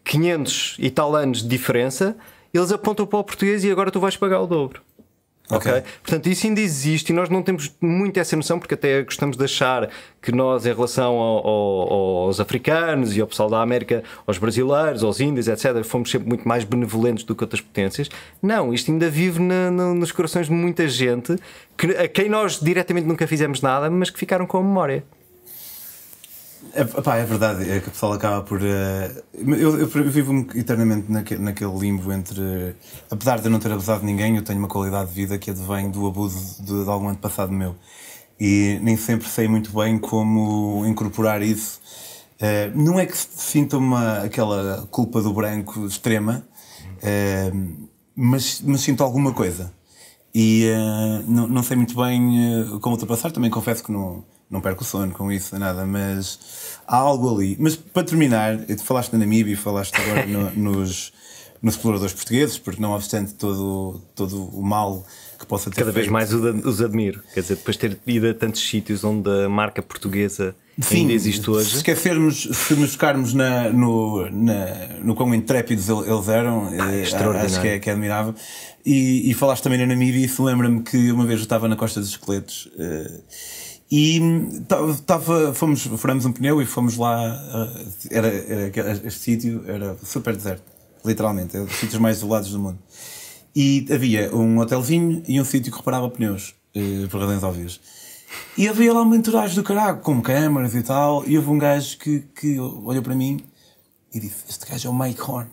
500 0.04 0.76
e 0.78 0.90
tal 0.90 1.14
anos 1.14 1.42
de 1.42 1.48
diferença, 1.48 2.16
eles 2.52 2.70
apontam 2.70 3.06
para 3.06 3.18
o 3.18 3.24
português 3.24 3.64
e 3.64 3.70
agora 3.70 3.90
tu 3.90 3.98
vais 3.98 4.16
pagar 4.16 4.40
o 4.40 4.46
dobro. 4.46 4.82
Ok? 5.56 5.70
Ok. 5.72 5.82
Portanto, 6.02 6.26
isso 6.28 6.46
ainda 6.46 6.60
existe 6.60 7.10
e 7.10 7.12
nós 7.12 7.28
não 7.28 7.42
temos 7.42 7.74
muito 7.80 8.18
essa 8.18 8.34
noção, 8.36 8.58
porque 8.58 8.74
até 8.74 9.02
gostamos 9.02 9.36
de 9.36 9.44
achar 9.44 9.88
que 10.20 10.32
nós, 10.32 10.64
em 10.66 10.72
relação 10.72 11.14
ao- 11.14 11.46
ao- 11.46 11.88
aos 12.26 12.40
africanos 12.40 13.16
e 13.16 13.20
ao 13.20 13.26
pessoal 13.26 13.50
da 13.50 13.60
América, 13.60 14.02
aos 14.26 14.38
brasileiros, 14.38 15.02
aos 15.02 15.20
índios, 15.20 15.48
etc., 15.48 15.82
fomos 15.84 16.10
sempre 16.10 16.28
muito 16.28 16.46
mais 16.46 16.64
benevolentes 16.64 17.24
do 17.24 17.34
que 17.34 17.42
outras 17.44 17.60
potências. 17.60 18.08
Não, 18.42 18.72
isto 18.72 18.90
ainda 18.90 19.08
vive 19.10 19.40
na- 19.40 19.70
na- 19.70 19.94
nos 19.94 20.12
corações 20.12 20.46
de 20.46 20.52
muita 20.52 20.86
gente 20.88 21.36
que, 21.76 21.86
a 21.96 22.08
quem 22.08 22.28
nós 22.28 22.60
diretamente 22.60 23.06
nunca 23.06 23.26
fizemos 23.26 23.60
nada, 23.60 23.90
mas 23.90 24.10
que 24.10 24.18
ficaram 24.18 24.46
com 24.46 24.58
a 24.58 24.62
memória. 24.62 25.04
É, 26.74 26.84
pá, 26.84 27.16
é 27.16 27.24
verdade, 27.24 27.70
é 27.70 27.80
que 27.80 27.88
o 27.88 27.90
pessoal 27.90 28.14
acaba 28.14 28.42
por. 28.42 28.60
eh, 28.62 29.22
eu, 29.34 29.78
eu 29.78 29.86
vivo 29.88 30.46
eternamente 30.54 31.10
naque, 31.12 31.36
naquele 31.36 31.78
limbo 31.78 32.10
entre. 32.12 32.74
apesar 33.10 33.38
de 33.40 33.46
eu 33.46 33.50
não 33.50 33.58
ter 33.58 33.70
abusado 33.70 34.00
de 34.00 34.06
ninguém, 34.06 34.36
eu 34.36 34.42
tenho 34.42 34.58
uma 34.58 34.68
qualidade 34.68 35.10
de 35.10 35.14
vida 35.14 35.36
que 35.38 35.50
advém 35.50 35.90
do 35.90 36.06
abuso 36.06 36.62
de, 36.62 36.84
de 36.84 36.90
algum 36.90 37.08
antepassado 37.08 37.52
meu. 37.52 37.76
E 38.40 38.78
nem 38.82 38.96
sempre 38.96 39.28
sei 39.28 39.46
muito 39.48 39.70
bem 39.72 39.98
como 39.98 40.84
incorporar 40.86 41.42
isso. 41.42 41.78
Eh, 42.40 42.70
não 42.74 42.98
é 42.98 43.04
que 43.06 43.16
sinta 43.16 43.76
uma, 43.76 44.18
aquela 44.24 44.86
culpa 44.90 45.20
do 45.20 45.32
branco 45.32 45.86
extrema, 45.86 46.42
eh, 47.02 47.52
mas, 48.16 48.62
mas 48.64 48.80
sinto 48.80 49.02
alguma 49.02 49.32
coisa. 49.34 49.72
E 50.34 50.66
não, 51.28 51.46
não 51.46 51.62
sei 51.62 51.76
muito 51.76 51.94
bem 51.94 52.78
como 52.80 52.94
ultrapassar, 52.94 53.30
também 53.30 53.50
confesso 53.50 53.84
que 53.84 53.92
não, 53.92 54.24
não 54.52 54.60
perco 54.60 54.82
o 54.84 54.86
sono 54.86 55.10
com 55.12 55.32
isso, 55.32 55.58
nada, 55.58 55.84
mas 55.84 56.38
há 56.86 56.96
algo 56.96 57.34
ali. 57.34 57.56
Mas 57.58 57.74
para 57.74 58.04
terminar, 58.04 58.58
falaste 58.84 59.12
na 59.14 59.18
Namíbia 59.20 59.54
e 59.54 59.56
falaste 59.56 59.96
agora 59.96 60.26
no- 60.28 60.50
nos, 60.52 61.12
nos 61.60 61.74
exploradores 61.74 62.14
portugueses, 62.14 62.58
porque 62.58 62.80
não 62.80 62.92
obstante 62.92 63.34
todo, 63.34 64.00
todo 64.14 64.44
o 64.56 64.62
mal 64.62 65.04
que 65.38 65.46
possa 65.46 65.70
ter 65.70 65.76
Cada 65.76 65.92
feito. 65.92 66.04
vez 66.04 66.08
mais 66.12 66.32
os 66.32 66.80
admiro. 66.80 67.20
Quer 67.34 67.40
dizer, 67.40 67.56
depois 67.56 67.76
de 67.76 67.80
ter 67.88 67.98
ido 68.06 68.28
a 68.28 68.34
tantos 68.34 68.60
sítios 68.60 69.02
onde 69.02 69.28
a 69.28 69.48
marca 69.48 69.82
portuguesa 69.82 70.54
Sim, 70.80 70.98
ainda 71.00 71.12
existe 71.12 71.44
Se 71.44 71.50
hoje. 71.50 71.76
esquecermos, 71.76 72.48
se 72.52 72.74
nos 72.74 72.92
focarmos 72.92 73.34
na, 73.34 73.68
no, 73.70 74.30
na, 74.30 74.64
no 75.02 75.14
quão 75.14 75.34
intrépidos 75.34 75.88
el- 75.88 76.04
eles 76.04 76.28
eram, 76.28 76.68
eh, 76.72 77.02
extraordinário. 77.02 77.46
acho 77.50 77.60
que 77.60 77.68
é, 77.68 77.78
que 77.78 77.90
é 77.90 77.92
admirável. 77.92 78.34
E, 78.86 79.30
e 79.30 79.34
falaste 79.34 79.62
também 79.64 79.78
na 79.78 79.86
Namíbia, 79.86 80.20
e 80.20 80.24
isso 80.24 80.42
lembra-me 80.44 80.82
que 80.82 81.10
uma 81.12 81.24
vez 81.26 81.40
eu 81.40 81.44
estava 81.44 81.68
na 81.68 81.76
Costa 81.76 82.00
dos 82.00 82.10
Esqueletos 82.10 82.68
eh, 82.78 83.20
e 83.94 84.18
estava, 84.96 85.52
fomos, 85.52 85.82
furamos 85.82 86.24
um 86.24 86.32
pneu 86.32 86.62
e 86.62 86.64
fomos 86.64 86.96
lá. 86.96 87.38
eh, 87.54 88.08
era, 88.10 88.28
era, 88.28 88.92
este 89.06 89.20
sítio 89.20 89.62
era 89.66 89.94
super 90.02 90.34
deserto, 90.34 90.64
literalmente, 91.04 91.58
é 91.58 91.60
um 91.60 91.66
dos 91.66 91.76
sítios 91.76 92.00
mais 92.00 92.16
isolados 92.16 92.50
do 92.50 92.58
mundo. 92.58 92.78
E 93.54 93.86
havia 93.92 94.34
um 94.34 94.58
hotelzinho 94.60 95.22
e 95.28 95.38
um 95.38 95.44
sítio 95.44 95.70
que 95.70 95.76
reparava 95.76 96.08
pneus, 96.08 96.54
eh, 96.74 97.06
por 97.10 97.20
razões 97.20 97.42
óbvias. 97.42 97.78
E 98.56 98.66
havia 98.66 98.94
lá 98.94 99.02
uma 99.02 99.14
entourage 99.14 99.54
do 99.54 99.62
caralho, 99.62 99.98
com 99.98 100.22
câmaras 100.22 100.74
e 100.74 100.82
tal, 100.82 101.22
e 101.28 101.36
houve 101.36 101.50
um 101.50 101.58
gajo 101.58 101.98
que, 101.98 102.20
que 102.34 102.58
olhou 102.58 103.02
para 103.02 103.14
mim 103.14 103.40
e 104.14 104.18
disse: 104.18 104.44
Este 104.48 104.64
gajo 104.70 104.88
é 104.88 104.90
o 104.90 104.98
Mike 104.98 105.20
Horn. 105.20 105.50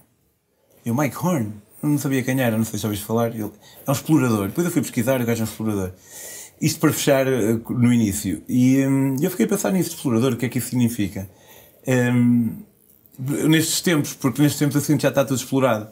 E 0.85 0.91
o 0.91 0.95
Mike 0.95 1.17
Horn, 1.17 1.51
não 1.83 1.97
sabia 1.97 2.23
quem 2.23 2.39
era, 2.39 2.57
não 2.57 2.63
sei 2.63 2.79
se 2.79 2.83
já 2.83 2.87
ouviste 2.87 3.05
falar, 3.05 3.35
ele 3.35 3.51
é 3.85 3.89
um 3.89 3.93
explorador. 3.93 4.47
Depois 4.47 4.65
eu 4.65 4.71
fui 4.71 4.81
pesquisar, 4.81 5.19
o 5.19 5.25
gajo 5.25 5.41
é 5.41 5.45
um 5.45 5.49
explorador. 5.49 5.91
Isto 6.61 6.79
para 6.79 6.91
fechar 6.91 7.27
eh, 7.27 7.57
no 7.69 7.93
início. 7.93 8.41
E 8.47 8.85
hum, 8.85 9.15
eu 9.21 9.31
fiquei 9.31 9.45
a 9.45 9.49
pensar 9.49 9.71
nisso, 9.71 9.95
explorador, 9.95 10.33
o 10.33 10.37
que 10.37 10.45
é 10.45 10.49
que 10.49 10.57
isso 10.57 10.69
significa? 10.69 11.29
Hum, 11.87 12.57
nestes 13.47 13.81
tempos, 13.81 14.13
porque 14.13 14.41
nestes 14.41 14.59
tempos 14.59 14.75
assim 14.75 14.99
já 14.99 15.09
está 15.09 15.23
tudo 15.23 15.37
explorado. 15.37 15.87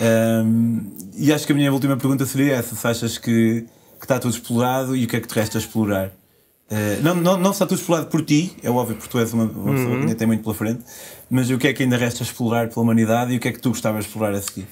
Hum, 0.00 0.90
e 1.16 1.32
acho 1.32 1.46
que 1.46 1.52
a 1.52 1.56
minha 1.56 1.72
última 1.72 1.96
pergunta 1.96 2.24
seria 2.26 2.54
essa: 2.54 2.74
se 2.74 2.86
achas 2.86 3.18
que, 3.18 3.66
que 3.98 4.04
está 4.04 4.18
tudo 4.18 4.34
explorado 4.34 4.96
e 4.96 5.04
o 5.04 5.08
que 5.08 5.16
é 5.16 5.20
que 5.20 5.28
te 5.28 5.34
resta 5.34 5.58
a 5.58 5.60
explorar? 5.60 6.12
Uh, 6.68 7.00
não, 7.00 7.14
não, 7.14 7.36
não 7.36 7.50
está 7.52 7.64
tudo 7.64 7.78
explorado 7.78 8.08
por 8.08 8.24
ti, 8.24 8.56
é 8.60 8.68
óbvio, 8.68 8.96
porque 8.96 9.08
tu 9.08 9.20
és 9.20 9.32
uma, 9.32 9.44
uma 9.44 9.72
pessoa 9.72 9.94
que 9.94 10.00
ainda 10.00 10.14
tem 10.16 10.26
muito 10.26 10.42
pela 10.42 10.54
frente, 10.54 10.82
mas 11.30 11.48
o 11.48 11.58
que 11.58 11.68
é 11.68 11.72
que 11.72 11.84
ainda 11.84 11.96
resta 11.96 12.24
explorar 12.24 12.68
pela 12.68 12.82
humanidade 12.82 13.32
e 13.32 13.36
o 13.36 13.40
que 13.40 13.46
é 13.46 13.52
que 13.52 13.60
tu 13.60 13.68
gostavas 13.68 14.02
de 14.02 14.08
explorar 14.08 14.34
a 14.34 14.42
seguir? 14.42 14.66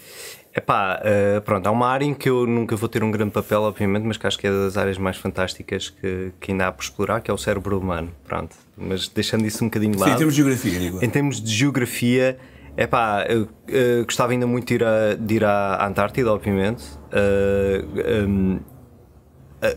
Epá, 0.56 1.00
uh, 1.00 1.40
pronto, 1.40 1.66
há 1.66 1.70
uma 1.72 1.88
área 1.88 2.04
em 2.04 2.14
que 2.14 2.28
eu 2.28 2.46
nunca 2.46 2.76
vou 2.76 2.88
ter 2.88 3.02
um 3.02 3.10
grande 3.10 3.32
papel, 3.32 3.62
obviamente, 3.62 4.04
mas 4.04 4.16
que 4.16 4.24
acho 4.24 4.38
que 4.38 4.46
é 4.46 4.50
das 4.50 4.76
áreas 4.76 4.96
mais 4.96 5.16
fantásticas 5.16 5.90
que, 5.90 6.30
que 6.40 6.52
ainda 6.52 6.68
há 6.68 6.72
por 6.72 6.84
explorar, 6.84 7.20
que 7.20 7.28
é 7.30 7.34
o 7.34 7.38
cérebro 7.38 7.76
humano. 7.76 8.12
Pronto, 8.24 8.54
mas 8.76 9.08
deixando 9.08 9.44
isso 9.44 9.64
um 9.64 9.66
bocadinho 9.66 9.92
de 9.92 9.98
Sim, 9.98 10.04
lado. 10.04 10.14
em 10.14 10.16
termos 10.16 10.34
de 10.34 10.38
geografia, 10.38 10.78
digo. 10.78 11.04
Em 11.04 11.10
termos 11.10 11.42
de 11.42 11.52
geografia, 11.52 12.38
é 12.76 12.86
pá, 12.86 13.26
eu, 13.28 13.48
eu 13.66 14.04
gostava 14.04 14.30
ainda 14.30 14.46
muito 14.46 14.68
de 14.68 14.74
ir, 14.74 14.84
a, 14.84 15.14
de 15.14 15.34
ir 15.34 15.44
à 15.44 15.86
Antártida, 15.86 16.32
obviamente. 16.32 16.84
Uh, 17.12 18.60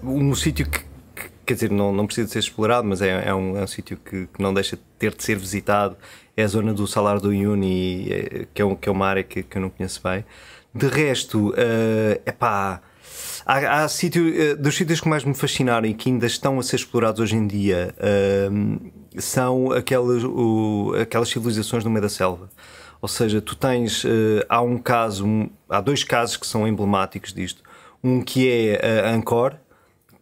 um, 0.03 0.19
um 0.29 0.35
sítio 0.35 0.69
que, 0.69 0.79
que, 0.79 1.29
quer 1.43 1.53
dizer, 1.55 1.71
não, 1.71 1.91
não 1.91 2.05
precisa 2.05 2.27
de 2.27 2.33
ser 2.33 2.39
explorado, 2.39 2.87
mas 2.87 3.01
é, 3.01 3.27
é 3.27 3.33
um, 3.33 3.57
é 3.57 3.63
um 3.63 3.67
sítio 3.67 3.97
que, 3.97 4.27
que, 4.27 4.41
não 4.41 4.53
deixa 4.53 4.75
de 4.75 4.83
ter 4.99 5.15
de 5.15 5.23
ser 5.23 5.37
visitado. 5.37 5.97
É 6.35 6.43
a 6.43 6.47
zona 6.47 6.71
do 6.71 6.85
Salar 6.85 7.19
do 7.19 7.29
Uyuni, 7.29 8.11
é, 8.11 8.47
que, 8.53 8.61
é 8.61 8.65
um, 8.65 8.75
que 8.75 8.87
é 8.87 8.91
uma 8.91 9.07
área 9.07 9.23
que, 9.23 9.41
que 9.41 9.57
eu 9.57 9.61
não 9.61 9.69
conheço 9.69 10.01
bem. 10.03 10.23
De 10.73 10.87
resto, 10.87 11.53
é 11.55 12.21
uh, 12.29 12.33
pá. 12.37 12.81
Há, 13.45 13.83
há 13.83 13.87
sítio, 13.87 14.23
uh, 14.27 14.57
dos 14.57 14.75
sítios 14.75 14.99
que 14.99 15.07
mais 15.07 15.23
me 15.23 15.33
fascinaram 15.33 15.87
e 15.87 15.93
que 15.93 16.09
ainda 16.09 16.25
estão 16.25 16.59
a 16.59 16.63
ser 16.63 16.75
explorados 16.75 17.19
hoje 17.19 17.35
em 17.35 17.47
dia 17.47 17.95
uh, 17.97 18.91
são 19.19 19.71
aquelas, 19.71 20.23
o, 20.23 20.93
aquelas 21.01 21.29
civilizações 21.29 21.83
no 21.83 21.89
meio 21.89 22.01
da 22.01 22.09
selva. 22.09 22.49
Ou 23.01 23.07
seja, 23.07 23.39
tu 23.39 23.55
tens. 23.55 24.03
Há 24.49 24.59
um 24.59 24.79
caso, 24.79 25.23
um, 25.23 25.49
há 25.69 25.79
dois 25.79 26.03
casos 26.03 26.35
que 26.35 26.47
são 26.47 26.67
emblemáticos 26.67 27.31
disto. 27.31 27.61
Um 28.03 28.21
que 28.21 28.49
é 28.49 29.07
Angkor, 29.07 29.55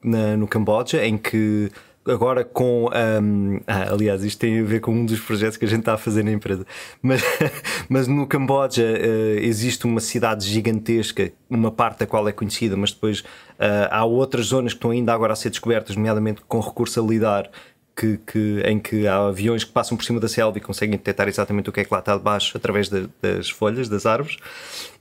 na, 0.04 0.36
no 0.36 0.46
Camboja, 0.46 1.06
em 1.06 1.18
que 1.18 1.72
agora 2.08 2.44
com. 2.44 2.90
Um, 3.22 3.60
ah, 3.68 3.92
aliás, 3.92 4.24
isto 4.24 4.40
tem 4.40 4.60
a 4.60 4.64
ver 4.64 4.80
com 4.80 4.92
um 4.92 5.06
dos 5.06 5.20
projetos 5.20 5.58
que 5.58 5.66
a 5.66 5.68
gente 5.68 5.80
está 5.80 5.94
a 5.94 5.98
fazer 5.98 6.24
na 6.24 6.32
empresa. 6.32 6.66
Mas, 7.02 7.22
mas 7.90 8.08
no 8.08 8.28
Camboja 8.28 8.84
uh, 8.84 9.40
existe 9.40 9.86
uma 9.86 10.00
cidade 10.00 10.48
gigantesca, 10.48 11.32
uma 11.50 11.72
parte 11.72 12.00
da 12.00 12.08
qual 12.08 12.28
é 12.28 12.32
conhecida, 12.32 12.78
mas 12.78 12.92
depois 12.92 13.20
uh, 13.20 13.90
há 13.90 14.06
outras 14.06 14.48
zonas 14.48 14.74
que 14.74 14.78
estão 14.78 14.92
ainda 14.92 15.14
agora 15.14 15.34
a 15.34 15.36
ser 15.36 15.50
descobertas, 15.50 15.96
nomeadamente 15.96 16.42
com 16.48 16.60
recurso 16.60 17.02
a 17.02 17.06
lidar. 17.06 17.50
Que, 17.98 18.20
que, 18.28 18.62
em 18.66 18.78
que 18.78 19.08
há 19.08 19.28
aviões 19.28 19.64
que 19.64 19.72
passam 19.72 19.96
por 19.96 20.04
cima 20.04 20.20
da 20.20 20.28
selva 20.28 20.58
e 20.58 20.62
conseguem 20.62 20.98
detectar 20.98 21.30
exatamente 21.30 21.70
o 21.70 21.72
que 21.72 21.80
é 21.80 21.86
que 21.86 21.94
lá 21.94 22.00
está 22.00 22.18
debaixo 22.18 22.58
através 22.58 22.90
de, 22.90 23.08
das 23.22 23.50
folhas, 23.50 23.88
das 23.88 24.06
árvores. 24.06 24.36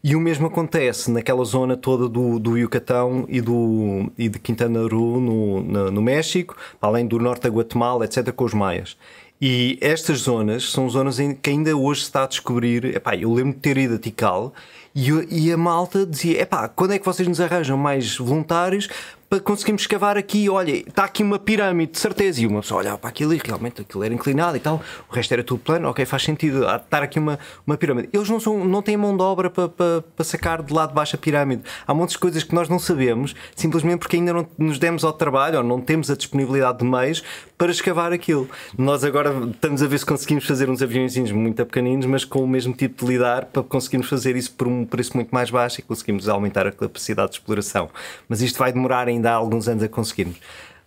E 0.03 0.15
o 0.15 0.21
mesmo 0.21 0.47
acontece 0.47 1.11
naquela 1.11 1.45
zona 1.45 1.77
toda 1.77 2.09
do, 2.09 2.39
do 2.39 2.57
Yucatão 2.57 3.27
e, 3.29 3.41
do, 3.41 4.13
e 4.17 4.29
de 4.29 4.39
Quintana 4.39 4.81
Roo, 4.83 5.19
no, 5.19 5.61
no, 5.61 5.91
no 5.91 6.03
México, 6.03 6.57
além 6.81 7.05
do 7.05 7.19
norte 7.19 7.43
da 7.43 7.49
Guatemala, 7.49 8.05
etc., 8.05 8.31
com 8.31 8.45
os 8.45 8.55
maias. 8.55 8.97
E 9.41 9.77
estas 9.81 10.21
zonas 10.21 10.71
são 10.71 10.89
zonas 10.89 11.19
que 11.43 11.51
ainda 11.51 11.77
hoje 11.77 12.01
se 12.01 12.07
está 12.07 12.25
a 12.25 12.27
descobrir. 12.27 12.97
Epá, 12.97 13.17
eu 13.17 13.33
lembro 13.33 13.53
de 13.53 13.59
ter 13.59 13.77
ido 13.77 13.97
a 13.97 13.99
Tikal 13.99 14.55
e, 14.95 15.11
e 15.31 15.53
a 15.53 15.57
malta 15.57 16.07
dizia: 16.07 16.41
epá, 16.41 16.69
quando 16.69 16.93
é 16.93 16.99
que 16.99 17.05
vocês 17.05 17.27
nos 17.27 17.41
arranjam 17.41 17.77
mais 17.77 18.17
voluntários 18.17 18.89
para 19.35 19.41
conseguirmos 19.41 19.83
escavar 19.83 20.17
aqui? 20.17 20.49
Olha, 20.49 20.77
está 20.77 21.05
aqui 21.05 21.23
uma 21.23 21.41
pirâmide, 21.41 21.93
de 21.93 21.99
certeza. 21.99 22.41
E 22.41 22.47
uma 22.47 22.61
pessoa 22.61 22.81
olhava 22.81 22.99
para 22.99 23.11
aquilo 23.11 23.35
e 23.35 23.41
realmente 23.45 23.81
aquilo 23.81 24.05
era 24.05 24.15
inclinado 24.15 24.57
e 24.57 24.61
tal, 24.61 24.81
o 25.11 25.13
resto 25.13 25.33
era 25.33 25.43
tudo 25.43 25.61
plano. 25.61 25.89
Ok, 25.89 26.05
faz 26.05 26.23
sentido 26.23 26.65
estar 26.65 27.03
aqui 27.03 27.19
uma, 27.19 27.39
uma 27.67 27.77
pirâmide. 27.77 28.09
Eles 28.13 28.29
não, 28.29 28.39
são, 28.39 28.65
não 28.65 28.81
têm 28.81 28.97
mão 28.97 29.17
de 29.17 29.23
obra 29.23 29.51
para, 29.51 29.69
para, 29.69 30.03
para 30.03 30.25
sacar 30.25 30.63
de 30.63 30.73
lá 30.73 30.87
de 30.87 30.95
baixo 30.95 31.17
a 31.17 31.19
pirâmide. 31.19 31.63
Há 31.87 31.93
montes 31.93 32.13
de 32.13 32.21
coisas 32.21 32.45
que 32.45 32.55
nós 32.55 32.69
não 32.69 32.79
sabemos, 32.79 33.35
simplesmente 33.57 33.99
porque 33.99 34.17
ainda 34.17 34.33
não 34.33 34.47
nos 34.57 34.79
demos 34.79 35.05
ao 35.05 35.13
trabalho 35.13 35.59
ou 35.59 35.65
não 35.65 35.81
temos 35.81 36.11
a 36.11 36.17
disponibilidade 36.17 36.79
de 36.79 36.85
meios 36.85 37.23
para 37.59 37.71
escavar 37.71 38.13
aquilo. 38.13 38.49
Nós 38.77 39.05
agora 39.05 39.33
estamos 39.51 39.83
a 39.83 39.87
ver 39.87 39.99
se 39.99 40.07
conseguimos 40.07 40.45
fazer 40.45 40.69
uns 40.69 40.83
aviõezinhos 40.83 41.33
muito 41.33 41.65
pequeninos, 41.65 42.07
mas 42.07 42.25
com 42.25 42.43
o 42.43 42.47
mesmo 42.47 42.73
tipo 42.73 43.05
de 43.05 43.13
lidar 43.13 43.47
para 43.47 43.63
conseguirmos 43.63 44.09
fazer 44.09 44.37
isso 44.37 44.53
por 44.53 44.69
um 44.69 44.85
preço 44.85 45.17
muito 45.17 45.31
mais 45.31 45.51
baixo 45.51 45.81
e 45.81 45.83
conseguimos 45.83 46.29
aumentar 46.29 46.67
a 46.67 46.73
capacidade 46.73 47.33
de 47.33 47.39
exploração. 47.39 47.91
Mas 48.29 48.41
isto 48.41 48.59
vai 48.59 48.73
demorar 48.73 49.09
ainda 49.09 49.24
há 49.27 49.33
alguns 49.35 49.69
anos 49.69 49.83
a 49.83 49.89
conseguirmos. 49.89 50.39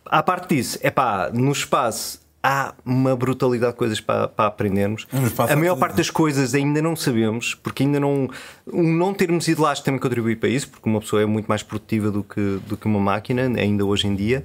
À 0.06 0.24
parte 0.24 0.56
disso, 0.56 0.80
é 0.82 0.90
pá, 0.90 1.30
no 1.34 1.52
espaço 1.52 2.22
há 2.42 2.74
uma 2.86 3.16
brutalidade 3.16 3.74
de 3.74 3.78
coisas 3.78 4.00
para, 4.00 4.28
para 4.28 4.46
aprendermos. 4.46 5.06
A 5.50 5.56
maior 5.56 5.76
parte 5.76 5.98
das 5.98 6.10
coisas 6.10 6.54
ainda 6.54 6.82
não 6.82 6.96
sabemos, 6.96 7.54
porque 7.56 7.84
ainda 7.84 8.00
não. 8.00 8.30
Um, 8.72 8.94
não 8.94 9.14
termos 9.14 9.48
ido 9.48 9.62
lá 9.62 9.72
acho 9.72 9.82
que 9.82 9.86
também 9.86 10.00
contribui 10.00 10.36
para 10.36 10.50
isso, 10.50 10.70
porque 10.70 10.88
uma 10.88 11.02
pessoa 11.02 11.22
é 11.22 11.26
muito 11.26 11.48
mais 11.48 11.62
produtiva 11.62 12.10
do 12.10 12.24
que, 12.24 12.60
do 12.66 12.78
que 12.78 12.86
uma 12.86 13.00
máquina, 13.00 13.44
ainda 13.60 13.86
hoje 13.86 14.08
em 14.08 14.16
dia. 14.16 14.44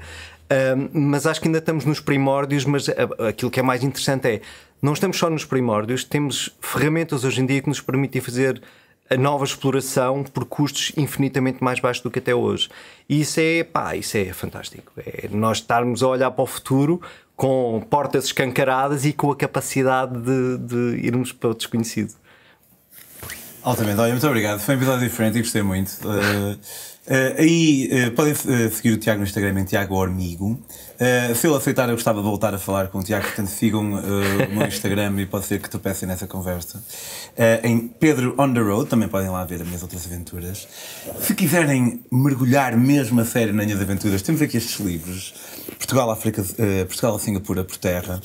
Um, 0.50 1.10
mas 1.10 1.26
acho 1.26 1.40
que 1.40 1.48
ainda 1.48 1.58
estamos 1.58 1.84
nos 1.84 2.00
primórdios, 2.00 2.64
mas 2.64 2.86
aquilo 3.28 3.50
que 3.50 3.60
é 3.60 3.62
mais 3.62 3.84
interessante 3.84 4.26
é 4.28 4.40
não 4.82 4.92
estamos 4.94 5.16
só 5.16 5.30
nos 5.30 5.44
primórdios, 5.44 6.02
temos 6.02 6.50
ferramentas 6.60 7.22
hoje 7.22 7.40
em 7.40 7.46
dia 7.46 7.62
que 7.62 7.68
nos 7.68 7.80
permitem 7.80 8.20
fazer 8.20 8.60
a 9.12 9.16
nova 9.16 9.44
exploração 9.44 10.24
por 10.24 10.44
custos 10.44 10.92
infinitamente 10.96 11.62
mais 11.62 11.80
baixos 11.80 12.02
do 12.02 12.10
que 12.10 12.18
até 12.18 12.34
hoje. 12.34 12.68
E 13.08 13.20
isso 13.20 13.38
é, 13.40 13.62
pá, 13.62 13.94
isso 13.94 14.16
é 14.16 14.32
fantástico. 14.32 14.92
É 14.96 15.28
nós 15.30 15.58
estarmos 15.58 16.02
a 16.02 16.08
olhar 16.08 16.30
para 16.30 16.42
o 16.42 16.46
futuro 16.46 17.00
com 17.36 17.84
portas 17.90 18.26
escancaradas 18.26 19.04
e 19.04 19.12
com 19.12 19.30
a 19.30 19.36
capacidade 19.36 20.18
de, 20.18 20.58
de 20.58 21.06
irmos 21.06 21.32
para 21.32 21.50
o 21.50 21.54
desconhecido. 21.54 22.14
Altamente, 23.62 24.00
olha, 24.00 24.12
muito 24.12 24.26
obrigado. 24.26 24.58
Foi 24.60 24.74
um 24.74 24.78
episódio 24.78 25.08
diferente 25.08 25.38
e 25.38 25.42
gostei 25.42 25.62
muito. 25.62 25.90
Uh, 26.04 26.58
uh, 27.06 27.38
aí 27.38 27.90
uh, 28.08 28.10
podem 28.12 28.34
seguir 28.70 28.92
o 28.92 28.96
Tiago 28.96 29.20
no 29.20 29.26
Instagram 29.26 29.60
em 29.60 29.64
Tiago 29.64 29.94
Ormigo. 29.94 30.60
se 31.34 31.46
ele 31.46 31.56
aceitar, 31.56 31.88
eu 31.88 31.94
gostava 31.94 32.20
de 32.20 32.24
voltar 32.24 32.54
a 32.54 32.58
falar 32.58 32.88
com 32.88 32.98
o 32.98 33.02
Tiago, 33.02 33.24
portanto 33.26 33.48
sigam 33.48 33.92
o 33.92 34.54
meu 34.54 34.66
Instagram 34.66 35.20
e 35.20 35.26
pode 35.26 35.46
ser 35.46 35.60
que 35.60 35.68
tropecem 35.68 36.06
nessa 36.08 36.26
conversa. 36.26 36.82
em 37.64 37.88
Pedro 37.88 38.34
On 38.38 38.52
the 38.52 38.60
Road, 38.60 38.88
também 38.88 39.08
podem 39.08 39.28
lá 39.28 39.44
ver 39.44 39.62
as 39.62 39.66
minhas 39.66 39.82
outras 39.82 40.06
aventuras. 40.06 40.68
Se 41.20 41.34
quiserem 41.34 42.04
mergulhar 42.10 42.76
mesmo 42.76 43.20
a 43.20 43.24
sério 43.24 43.52
nas 43.52 43.66
minhas 43.66 43.80
aventuras, 43.80 44.22
temos 44.22 44.40
aqui 44.40 44.56
estes 44.56 44.78
livros: 44.78 45.34
Portugal, 45.76 46.10
África, 46.10 46.44
Portugal, 46.86 47.18
Singapura 47.18 47.64
por 47.64 47.76
terra. 47.76 48.20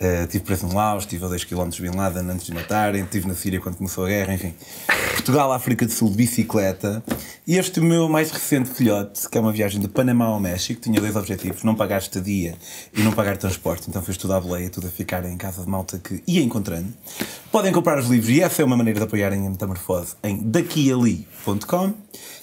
Estive 0.00 0.44
preso 0.44 0.66
em 0.66 0.72
Laos, 0.72 1.02
estive 1.02 1.26
a 1.26 1.28
2 1.28 1.44
km 1.44 1.68
de 1.68 1.82
Bin 1.82 1.94
Laden 1.94 2.30
antes 2.30 2.46
de 2.46 2.54
matarem, 2.54 3.02
estive 3.04 3.28
na 3.28 3.34
Síria 3.34 3.60
quando 3.60 3.76
começou 3.76 4.06
a 4.06 4.08
guerra, 4.08 4.32
enfim. 4.32 4.54
Portugal, 5.12 5.52
África 5.52 5.84
do 5.84 5.92
Sul, 5.92 6.08
de 6.08 6.16
bicicleta. 6.16 7.04
E 7.46 7.58
este 7.58 7.80
meu 7.80 8.08
mais 8.08 8.30
recente 8.30 8.70
filhote, 8.70 9.28
que 9.28 9.36
é 9.36 9.40
uma 9.40 9.52
viagem 9.52 9.78
de 9.78 9.88
Panamá 9.88 10.24
ao 10.24 10.40
México, 10.40 10.80
tinha 10.80 10.98
dois 10.98 11.14
objetivos: 11.16 11.62
não 11.64 11.74
pagar 11.74 11.98
estadia 11.98 12.54
e 12.96 13.02
não 13.02 13.12
pagar 13.12 13.36
transporte. 13.36 13.90
Então 13.90 14.00
fez 14.00 14.16
tudo 14.16 14.32
à 14.32 14.40
boleia, 14.40 14.70
tudo 14.70 14.86
a 14.86 14.90
ficar 14.90 15.22
em 15.26 15.36
casa 15.36 15.62
de 15.62 15.68
malta 15.68 15.98
que 15.98 16.22
ia 16.26 16.42
encontrando. 16.42 16.90
Podem 17.52 17.70
comprar 17.70 17.98
os 17.98 18.06
livros 18.06 18.30
e 18.30 18.40
essa 18.40 18.62
é 18.62 18.64
uma 18.64 18.78
maneira 18.78 19.00
de 19.00 19.04
apoiarem 19.04 19.46
a 19.46 19.50
Metamorfose 19.50 20.14
em 20.24 20.38
daquiali.com 20.38 21.92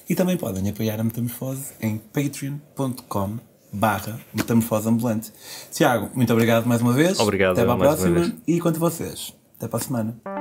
e 0.07 0.13
também 0.13 0.37
podem 0.37 0.69
apoiar 0.69 0.99
a 0.99 1.03
Metamorfose 1.03 1.71
em 1.81 1.97
patreon.com 1.97 3.39
barra 3.77 4.19
metamorfose 4.33 4.89
ambulante. 4.89 5.31
Tiago, 5.71 6.09
muito 6.13 6.31
obrigado 6.33 6.65
mais 6.65 6.81
uma 6.81 6.93
vez. 6.93 7.19
Obrigado. 7.19 7.59
Até 7.59 7.69
a 7.69 7.77
próxima. 7.77 8.33
E 8.47 8.59
quanto 8.59 8.77
a 8.77 8.79
vocês. 8.79 9.33
Até 9.57 9.67
para 9.67 9.79
a 9.79 9.81
semana. 9.81 10.36